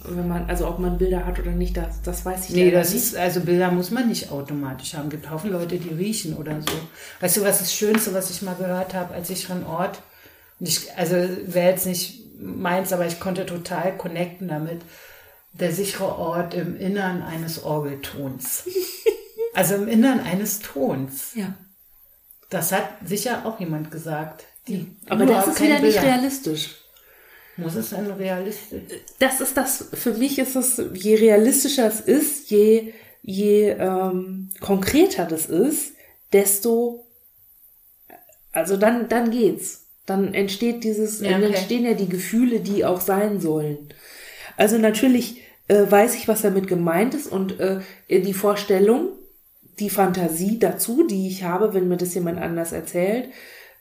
Wenn 0.04 0.28
man, 0.28 0.50
also 0.50 0.68
ob 0.68 0.80
man 0.80 0.98
Bilder 0.98 1.26
hat 1.26 1.40
oder 1.40 1.52
nicht, 1.52 1.78
das, 1.78 2.02
das 2.02 2.26
weiß 2.26 2.50
ich 2.50 2.56
nee, 2.56 2.72
das 2.72 2.94
nicht. 2.94 3.04
Ist, 3.04 3.18
also 3.18 3.42
Bilder 3.42 3.72
muss 3.72 3.92
man 3.92 4.08
nicht 4.08 4.32
automatisch 4.32 4.96
haben. 4.96 5.06
Es 5.06 5.12
gibt 5.12 5.30
Haufen 5.30 5.52
Leute, 5.52 5.78
die 5.78 5.94
riechen 5.94 6.36
oder 6.36 6.60
so. 6.62 6.76
Weißt 7.20 7.38
du, 7.38 7.44
was 7.44 7.60
das 7.60 7.74
Schönste, 7.74 8.14
was 8.14 8.32
ich 8.32 8.42
mal 8.42 8.56
gehört 8.56 8.96
habe, 8.96 9.14
als 9.14 9.30
ich 9.30 9.46
von 9.46 9.66
Ort, 9.66 10.02
ich, 10.60 10.96
also 10.96 11.16
wäre 11.16 11.70
jetzt 11.70 11.86
nicht 11.86 12.40
meins, 12.40 12.92
aber 12.92 13.06
ich 13.06 13.20
konnte 13.20 13.46
total 13.46 13.96
connecten 13.98 14.48
damit, 14.48 14.82
der 15.54 15.72
sichere 15.72 16.18
Ort 16.18 16.56
im 16.56 16.76
Innern 16.80 17.22
eines 17.22 17.64
Orgeltons. 17.64 18.64
Also 19.56 19.76
im 19.76 19.88
Innern 19.88 20.20
eines 20.20 20.60
Tons. 20.60 21.34
Ja. 21.34 21.54
Das 22.50 22.72
hat 22.72 22.90
sicher 23.06 23.46
auch 23.46 23.60
jemand 23.60 23.90
gesagt. 23.90 24.46
Die 24.68 24.88
Aber 25.08 25.26
das 25.26 25.48
ist 25.48 25.62
wieder 25.62 25.80
nicht 25.80 26.02
realistisch. 26.02 26.76
Muss 27.58 27.76
es 27.76 27.92
dann 27.92 28.12
realistisch? 28.12 28.82
Das 29.20 29.40
ist 29.40 29.56
das, 29.56 29.88
für 29.94 30.14
mich 30.14 30.38
ist 30.40 30.56
es, 30.56 30.82
je 30.94 31.16
realistischer 31.16 31.88
es 31.88 32.02
ist, 32.02 32.50
je, 32.52 32.94
je 33.22 33.70
ähm, 33.70 34.50
konkreter 34.60 35.26
das 35.26 35.46
ist, 35.46 35.94
desto, 36.34 37.08
also 38.52 38.76
dann, 38.76 39.08
dann 39.08 39.32
geht's. 39.32 39.84
Dann 40.06 40.34
entsteht 40.34 40.84
dieses, 40.84 41.22
ja, 41.22 41.30
okay. 41.30 41.42
dann 41.42 41.44
entstehen 41.54 41.86
ja 41.86 41.94
die 41.94 42.10
Gefühle, 42.10 42.60
die 42.60 42.86
auch 42.86 43.02
sein 43.02 43.40
sollen. 43.40 43.90
Also 44.58 44.78
natürlich 44.78 45.42
äh, 45.68 45.90
weiß 45.90 46.16
ich, 46.16 46.28
was 46.28 46.42
damit 46.42 46.68
gemeint 46.68 47.16
ist 47.16 47.28
und 47.28 47.60
äh, 47.60 47.80
die 48.10 48.34
Vorstellung, 48.34 49.10
die 49.80 49.90
Fantasie 49.90 50.60
dazu, 50.60 51.06
die 51.08 51.28
ich 51.28 51.44
habe, 51.44 51.74
wenn 51.74 51.88
mir 51.88 51.98
das 51.98 52.14
jemand 52.16 52.40
anders 52.40 52.72
erzählt. 52.72 53.30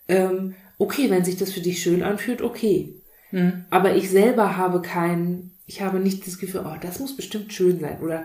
Ähm, 0.08 0.54
okay, 0.78 1.08
wenn 1.10 1.24
sich 1.24 1.36
das 1.36 1.52
für 1.52 1.60
dich 1.60 1.82
schön 1.82 2.02
anfühlt, 2.02 2.42
okay. 2.42 2.94
Mhm. 3.30 3.64
Aber 3.70 3.94
ich 3.94 4.10
selber 4.10 4.56
habe 4.56 4.82
kein, 4.82 5.50
ich 5.66 5.82
habe 5.82 5.98
nicht 5.98 6.26
das 6.26 6.38
Gefühl, 6.38 6.64
oh, 6.66 6.76
das 6.80 6.98
muss 7.00 7.16
bestimmt 7.16 7.52
schön 7.52 7.80
sein. 7.80 8.00
Oder 8.02 8.24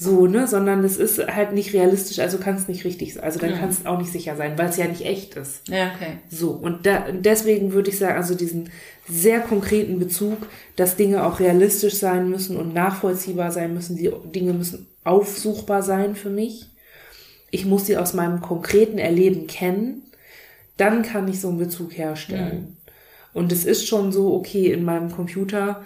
So, 0.00 0.28
ne, 0.28 0.46
sondern 0.46 0.84
es 0.84 0.96
ist 0.96 1.18
halt 1.26 1.52
nicht 1.54 1.74
realistisch, 1.74 2.20
also 2.20 2.38
kann 2.38 2.54
es 2.54 2.68
nicht 2.68 2.84
richtig 2.84 3.14
sein. 3.14 3.24
Also 3.24 3.40
dann 3.40 3.50
Ja. 3.50 3.58
kann 3.58 3.68
es 3.68 3.84
auch 3.84 3.98
nicht 3.98 4.12
sicher 4.12 4.36
sein, 4.36 4.56
weil 4.56 4.68
es 4.68 4.76
ja 4.76 4.86
nicht 4.86 5.04
echt 5.04 5.34
ist. 5.34 5.66
Ja, 5.66 5.90
okay. 5.92 6.18
So, 6.30 6.50
und 6.52 6.86
da, 6.86 7.06
deswegen 7.10 7.72
würde 7.72 7.90
ich 7.90 7.98
sagen, 7.98 8.16
also 8.16 8.36
diesen 8.36 8.70
sehr 9.08 9.40
konkreten 9.40 9.98
Bezug, 9.98 10.36
dass 10.76 10.94
Dinge 10.94 11.24
auch 11.26 11.40
realistisch 11.40 11.94
sein 11.94 12.30
müssen 12.30 12.56
und 12.56 12.74
nachvollziehbar 12.74 13.50
sein 13.50 13.74
müssen. 13.74 13.96
Die 13.96 14.12
Dinge 14.32 14.52
müssen 14.52 14.86
aufsuchbar 15.02 15.82
sein 15.82 16.14
für 16.14 16.30
mich. 16.30 16.66
Ich 17.50 17.64
muss 17.64 17.86
sie 17.86 17.96
aus 17.96 18.14
meinem 18.14 18.40
konkreten 18.40 18.98
Erleben 18.98 19.46
kennen. 19.46 20.02
Dann 20.76 21.02
kann 21.02 21.28
ich 21.28 21.40
so 21.40 21.48
einen 21.48 21.58
Bezug 21.58 21.96
herstellen. 21.96 22.76
Und 23.32 23.52
es 23.52 23.64
ist 23.64 23.86
schon 23.86 24.12
so, 24.12 24.34
okay, 24.34 24.72
in 24.72 24.84
meinem 24.84 25.10
Computer, 25.10 25.84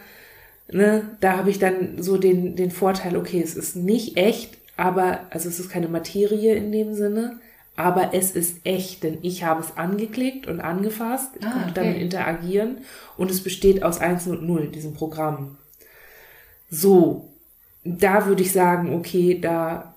ne, 0.71 1.05
da 1.21 1.37
habe 1.37 1.51
ich 1.51 1.59
dann 1.59 2.03
so 2.03 2.17
den, 2.17 2.57
den 2.57 2.71
Vorteil, 2.71 3.17
okay, 3.17 3.41
es 3.43 3.57
ist 3.57 3.77
nicht 3.77 4.17
echt, 4.17 4.59
aber, 4.77 5.21
also 5.31 5.49
es 5.49 5.61
ist 5.61 5.71
keine 5.71 5.89
Materie 5.89 6.55
in 6.55 6.73
dem 6.73 6.95
Sinne, 6.95 7.39
aber 7.77 8.15
es 8.15 8.31
ist 8.33 8.59
echt, 8.65 9.03
denn 9.03 9.19
ich 9.23 9.45
habe 9.45 9.61
es 9.63 9.77
angeklickt 9.77 10.47
und 10.47 10.61
angefasst, 10.61 11.31
ich 11.41 11.47
Ah, 11.47 11.51
konnte 11.53 11.69
okay. 11.71 11.75
damit 11.75 11.97
interagieren 11.99 12.79
und 13.17 13.31
es 13.31 13.43
besteht 13.43 13.83
aus 13.83 13.99
1 14.01 14.27
und 14.29 14.43
0, 14.47 14.69
diesem 14.69 14.95
Programm. 14.95 15.57
So, 16.71 17.29
da 17.85 18.27
würde 18.27 18.43
ich 18.43 18.53
sagen, 18.53 18.95
okay, 18.95 19.39
da, 19.41 19.92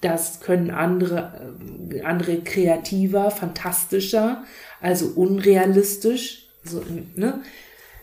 das 0.00 0.40
können 0.40 0.70
andere, 0.70 1.52
äh, 1.92 2.02
andere 2.02 2.40
kreativer, 2.40 3.30
fantastischer, 3.30 4.44
also 4.80 5.06
unrealistisch, 5.14 6.46
so, 6.64 6.82
ne? 7.14 7.42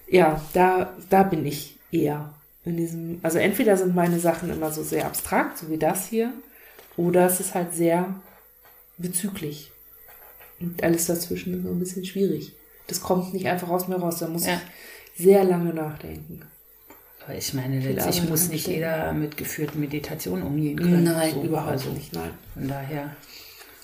Ja, 0.09 0.41
da, 0.53 0.93
da 1.09 1.23
bin 1.23 1.45
ich 1.45 1.77
eher 1.91 2.33
in 2.65 2.77
diesem, 2.77 3.19
also 3.23 3.37
entweder 3.39 3.77
sind 3.77 3.95
meine 3.95 4.19
Sachen 4.19 4.49
immer 4.49 4.71
so 4.71 4.83
sehr 4.83 5.05
abstrakt, 5.05 5.57
so 5.57 5.69
wie 5.69 5.77
das 5.77 6.07
hier, 6.07 6.31
oder 6.95 7.25
es 7.25 7.39
ist 7.39 7.55
halt 7.55 7.73
sehr 7.73 8.15
bezüglich. 8.97 9.71
Und 10.59 10.81
alles 10.83 11.05
dazwischen 11.05 11.53
ist 11.55 11.63
so 11.63 11.69
ein 11.69 11.79
bisschen 11.79 12.05
schwierig. 12.05 12.53
Das 12.87 13.01
kommt 13.01 13.33
nicht 13.33 13.47
einfach 13.47 13.69
aus 13.69 13.87
mir 13.87 13.97
raus, 13.97 14.19
da 14.19 14.27
muss 14.27 14.45
Ja. 14.47 14.59
ich 15.15 15.23
sehr 15.25 15.43
lange 15.43 15.73
nachdenken. 15.73 16.41
Aber 17.27 17.37
ich 17.37 17.53
meine, 17.53 17.79
letztlich 17.81 18.29
muss 18.29 18.47
nicht 18.47 18.67
jeder 18.67 19.11
mit 19.11 19.35
geführten 19.35 19.81
Meditationen 19.81 20.43
umgehen 20.45 20.77
können. 20.77 21.03
Nein, 21.03 21.33
So, 21.33 21.43
überhaupt 21.43 21.71
also 21.71 21.89
nicht, 21.89 22.13
nein. 22.13 22.29
Von 22.53 22.67
daher. 22.69 23.09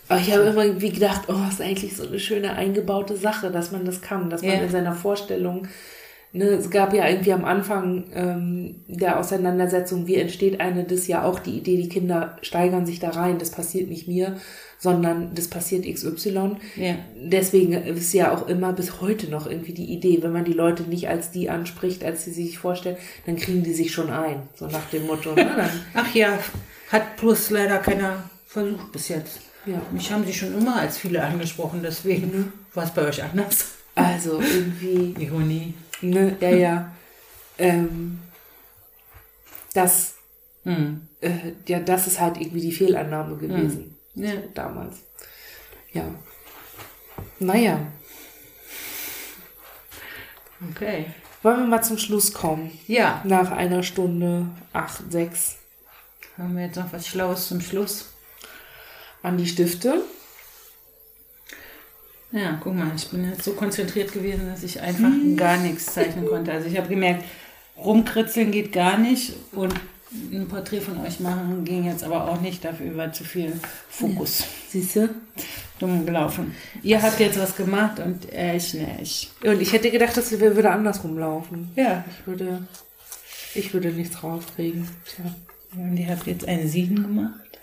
Aber 0.08 0.20
ich 0.22 0.32
habe 0.32 0.44
immer 0.44 0.64
irgendwie 0.64 0.92
gedacht, 0.92 1.24
oh, 1.28 1.36
ist 1.50 1.60
eigentlich 1.62 1.98
so 1.98 2.08
eine 2.08 2.20
schöne 2.20 2.54
eingebaute 2.54 3.18
Sache, 3.18 3.52
dass 3.52 3.72
man 3.72 3.84
das 3.84 4.02
kann, 4.02 4.30
dass 4.30 4.42
man 4.44 4.52
Ja. 4.52 4.62
in 4.62 4.70
seiner 4.70 4.94
Vorstellung, 4.96 5.68
ne, 6.34 6.46
es 6.46 6.70
gab 6.70 6.94
ja 6.94 7.08
irgendwie 7.08 7.32
am 7.32 7.46
Anfang 7.46 8.06
ähm, 8.14 8.76
der 8.88 9.20
Auseinandersetzung, 9.20 10.08
wie 10.08 10.16
entsteht 10.16 10.60
eine, 10.60 10.84
das 10.84 11.08
ja 11.08 11.24
auch 11.24 11.40
die 11.40 11.58
Idee, 11.58 11.78
die 11.78 11.90
Kinder 11.90 12.38
steigern 12.42 12.86
sich 12.86 13.00
da 13.00 13.12
rein, 13.12 13.38
das 13.38 13.52
passiert 13.52 13.90
nicht 13.90 14.08
mir, 14.08 14.36
sondern 14.80 15.34
das 15.34 15.48
passiert 15.48 15.86
XY. 15.86 16.58
Ja. 16.76 16.96
Deswegen 17.16 17.72
ist 17.72 18.14
ja 18.14 18.34
auch 18.34 18.48
immer 18.50 18.74
bis 18.74 19.00
heute 19.00 19.30
noch 19.30 19.48
irgendwie 19.48 19.74
die 19.74 19.94
Idee, 19.94 20.22
wenn 20.22 20.34
man 20.34 20.44
die 20.44 20.54
Leute 20.54 20.84
nicht 20.84 21.08
als 21.08 21.32
die 21.32 21.50
anspricht, 21.50 22.04
als 22.04 22.26
sie 22.26 22.34
sich 22.34 22.58
vorstellen, 22.58 22.98
dann 23.26 23.38
kriegen 23.38 23.64
die 23.64 23.74
sich 23.74 23.94
schon 23.94 24.10
ein, 24.10 24.42
so 24.56 24.68
nach 24.68 24.90
dem 24.90 25.08
Motto. 25.08 25.34
Ne? 25.36 25.70
Ach 25.94 26.14
ja, 26.14 26.38
hat 26.92 27.16
bloß 27.18 27.52
leider 27.52 27.78
keiner 27.78 28.30
versucht 28.46 28.92
bis 28.92 29.08
jetzt. 29.08 29.40
Ja. 29.66 29.82
Mich 29.92 30.12
haben 30.12 30.26
sie 30.26 30.34
schon 30.34 30.54
immer 30.58 30.76
als 30.76 30.98
viele 30.98 31.24
angesprochen, 31.24 31.80
deswegen 31.82 32.52
war 32.74 32.84
es 32.84 32.92
bei 32.92 33.08
euch 33.08 33.24
anders. 33.24 33.76
also 33.96 34.42
irgendwie 34.42 35.16
Ironie. 35.24 35.74
Ne, 36.04 36.38
ja, 36.42 36.50
ja. 36.50 36.92
Ähm, 37.58 38.20
das, 39.74 40.16
Hm. 40.64 41.08
äh, 41.22 41.32
ja, 41.68 41.80
das 41.80 42.08
ist 42.08 42.20
halt 42.20 42.38
irgendwie 42.38 42.62
die 42.62 42.72
Fehlannahme 42.72 43.36
gewesen. 43.38 43.98
Ja. 44.16 44.32
So, 44.34 44.38
damals. 44.54 44.98
Ja. 45.94 46.06
Naja, 47.40 47.80
Okay. 50.72 51.08
wollen 51.42 51.60
wir 51.62 51.68
mal 51.68 51.82
zum 51.84 51.98
Schluss 51.98 52.34
kommen. 52.34 52.72
Ja, 52.88 53.22
Nach 53.26 53.52
einer 53.52 53.84
Stunde, 53.84 54.48
acht, 54.72 55.12
sechs, 55.12 55.58
haben 56.38 56.56
wir 56.56 56.66
jetzt 56.68 56.78
noch 56.78 56.94
was 56.94 57.08
Schlaues 57.08 57.48
zum 57.48 57.62
Schluss? 57.62 58.10
an 59.24 59.38
die 59.38 59.48
Stifte. 59.48 60.02
Ja, 62.34 62.60
guck 62.62 62.74
mal, 62.74 62.92
ich 62.96 63.08
bin 63.10 63.30
jetzt 63.30 63.44
so 63.44 63.54
konzentriert 63.54 64.12
gewesen, 64.12 64.48
dass 64.48 64.64
ich 64.64 64.82
einfach 64.82 65.12
gar 65.36 65.58
nichts 65.58 65.86
zeichnen 65.86 66.26
konnte. 66.26 66.52
Also 66.52 66.68
ich 66.68 66.76
habe 66.78 66.90
gemerkt, 66.90 67.24
rumkritzeln 67.78 68.52
geht 68.52 68.74
gar 68.74 68.98
nicht 68.98 69.34
und 69.52 69.74
ein 70.32 70.48
Porträt 70.48 70.82
von 70.82 71.00
euch 71.06 71.20
machen 71.20 71.64
ging 71.64 71.86
jetzt 71.86 72.04
aber 72.04 72.28
auch 72.28 72.42
nicht. 72.42 72.66
Dafür 72.66 72.98
war 72.98 73.14
zu 73.14 73.24
viel 73.24 73.54
Fokus. 73.88 74.44
Siehst 74.70 74.96
du? 74.96 75.10
Dumm 75.78 76.08
gelaufen. 76.08 76.56
Ihr 76.82 77.02
habt 77.04 77.20
jetzt 77.20 77.40
was 77.40 77.56
gemacht 77.56 78.00
und 78.00 78.28
ich 78.34 78.74
nicht. 78.74 79.32
Und 79.44 79.62
ich 79.62 79.72
hätte 79.72 79.92
gedacht, 79.92 80.18
dass 80.18 80.32
wir 80.32 80.56
würde 80.56 80.72
andersrum 80.72 81.18
laufen. 81.18 81.72
Ja. 81.76 82.04
Ich 82.10 82.28
würde, 82.28 82.68
ich 83.54 83.74
würde 83.76 83.90
nichts 83.90 84.24
rauskriegen. 84.24 84.88
Tja. 85.06 85.36
Und 85.76 85.98
ihr 85.98 86.08
habt 86.08 86.26
jetzt 86.26 86.48
ein 86.48 86.68
Sieden 86.68 87.04
gemacht. 87.04 87.60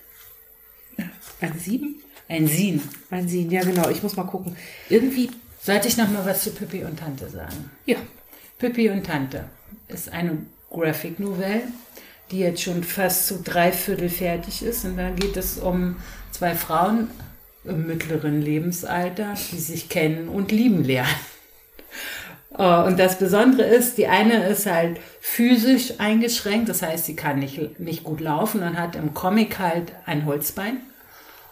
Ein 1.40 1.58
Sieben? 1.58 2.00
Ein 2.30 2.46
Sieden. 2.46 2.82
Ein 3.10 3.28
Sieben, 3.28 3.50
ja 3.50 3.62
genau. 3.62 3.88
Ich 3.90 4.02
muss 4.02 4.16
mal 4.16 4.24
gucken. 4.24 4.56
Irgendwie, 4.88 5.30
Sollte 5.62 5.88
ich 5.88 5.96
noch 5.98 6.08
mal 6.10 6.24
was 6.24 6.42
zu 6.44 6.50
Pippi 6.52 6.84
und 6.84 6.98
Tante 6.98 7.28
sagen? 7.28 7.70
ja. 7.84 7.96
Pippi 8.58 8.88
und 8.90 9.04
Tante 9.04 9.44
ist 9.88 10.10
eine 10.12 10.38
Graphic 10.70 11.18
Novelle, 11.18 11.62
die 12.30 12.38
jetzt 12.40 12.62
schon 12.62 12.84
fast 12.84 13.26
zu 13.26 13.40
drei 13.42 13.72
Viertel 13.72 14.08
fertig 14.08 14.62
ist. 14.62 14.84
Und 14.84 14.96
da 14.96 15.10
geht 15.10 15.36
es 15.36 15.58
um 15.58 15.96
zwei 16.30 16.54
Frauen 16.54 17.08
im 17.64 17.86
mittleren 17.86 18.40
Lebensalter, 18.40 19.34
die 19.52 19.58
sich 19.58 19.88
kennen 19.88 20.28
und 20.28 20.50
lieben 20.52 20.84
lernen. 20.84 21.08
Äh, 22.56 22.62
Und 22.84 22.98
das 22.98 23.18
Besondere 23.18 23.66
ist, 23.66 23.96
die 23.98 24.06
eine 24.06 24.46
ist 24.48 24.66
halt 24.66 24.98
physisch 25.20 25.94
eingeschränkt, 25.98 26.68
das 26.68 26.82
heißt, 26.82 27.04
sie 27.06 27.16
kann 27.16 27.38
nicht, 27.38 27.80
nicht 27.80 28.04
gut 28.04 28.20
laufen 28.20 28.62
und 28.62 28.78
hat 28.78 28.96
im 28.96 29.14
Comic 29.14 29.58
halt 29.58 29.92
ein 30.06 30.24
Holzbein. 30.26 30.78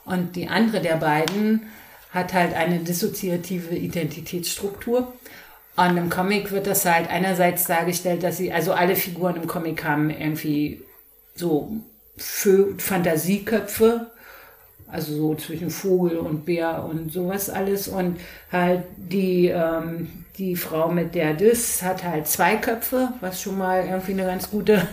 Und 0.08 0.36
die 0.36 0.48
andere 0.48 0.80
der 0.80 0.96
beiden 0.96 1.68
hat 2.10 2.32
halt 2.32 2.54
eine 2.54 2.78
dissoziative 2.78 3.74
Identitätsstruktur. 3.76 5.12
Und 5.76 5.96
im 5.96 6.10
Comic 6.10 6.50
wird 6.50 6.66
das 6.66 6.84
halt 6.84 7.08
einerseits 7.08 7.66
dargestellt, 7.66 8.22
dass 8.22 8.38
sie, 8.38 8.52
also 8.52 8.72
alle 8.72 8.96
Figuren 8.96 9.36
im 9.36 9.46
Comic 9.46 9.84
haben 9.84 10.10
irgendwie 10.10 10.82
so 11.36 11.72
Fantasieköpfe, 12.78 14.10
also 14.90 15.14
so 15.14 15.34
zwischen 15.34 15.70
Vogel 15.70 16.18
und 16.18 16.46
Bär 16.46 16.84
und 16.84 17.12
sowas 17.12 17.48
alles. 17.50 17.86
Und 17.86 18.18
halt 18.50 18.84
die, 18.96 19.48
ähm, 19.48 20.24
die 20.38 20.56
Frau 20.56 20.88
mit 20.88 21.14
der 21.14 21.34
Dis 21.34 21.82
hat 21.82 22.02
halt 22.02 22.26
zwei 22.26 22.56
Köpfe, 22.56 23.12
was 23.20 23.40
schon 23.40 23.58
mal 23.58 23.84
irgendwie 23.84 24.12
eine 24.12 24.24
ganz 24.24 24.50
gute, 24.50 24.88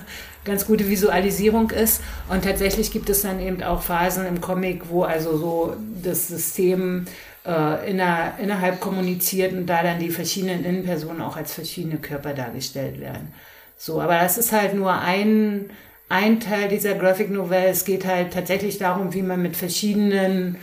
ganz 0.46 0.66
gute 0.66 0.88
Visualisierung 0.88 1.72
ist. 1.72 2.02
Und 2.30 2.44
tatsächlich 2.44 2.92
gibt 2.92 3.10
es 3.10 3.24
dann 3.24 3.40
eben 3.40 3.62
auch 3.64 3.82
Phasen 3.82 4.26
im 4.26 4.40
Comic, 4.40 4.84
wo 4.90 5.04
also 5.04 5.38
so 5.38 5.76
das 6.02 6.30
System 6.30 7.06
äh, 7.46 7.90
inner, 7.90 8.34
innerhalb 8.40 8.80
kommuniziert 8.80 9.54
und 9.54 9.66
da 9.66 9.84
dann 9.84 10.00
die 10.00 10.10
verschiedenen 10.10 10.64
Innenpersonen 10.64 11.22
auch 11.22 11.36
als 11.36 11.54
verschiedene 11.54 11.98
Körper 11.98 12.34
dargestellt 12.34 13.00
werden. 13.02 13.34
So, 13.78 14.00
aber 14.00 14.20
das 14.20 14.38
ist 14.38 14.52
halt 14.52 14.74
nur 14.74 14.94
ein, 14.94 15.70
ein 16.08 16.40
Teil 16.40 16.70
dieser 16.70 16.94
Graphic 16.94 17.30
Novelle. 17.30 17.68
Es 17.68 17.84
geht 17.84 18.06
halt 18.06 18.34
tatsächlich 18.34 18.78
darum, 18.78 19.14
wie 19.14 19.22
man 19.22 19.42
mit 19.42 19.58
verschiedenen, 19.58 20.58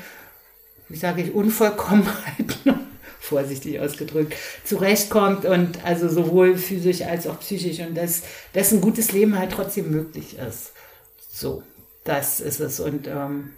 wie 0.89 0.97
sage 0.97 1.23
ich, 1.23 1.35
Unvollkommenheiten, 1.35 2.82
vorsichtig 3.23 3.79
ausgedrückt, 3.79 4.35
zurechtkommt 4.65 5.45
und 5.45 5.85
also 5.85 6.09
sowohl 6.09 6.57
physisch 6.57 7.03
als 7.03 7.29
auch 7.29 7.39
psychisch 7.39 7.79
und 7.79 7.95
dass, 7.95 8.23
dass 8.53 8.73
ein 8.73 8.81
gutes 8.81 9.13
Leben 9.13 9.39
halt 9.39 9.53
trotzdem 9.53 9.93
möglich 9.93 10.37
ist. 10.39 10.73
So, 11.31 11.63
das 12.03 12.41
ist 12.41 12.59
es. 12.59 12.81
Und 12.81 13.07
ähm, 13.07 13.51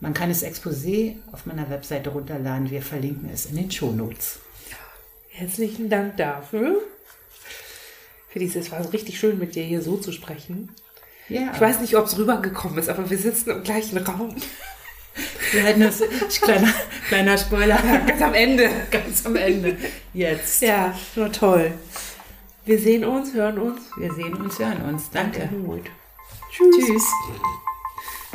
man 0.00 0.14
kann 0.14 0.30
das 0.30 0.44
Exposé 0.44 1.14
auf 1.30 1.46
meiner 1.46 1.70
Webseite 1.70 2.10
runterladen. 2.10 2.70
Wir 2.70 2.82
verlinken 2.82 3.30
es 3.32 3.46
in 3.46 3.56
den 3.56 3.70
Shownotes. 3.70 4.40
Herzlichen 5.28 5.88
Dank 5.88 6.16
dafür. 6.16 6.82
Felix, 8.30 8.56
es 8.56 8.72
war 8.72 8.92
richtig 8.92 9.18
schön, 9.20 9.38
mit 9.38 9.54
dir 9.54 9.62
hier 9.62 9.80
so 9.80 9.96
zu 9.96 10.10
sprechen. 10.10 10.70
Ja, 11.28 11.52
Ich 11.54 11.60
weiß 11.60 11.80
nicht, 11.80 11.96
ob 11.96 12.06
es 12.06 12.18
rübergekommen 12.18 12.78
ist, 12.78 12.88
aber 12.88 13.08
wir 13.08 13.16
sitzen 13.16 13.50
im 13.50 13.62
gleichen 13.62 13.96
Raum. 13.98 14.34
Kleiner, 15.50 15.92
kleiner 17.08 17.38
Spoiler, 17.38 17.78
Ganz 18.06 18.22
am 18.22 18.34
Ende. 18.34 18.70
ganz 18.90 19.24
am 19.26 19.36
Ende. 19.36 19.76
Jetzt. 20.12 20.62
Ja, 20.62 20.94
nur 21.16 21.30
toll. 21.30 21.72
Wir 22.64 22.78
sehen 22.78 23.04
uns, 23.04 23.34
hören 23.34 23.58
uns. 23.58 23.82
Wir 23.96 24.12
sehen 24.14 24.34
uns, 24.34 24.58
hören 24.58 24.82
uns. 24.82 25.10
Danke. 25.10 25.48
Gut. 25.64 25.84
Tschüss. 26.50 26.86
Tschüss. 26.86 27.04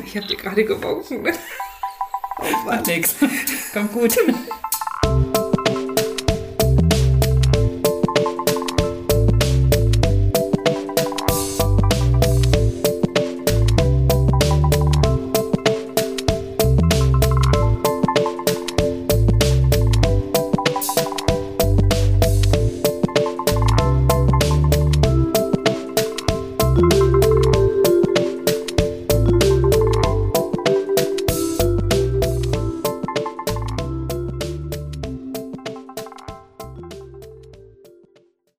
Ich 0.04 0.16
habe 0.16 0.26
dir 0.26 0.36
gerade 0.36 0.64
gewunken. 0.64 1.28
Oh 2.38 2.64
Mann. 2.64 2.82
Nix. 2.84 3.16
Kommt 3.72 3.92
gut. 3.92 4.16